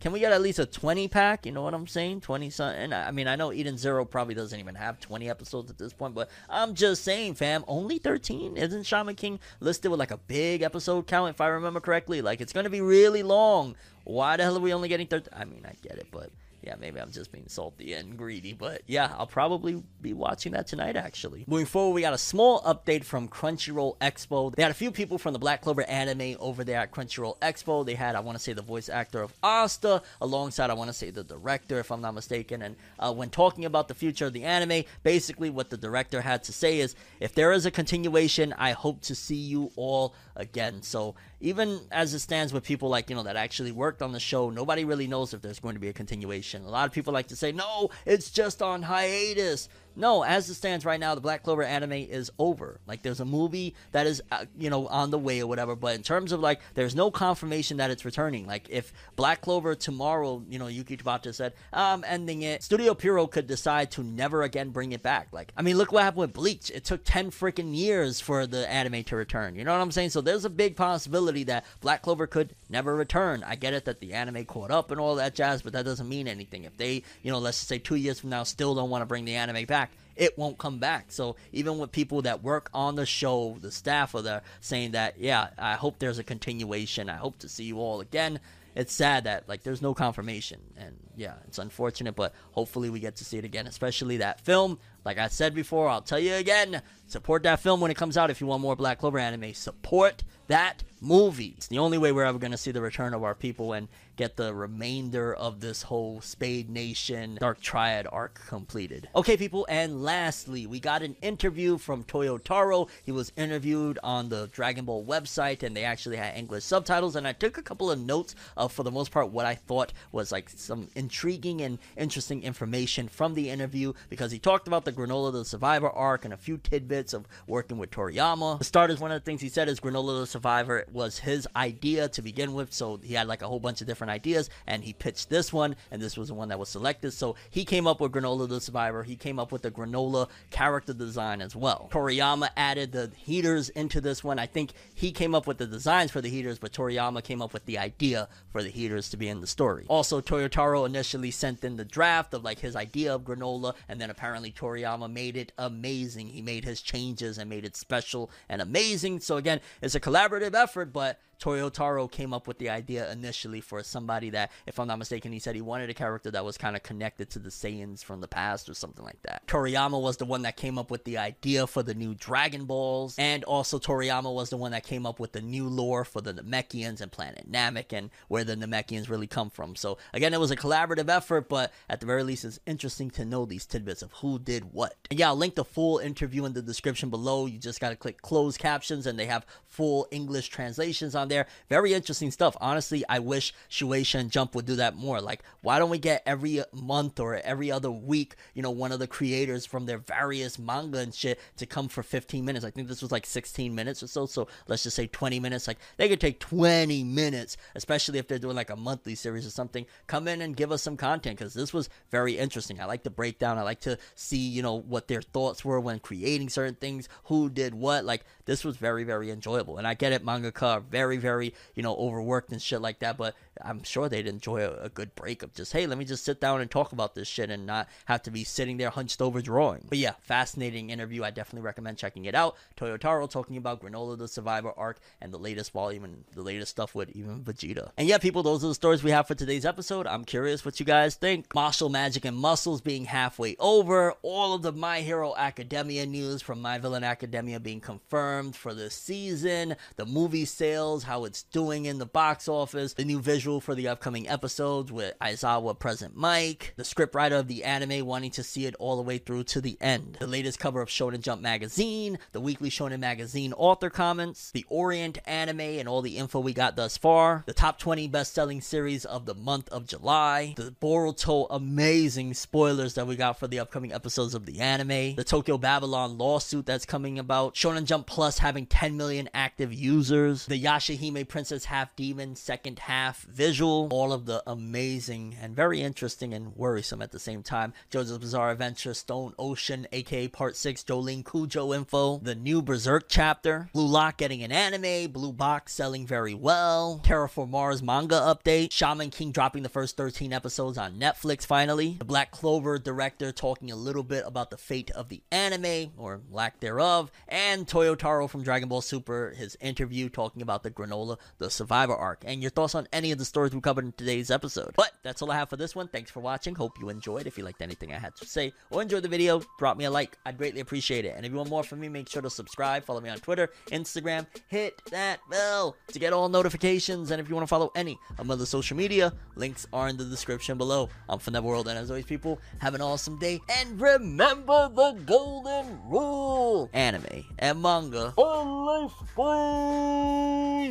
can 0.00 0.12
we 0.12 0.20
get 0.20 0.32
at 0.32 0.42
least 0.42 0.58
a 0.58 0.66
20 0.66 1.08
pack? 1.08 1.46
You 1.46 1.52
know 1.52 1.62
what 1.62 1.74
I'm 1.74 1.86
saying? 1.86 2.20
20 2.20 2.50
something. 2.50 2.92
I 2.92 3.10
mean, 3.10 3.28
I 3.28 3.36
know 3.36 3.52
Eden 3.52 3.78
Zero 3.78 4.04
probably 4.04 4.34
doesn't 4.34 4.58
even 4.58 4.74
have 4.74 5.00
20 5.00 5.28
episodes 5.30 5.70
at 5.70 5.78
this 5.78 5.92
point, 5.92 6.14
but 6.14 6.28
I'm 6.48 6.74
just 6.74 7.02
saying, 7.04 7.34
fam, 7.34 7.64
only 7.66 7.98
13. 7.98 8.56
Isn't 8.56 8.84
Shaman 8.84 9.14
King 9.14 9.38
listed 9.60 9.90
with 9.90 10.00
like 10.00 10.10
a 10.10 10.18
big 10.18 10.62
episode 10.62 11.06
count, 11.06 11.30
if 11.30 11.40
I 11.40 11.48
remember 11.48 11.80
correctly? 11.80 12.20
Like 12.22 12.40
it's 12.40 12.52
gonna 12.52 12.70
be 12.70 12.80
really 12.80 13.22
long. 13.22 13.76
Why 14.04 14.36
the 14.36 14.44
hell 14.44 14.56
are 14.56 14.60
we 14.60 14.72
only 14.72 14.88
getting 14.88 15.06
13? 15.06 15.32
I 15.32 15.44
mean, 15.44 15.64
I 15.64 15.74
get 15.82 15.98
it, 15.98 16.08
but 16.12 16.30
yeah, 16.66 16.74
maybe 16.80 17.00
I'm 17.00 17.12
just 17.12 17.30
being 17.30 17.46
salty 17.46 17.92
and 17.92 18.18
greedy, 18.18 18.52
but 18.52 18.82
yeah, 18.86 19.14
I'll 19.16 19.26
probably 19.26 19.82
be 20.02 20.12
watching 20.12 20.52
that 20.52 20.66
tonight 20.66 20.96
actually. 20.96 21.44
Moving 21.46 21.66
forward, 21.66 21.94
we 21.94 22.00
got 22.00 22.12
a 22.12 22.18
small 22.18 22.60
update 22.62 23.04
from 23.04 23.28
Crunchyroll 23.28 23.96
Expo. 23.98 24.52
They 24.54 24.62
had 24.62 24.72
a 24.72 24.74
few 24.74 24.90
people 24.90 25.16
from 25.16 25.32
the 25.32 25.38
Black 25.38 25.62
Clover 25.62 25.82
anime 25.82 26.36
over 26.40 26.64
there 26.64 26.80
at 26.80 26.90
Crunchyroll 26.90 27.38
Expo. 27.38 27.86
They 27.86 27.94
had, 27.94 28.16
I 28.16 28.20
want 28.20 28.36
to 28.36 28.42
say, 28.42 28.52
the 28.52 28.62
voice 28.62 28.88
actor 28.88 29.22
of 29.22 29.32
Asta 29.44 30.02
alongside, 30.20 30.70
I 30.70 30.74
want 30.74 30.88
to 30.88 30.94
say, 30.94 31.10
the 31.10 31.22
director, 31.22 31.78
if 31.78 31.92
I'm 31.92 32.00
not 32.00 32.14
mistaken. 32.14 32.62
And 32.62 32.74
uh, 32.98 33.12
when 33.12 33.30
talking 33.30 33.64
about 33.64 33.86
the 33.86 33.94
future 33.94 34.26
of 34.26 34.32
the 34.32 34.42
anime, 34.42 34.84
basically 35.04 35.50
what 35.50 35.70
the 35.70 35.76
director 35.76 36.20
had 36.20 36.42
to 36.44 36.52
say 36.52 36.80
is, 36.80 36.96
if 37.20 37.32
there 37.32 37.52
is 37.52 37.64
a 37.64 37.70
continuation, 37.70 38.52
I 38.58 38.72
hope 38.72 39.02
to 39.02 39.14
see 39.14 39.36
you 39.36 39.70
all 39.76 40.14
again. 40.36 40.82
So 40.82 41.14
even 41.40 41.80
as 41.90 42.14
it 42.14 42.20
stands 42.20 42.52
with 42.52 42.64
people 42.64 42.88
like, 42.88 43.10
you 43.10 43.16
know, 43.16 43.24
that 43.24 43.36
actually 43.36 43.72
worked 43.72 44.02
on 44.02 44.12
the 44.12 44.20
show, 44.20 44.50
nobody 44.50 44.84
really 44.84 45.06
knows 45.06 45.34
if 45.34 45.42
there's 45.42 45.58
going 45.58 45.74
to 45.74 45.80
be 45.80 45.88
a 45.88 45.92
continuation. 45.92 46.64
A 46.64 46.70
lot 46.70 46.86
of 46.86 46.92
people 46.92 47.12
like 47.12 47.28
to 47.28 47.36
say, 47.36 47.52
no, 47.52 47.90
it's 48.04 48.30
just 48.30 48.62
on 48.62 48.82
hiatus. 48.82 49.68
No, 49.96 50.22
as 50.22 50.48
it 50.48 50.54
stands 50.54 50.84
right 50.84 51.00
now, 51.00 51.14
the 51.14 51.20
Black 51.20 51.42
Clover 51.42 51.62
anime 51.62 51.92
is 51.92 52.30
over. 52.38 52.80
Like, 52.86 53.02
there's 53.02 53.20
a 53.20 53.24
movie 53.24 53.74
that 53.92 54.06
is, 54.06 54.22
uh, 54.30 54.44
you 54.58 54.70
know, 54.70 54.86
on 54.88 55.10
the 55.10 55.18
way 55.18 55.40
or 55.40 55.46
whatever. 55.46 55.74
But 55.74 55.94
in 55.94 56.02
terms 56.02 56.32
of 56.32 56.40
like, 56.40 56.60
there's 56.74 56.94
no 56.94 57.10
confirmation 57.10 57.78
that 57.78 57.90
it's 57.90 58.04
returning. 58.04 58.46
Like, 58.46 58.68
if 58.68 58.92
Black 59.16 59.40
Clover 59.40 59.74
tomorrow, 59.74 60.42
you 60.48 60.58
know, 60.58 60.66
Yuki 60.66 60.96
Tabata 60.96 61.34
said, 61.34 61.54
I'm 61.72 62.04
ending 62.04 62.42
it, 62.42 62.62
Studio 62.62 62.94
Pierrot 62.94 63.30
could 63.30 63.46
decide 63.46 63.90
to 63.92 64.02
never 64.02 64.42
again 64.42 64.70
bring 64.70 64.92
it 64.92 65.02
back. 65.02 65.28
Like, 65.32 65.52
I 65.56 65.62
mean, 65.62 65.76
look 65.78 65.92
what 65.92 66.04
happened 66.04 66.20
with 66.20 66.32
Bleach. 66.32 66.70
It 66.70 66.84
took 66.84 67.02
10 67.04 67.30
freaking 67.30 67.74
years 67.74 68.20
for 68.20 68.46
the 68.46 68.68
anime 68.70 69.04
to 69.04 69.16
return. 69.16 69.56
You 69.56 69.64
know 69.64 69.72
what 69.72 69.80
I'm 69.80 69.92
saying? 69.92 70.10
So 70.10 70.20
there's 70.20 70.44
a 70.44 70.50
big 70.50 70.76
possibility 70.76 71.44
that 71.44 71.64
Black 71.80 72.02
Clover 72.02 72.26
could 72.26 72.54
never 72.68 72.94
return. 72.94 73.42
I 73.44 73.54
get 73.56 73.74
it 73.74 73.84
that 73.86 74.00
the 74.00 74.12
anime 74.12 74.44
caught 74.44 74.70
up 74.70 74.90
and 74.90 75.00
all 75.00 75.14
that 75.16 75.34
jazz, 75.34 75.62
but 75.62 75.72
that 75.72 75.84
doesn't 75.84 76.08
mean 76.08 76.28
anything. 76.28 76.64
If 76.64 76.76
they, 76.76 77.02
you 77.22 77.30
know, 77.30 77.38
let's 77.38 77.58
say 77.58 77.78
two 77.78 77.96
years 77.96 78.20
from 78.20 78.30
now 78.30 78.42
still 78.42 78.74
don't 78.74 78.90
want 78.90 79.02
to 79.02 79.06
bring 79.06 79.24
the 79.24 79.34
anime 79.34 79.64
back, 79.64 79.85
it 80.16 80.38
won't 80.38 80.58
come 80.58 80.78
back. 80.78 81.12
So 81.12 81.36
even 81.52 81.78
with 81.78 81.92
people 81.92 82.22
that 82.22 82.42
work 82.42 82.70
on 82.72 82.94
the 82.94 83.06
show, 83.06 83.56
the 83.60 83.70
staff 83.70 84.14
are 84.14 84.22
there 84.22 84.42
saying 84.60 84.92
that, 84.92 85.18
yeah, 85.18 85.48
I 85.58 85.74
hope 85.74 85.98
there's 85.98 86.18
a 86.18 86.24
continuation. 86.24 87.10
I 87.10 87.16
hope 87.16 87.38
to 87.40 87.48
see 87.48 87.64
you 87.64 87.78
all 87.78 88.00
again. 88.00 88.40
It's 88.74 88.92
sad 88.92 89.24
that 89.24 89.48
like 89.48 89.62
there's 89.62 89.82
no 89.82 89.94
confirmation, 89.94 90.60
and 90.76 90.96
yeah, 91.16 91.34
it's 91.46 91.58
unfortunate, 91.58 92.14
but 92.14 92.34
hopefully 92.52 92.90
we 92.90 93.00
get 93.00 93.16
to 93.16 93.24
see 93.24 93.38
it 93.38 93.44
again, 93.44 93.66
especially 93.66 94.18
that 94.18 94.40
film. 94.40 94.78
Like 95.04 95.18
I 95.18 95.28
said 95.28 95.54
before, 95.54 95.88
I'll 95.88 96.02
tell 96.02 96.18
you 96.18 96.34
again: 96.34 96.82
support 97.06 97.42
that 97.44 97.60
film 97.60 97.80
when 97.80 97.90
it 97.90 97.96
comes 97.96 98.16
out. 98.16 98.30
If 98.30 98.40
you 98.40 98.46
want 98.46 98.62
more 98.62 98.76
Black 98.76 98.98
Clover 98.98 99.18
anime, 99.18 99.54
support 99.54 100.24
that 100.48 100.82
movie. 101.00 101.54
It's 101.56 101.68
the 101.68 101.78
only 101.78 101.98
way 101.98 102.12
we're 102.12 102.24
ever 102.24 102.38
going 102.38 102.52
to 102.52 102.58
see 102.58 102.70
the 102.70 102.80
return 102.80 103.14
of 103.14 103.22
our 103.22 103.34
people 103.34 103.72
and 103.72 103.88
get 104.16 104.36
the 104.36 104.54
remainder 104.54 105.34
of 105.34 105.60
this 105.60 105.82
whole 105.82 106.20
Spade 106.20 106.70
Nation 106.70 107.36
Dark 107.40 107.60
Triad 107.60 108.06
arc 108.10 108.40
completed. 108.46 109.08
Okay, 109.14 109.36
people, 109.36 109.66
and 109.68 110.02
lastly, 110.02 110.66
we 110.66 110.80
got 110.80 111.02
an 111.02 111.16
interview 111.20 111.76
from 111.78 112.04
Toyotaro. 112.04 112.88
He 113.04 113.12
was 113.12 113.32
interviewed 113.36 113.98
on 114.02 114.28
the 114.28 114.48
Dragon 114.48 114.86
Ball 114.86 115.04
website, 115.04 115.62
and 115.62 115.76
they 115.76 115.84
actually 115.84 116.16
had 116.16 116.36
English 116.36 116.64
subtitles. 116.64 117.16
And 117.16 117.28
I 117.28 117.32
took 117.32 117.58
a 117.58 117.62
couple 117.62 117.90
of 117.90 118.00
notes 118.00 118.34
of, 118.56 118.72
for 118.72 118.82
the 118.82 118.90
most 118.90 119.10
part, 119.10 119.30
what 119.30 119.46
I 119.46 119.54
thought 119.54 119.92
was 120.12 120.32
like 120.32 120.48
some 120.48 120.88
intriguing 121.06 121.62
and 121.62 121.78
interesting 121.96 122.42
information 122.42 123.06
from 123.06 123.34
the 123.34 123.48
interview 123.48 123.92
because 124.08 124.32
he 124.32 124.40
talked 124.40 124.66
about 124.66 124.84
the 124.84 124.90
Granola 124.90 125.30
the 125.30 125.44
Survivor 125.44 125.88
arc 125.88 126.24
and 126.24 126.34
a 126.34 126.36
few 126.36 126.58
tidbits 126.58 127.12
of 127.12 127.28
working 127.46 127.78
with 127.78 127.92
Toriyama. 127.92 128.58
The 128.58 128.64
start 128.64 128.90
is 128.90 128.98
one 128.98 129.12
of 129.12 129.22
the 129.22 129.24
things 129.24 129.40
he 129.40 129.48
said 129.48 129.68
is 129.68 129.78
Granola 129.78 130.22
the 130.22 130.26
Survivor 130.26 130.84
was 130.92 131.20
his 131.20 131.46
idea 131.54 132.08
to 132.08 132.22
begin 132.22 132.54
with, 132.54 132.72
so 132.72 132.96
he 132.96 133.14
had 133.14 133.28
like 133.28 133.42
a 133.42 133.46
whole 133.46 133.60
bunch 133.60 133.80
of 133.80 133.86
different 133.86 134.10
ideas, 134.10 134.50
and 134.66 134.82
he 134.82 134.92
pitched 134.92 135.30
this 135.30 135.52
one, 135.52 135.76
and 135.92 136.02
this 136.02 136.16
was 136.16 136.26
the 136.26 136.34
one 136.34 136.48
that 136.48 136.58
was 136.58 136.68
selected. 136.68 137.12
So 137.12 137.36
he 137.50 137.64
came 137.64 137.86
up 137.86 138.00
with 138.00 138.10
Granola 138.10 138.48
the 138.48 138.60
Survivor. 138.60 139.04
He 139.04 139.14
came 139.14 139.38
up 139.38 139.52
with 139.52 139.62
the 139.62 139.70
Granola 139.70 140.28
character 140.50 140.92
design 140.92 141.40
as 141.40 141.54
well. 141.54 141.88
Toriyama 141.92 142.48
added 142.56 142.90
the 142.90 143.12
Heeters 143.16 143.68
into 143.68 144.00
this 144.00 144.24
one. 144.24 144.40
I 144.40 144.46
think 144.46 144.72
he 144.92 145.12
came 145.12 145.36
up 145.36 145.46
with 145.46 145.58
the 145.58 145.68
designs 145.68 146.10
for 146.10 146.20
the 146.20 146.28
Heeters, 146.28 146.58
but 146.58 146.72
Toriyama 146.72 147.22
came 147.22 147.40
up 147.40 147.52
with 147.52 147.64
the 147.64 147.78
idea 147.78 148.28
for 148.50 148.60
the 148.60 148.70
Heeters 148.70 149.08
to 149.10 149.16
be 149.16 149.28
in 149.28 149.40
the 149.40 149.46
story. 149.46 149.84
Also, 149.86 150.20
Toyotaro 150.20 150.90
initially 150.96 151.30
sent 151.30 151.62
in 151.62 151.76
the 151.76 151.84
draft 151.84 152.32
of 152.32 152.42
like 152.42 152.58
his 152.60 152.74
idea 152.74 153.14
of 153.14 153.22
granola, 153.22 153.74
and 153.86 154.00
then 154.00 154.08
apparently 154.08 154.50
Toriyama 154.50 155.12
made 155.12 155.36
it 155.36 155.52
amazing. 155.58 156.28
He 156.28 156.40
made 156.40 156.64
his 156.64 156.80
changes 156.80 157.36
and 157.36 157.50
made 157.50 157.66
it 157.66 157.76
special 157.76 158.30
and 158.48 158.62
amazing. 158.62 159.20
So 159.20 159.36
again, 159.36 159.60
it's 159.82 159.94
a 159.94 160.00
collaborative 160.00 160.54
effort, 160.54 160.94
but 160.94 161.20
Toyotaro 161.40 162.10
came 162.10 162.32
up 162.32 162.46
with 162.46 162.58
the 162.58 162.70
idea 162.70 163.10
initially 163.10 163.60
for 163.60 163.82
somebody 163.82 164.30
that, 164.30 164.50
if 164.66 164.78
I'm 164.78 164.88
not 164.88 164.98
mistaken, 164.98 165.32
he 165.32 165.38
said 165.38 165.54
he 165.54 165.60
wanted 165.60 165.90
a 165.90 165.94
character 165.94 166.30
that 166.30 166.44
was 166.44 166.56
kind 166.56 166.76
of 166.76 166.82
connected 166.82 167.30
to 167.30 167.38
the 167.38 167.50
Saiyans 167.50 168.02
from 168.02 168.20
the 168.20 168.28
past 168.28 168.68
or 168.68 168.74
something 168.74 169.04
like 169.04 169.20
that. 169.22 169.46
Toriyama 169.46 170.00
was 170.00 170.16
the 170.16 170.24
one 170.24 170.42
that 170.42 170.56
came 170.56 170.78
up 170.78 170.90
with 170.90 171.04
the 171.04 171.18
idea 171.18 171.66
for 171.66 171.82
the 171.82 171.94
new 171.94 172.14
Dragon 172.14 172.64
Balls, 172.64 173.16
and 173.18 173.44
also 173.44 173.78
Toriyama 173.78 174.34
was 174.34 174.50
the 174.50 174.56
one 174.56 174.72
that 174.72 174.84
came 174.84 175.06
up 175.06 175.20
with 175.20 175.32
the 175.32 175.42
new 175.42 175.68
lore 175.68 176.04
for 176.04 176.20
the 176.20 176.34
Namekians 176.34 177.00
and 177.00 177.12
Planet 177.12 177.50
Namek 177.50 177.92
and 177.92 178.10
where 178.28 178.44
the 178.44 178.56
Namekians 178.56 179.08
really 179.08 179.26
come 179.26 179.50
from. 179.50 179.76
So 179.76 179.98
again, 180.12 180.34
it 180.34 180.40
was 180.40 180.50
a 180.50 180.56
collaborative 180.56 181.08
effort, 181.08 181.48
but 181.48 181.72
at 181.88 182.00
the 182.00 182.06
very 182.06 182.22
least, 182.22 182.44
it's 182.44 182.58
interesting 182.66 183.10
to 183.10 183.24
know 183.24 183.44
these 183.44 183.66
tidbits 183.66 184.02
of 184.02 184.12
who 184.12 184.38
did 184.38 184.72
what. 184.72 184.96
And 185.10 185.18
yeah, 185.18 185.28
I'll 185.28 185.36
link 185.36 185.54
the 185.54 185.64
full 185.64 185.98
interview 185.98 186.44
in 186.44 186.52
the 186.52 186.62
description 186.62 187.10
below. 187.10 187.46
You 187.46 187.58
just 187.58 187.80
gotta 187.80 187.96
click 187.96 188.22
closed 188.22 188.58
captions, 188.58 189.06
and 189.06 189.18
they 189.18 189.26
have 189.26 189.46
full 189.66 190.06
English 190.10 190.48
translations 190.48 191.14
on 191.14 191.25
there. 191.28 191.46
Very 191.68 191.92
interesting 191.94 192.30
stuff. 192.30 192.56
Honestly, 192.60 193.04
I 193.08 193.18
wish 193.18 193.54
Shueisha 193.70 194.20
and 194.20 194.30
Jump 194.30 194.54
would 194.54 194.66
do 194.66 194.76
that 194.76 194.96
more. 194.96 195.20
Like, 195.20 195.42
why 195.62 195.78
don't 195.78 195.90
we 195.90 195.98
get 195.98 196.22
every 196.26 196.62
month 196.72 197.20
or 197.20 197.36
every 197.36 197.70
other 197.70 197.90
week, 197.90 198.34
you 198.54 198.62
know, 198.62 198.70
one 198.70 198.92
of 198.92 198.98
the 198.98 199.06
creators 199.06 199.66
from 199.66 199.86
their 199.86 199.98
various 199.98 200.58
manga 200.58 200.98
and 200.98 201.14
shit 201.14 201.40
to 201.56 201.66
come 201.66 201.88
for 201.88 202.02
15 202.02 202.44
minutes? 202.44 202.64
I 202.64 202.70
think 202.70 202.88
this 202.88 203.02
was 203.02 203.12
like 203.12 203.26
16 203.26 203.74
minutes 203.74 204.02
or 204.02 204.06
so. 204.06 204.26
So 204.26 204.48
let's 204.68 204.82
just 204.82 204.96
say 204.96 205.06
20 205.06 205.40
minutes. 205.40 205.66
Like, 205.66 205.78
they 205.96 206.08
could 206.08 206.20
take 206.20 206.40
20 206.40 207.04
minutes, 207.04 207.56
especially 207.74 208.18
if 208.18 208.28
they're 208.28 208.38
doing 208.38 208.56
like 208.56 208.70
a 208.70 208.76
monthly 208.76 209.14
series 209.14 209.46
or 209.46 209.50
something. 209.50 209.86
Come 210.06 210.28
in 210.28 210.40
and 210.40 210.56
give 210.56 210.72
us 210.72 210.82
some 210.82 210.96
content 210.96 211.38
because 211.38 211.54
this 211.54 211.72
was 211.72 211.88
very 212.10 212.38
interesting. 212.38 212.80
I 212.80 212.84
like 212.84 213.02
the 213.02 213.10
breakdown. 213.10 213.58
I 213.58 213.62
like 213.62 213.80
to 213.80 213.98
see, 214.14 214.38
you 214.38 214.62
know, 214.62 214.74
what 214.74 215.08
their 215.08 215.22
thoughts 215.22 215.64
were 215.64 215.80
when 215.80 215.98
creating 215.98 216.48
certain 216.48 216.74
things, 216.74 217.08
who 217.24 217.50
did 217.50 217.74
what. 217.74 218.04
Like, 218.04 218.24
this 218.44 218.64
was 218.64 218.76
very, 218.76 219.04
very 219.04 219.30
enjoyable. 219.30 219.78
And 219.78 219.86
I 219.86 219.94
get 219.94 220.12
it, 220.12 220.24
mangaka 220.24 220.76
are 220.76 220.80
very, 221.16 221.36
very, 221.36 221.54
you 221.74 221.82
know, 221.82 221.94
overworked 221.96 222.52
and 222.52 222.60
shit 222.62 222.80
like 222.80 223.00
that, 223.00 223.16
but 223.16 223.34
I'm 223.62 223.82
sure 223.82 224.08
they'd 224.08 224.26
enjoy 224.26 224.62
a, 224.62 224.84
a, 224.84 224.88
good 224.88 225.14
break 225.14 225.42
of 225.42 225.54
just, 225.54 225.72
hey, 225.72 225.86
let 225.86 225.98
me 225.98 226.04
just 226.04 226.24
sit 226.24 226.40
down 226.40 226.60
and 226.60 226.70
talk 226.70 226.92
about 226.92 227.14
this 227.14 227.28
shit 227.28 227.50
and 227.50 227.66
not 227.66 227.88
have 228.06 228.22
to 228.22 228.30
be 228.30 228.44
sitting 228.44 228.76
there 228.76 228.90
hunched 228.90 229.20
over 229.22 229.40
drawing. 229.40 229.86
But 229.88 229.98
yeah, 229.98 230.14
fascinating 230.20 230.90
interview. 230.90 231.24
I 231.24 231.30
definitely 231.30 231.64
recommend 231.64 231.98
checking 231.98 232.24
it 232.24 232.34
out. 232.34 232.56
Toyotaro 232.76 233.28
talking 233.28 233.56
about 233.56 233.82
Granola 233.82 234.18
the 234.18 234.28
Survivor 234.28 234.72
arc 234.76 234.98
and 235.20 235.32
the 235.32 235.38
latest 235.38 235.72
volume 235.72 236.04
and 236.04 236.24
the 236.34 236.42
latest 236.42 236.70
stuff 236.70 236.94
with 236.94 237.10
even 237.10 237.42
Vegeta. 237.42 237.90
And 237.96 238.08
yeah, 238.08 238.18
people, 238.18 238.42
those 238.42 238.64
are 238.64 238.68
the 238.68 238.74
stories 238.74 239.02
we 239.02 239.10
have 239.10 239.26
for 239.26 239.34
today's 239.34 239.64
episode. 239.64 240.06
I'm 240.06 240.24
curious 240.24 240.64
what 240.64 240.78
you 240.80 240.86
guys 240.86 241.14
think. 241.14 241.48
Mashle 241.50 241.90
Magic 241.90 242.24
and 242.24 242.36
Muscles 242.36 242.80
being 242.80 243.04
halfway 243.04 243.56
over. 243.58 244.14
All 244.22 244.54
of 244.54 244.62
the 244.62 244.72
My 244.72 245.00
Hero 245.00 245.34
Academia 245.36 246.06
news 246.06 246.42
from 246.42 246.60
My 246.60 246.78
Villain 246.78 247.04
Academia 247.04 247.60
being 247.60 247.80
confirmed 247.80 248.56
for 248.56 248.74
this 248.74 248.94
season. 248.94 249.76
The 249.96 250.06
movie 250.06 250.44
sales, 250.44 251.04
how 251.04 251.24
it's 251.24 251.42
doing 251.42 251.86
in 251.86 251.98
the 251.98 252.06
box 252.06 252.48
office. 252.48 252.94
The 252.94 253.04
new 253.04 253.20
visual 253.20 253.45
for 253.46 253.76
the 253.76 253.86
upcoming 253.86 254.28
episodes 254.28 254.90
with 254.90 255.16
Aizawa 255.20 255.78
present 255.78 256.16
Mike, 256.16 256.74
the 256.76 256.82
scriptwriter 256.82 257.38
of 257.38 257.46
the 257.46 257.62
anime 257.62 258.04
wanting 258.04 258.32
to 258.32 258.42
see 258.42 258.66
it 258.66 258.74
all 258.80 258.96
the 258.96 259.02
way 259.02 259.18
through 259.18 259.44
to 259.44 259.60
the 259.60 259.78
end, 259.80 260.16
the 260.18 260.26
latest 260.26 260.58
cover 260.58 260.80
of 260.80 260.88
Shonen 260.88 261.20
Jump 261.20 261.40
magazine, 261.40 262.18
the 262.32 262.40
weekly 262.40 262.70
Shonen 262.70 262.98
magazine 262.98 263.52
author 263.52 263.88
comments, 263.88 264.50
the 264.50 264.66
Orient 264.68 265.18
anime 265.26 265.60
and 265.60 265.88
all 265.88 266.02
the 266.02 266.16
info 266.16 266.40
we 266.40 266.52
got 266.52 266.74
thus 266.74 266.96
far, 266.96 267.44
the 267.46 267.54
top 267.54 267.78
20 267.78 268.08
best-selling 268.08 268.60
series 268.60 269.04
of 269.04 269.26
the 269.26 269.34
month 269.34 269.68
of 269.68 269.86
July, 269.86 270.54
the 270.56 270.74
Boruto 270.82 271.46
amazing 271.48 272.34
spoilers 272.34 272.94
that 272.94 273.06
we 273.06 273.14
got 273.14 273.38
for 273.38 273.46
the 273.46 273.60
upcoming 273.60 273.92
episodes 273.92 274.34
of 274.34 274.44
the 274.44 274.58
anime, 274.58 275.14
the 275.14 275.24
Tokyo 275.24 275.56
Babylon 275.56 276.18
lawsuit 276.18 276.66
that's 276.66 276.84
coming 276.84 277.16
about, 277.20 277.54
Shonen 277.54 277.84
Jump 277.84 278.08
Plus 278.08 278.38
having 278.38 278.66
10 278.66 278.96
million 278.96 279.30
active 279.32 279.72
users, 279.72 280.46
the 280.46 280.60
Yashahime 280.60 281.28
Princess 281.28 281.66
Half 281.66 281.94
Demon 281.94 282.34
second 282.34 282.80
half 282.80 283.24
visual, 283.36 283.86
all 283.92 284.14
of 284.14 284.24
the 284.24 284.42
amazing 284.46 285.36
and 285.42 285.54
very 285.54 285.82
interesting 285.82 286.32
and 286.32 286.56
worrisome 286.56 287.02
at 287.02 287.12
the 287.12 287.18
same 287.18 287.42
time. 287.42 287.74
JoJo's 287.90 288.16
Bizarre 288.16 288.50
Adventure, 288.50 288.94
Stone 288.94 289.34
Ocean, 289.38 289.86
aka 289.92 290.26
Part 290.28 290.56
6, 290.56 290.82
Jolyne 290.84 291.22
Cujoh 291.22 291.76
info, 291.76 292.16
the 292.18 292.34
new 292.34 292.62
Berserk 292.62 293.10
chapter, 293.10 293.68
Blue 293.74 293.86
Lock 293.86 294.16
getting 294.16 294.42
an 294.42 294.52
anime, 294.52 295.12
Blue 295.12 295.32
Box 295.32 295.74
selling 295.74 296.06
very 296.06 296.32
well, 296.32 297.02
Terra 297.04 297.28
Formars 297.28 297.82
manga 297.82 298.14
update, 298.14 298.72
Shaman 298.72 299.10
King 299.10 299.32
dropping 299.32 299.62
the 299.62 299.68
first 299.68 299.98
13 299.98 300.32
episodes 300.32 300.78
on 300.78 300.98
Netflix 300.98 301.44
finally, 301.44 301.96
the 301.98 302.06
Black 302.06 302.30
Clover 302.30 302.78
director 302.78 303.32
talking 303.32 303.70
a 303.70 303.76
little 303.76 304.02
bit 304.02 304.24
about 304.26 304.48
the 304.48 304.56
fate 304.56 304.90
of 304.92 305.10
the 305.10 305.20
anime, 305.30 305.92
or 305.98 306.22
lack 306.30 306.60
thereof, 306.60 307.12
and 307.28 307.66
Toyotaro 307.66 308.30
from 308.30 308.42
Dragon 308.42 308.70
Ball 308.70 308.80
Super, 308.80 309.34
his 309.36 309.58
interview 309.60 310.08
talking 310.08 310.40
about 310.40 310.62
the 310.62 310.70
Granola, 310.70 311.18
the 311.36 311.50
Survivor 311.50 311.94
arc. 311.94 312.22
And 312.24 312.40
your 312.40 312.50
thoughts 312.50 312.74
on 312.74 312.88
any 312.94 313.12
of 313.12 313.18
the 313.18 313.25
stories 313.26 313.54
we 313.54 313.60
covered 313.60 313.84
in 313.84 313.92
today's 313.92 314.30
episode. 314.30 314.72
But 314.76 314.92
that's 315.02 315.22
all 315.22 315.30
I 315.30 315.36
have 315.36 315.48
for 315.48 315.56
this 315.56 315.74
one. 315.74 315.88
Thanks 315.88 316.10
for 316.10 316.20
watching. 316.20 316.54
Hope 316.54 316.78
you 316.80 316.88
enjoyed. 316.88 317.26
If 317.26 317.38
you 317.38 317.44
liked 317.44 317.62
anything 317.62 317.92
I 317.92 317.98
had 317.98 318.16
to 318.16 318.26
say 318.26 318.52
or 318.70 318.82
enjoyed 318.82 319.02
the 319.02 319.08
video, 319.08 319.42
drop 319.58 319.76
me 319.76 319.84
a 319.84 319.90
like. 319.90 320.16
I'd 320.24 320.38
greatly 320.38 320.60
appreciate 320.60 321.04
it. 321.04 321.14
And 321.16 321.24
if 321.24 321.32
you 321.32 321.38
want 321.38 321.50
more 321.50 321.64
from 321.64 321.80
me, 321.80 321.88
make 321.88 322.08
sure 322.08 322.22
to 322.22 322.30
subscribe. 322.30 322.84
Follow 322.84 323.00
me 323.00 323.08
on 323.08 323.18
Twitter, 323.18 323.50
Instagram. 323.68 324.26
Hit 324.48 324.80
that 324.90 325.20
bell 325.30 325.76
to 325.88 325.98
get 325.98 326.12
all 326.12 326.28
notifications. 326.28 327.10
And 327.10 327.20
if 327.20 327.28
you 327.28 327.34
want 327.34 327.46
to 327.46 327.50
follow 327.50 327.72
any 327.74 327.98
of 328.18 328.26
my 328.26 328.34
other 328.34 328.46
social 328.46 328.76
media, 328.76 329.12
links 329.34 329.66
are 329.72 329.88
in 329.88 329.96
the 329.96 330.04
description 330.04 330.58
below. 330.58 330.88
I'm 331.08 331.18
from 331.18 331.36
World, 331.36 331.68
and 331.68 331.78
as 331.78 331.90
always, 331.90 332.06
people, 332.06 332.40
have 332.60 332.74
an 332.74 332.80
awesome 332.80 333.18
day. 333.18 333.40
And 333.48 333.80
remember 333.80 334.70
the 334.74 334.92
golden 335.04 335.78
rule 335.86 336.70
anime 336.72 337.24
and 337.38 337.60
manga 337.60 338.14
life. 338.16 338.92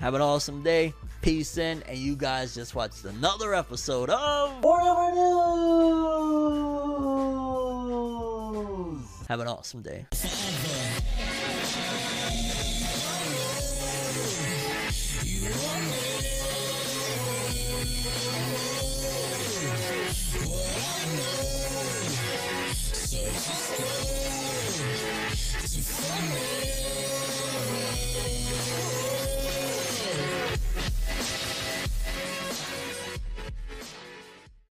Have 0.01 0.13
an 0.13 0.21
awesome 0.21 0.63
day. 0.63 0.93
Peace 1.26 1.57
in, 1.57 1.82
and 1.89 1.97
you 1.97 2.15
guys 2.15 2.53
just 2.53 2.76
watched 2.76 3.03
another 3.03 3.55
episode 3.55 4.11
of 4.11 4.61
Forever 4.61 5.15
News! 5.15 5.26
Have 9.28 9.39
an 9.39 9.47
awesome 9.47 9.82
day. 9.82 10.05
You 15.23 15.94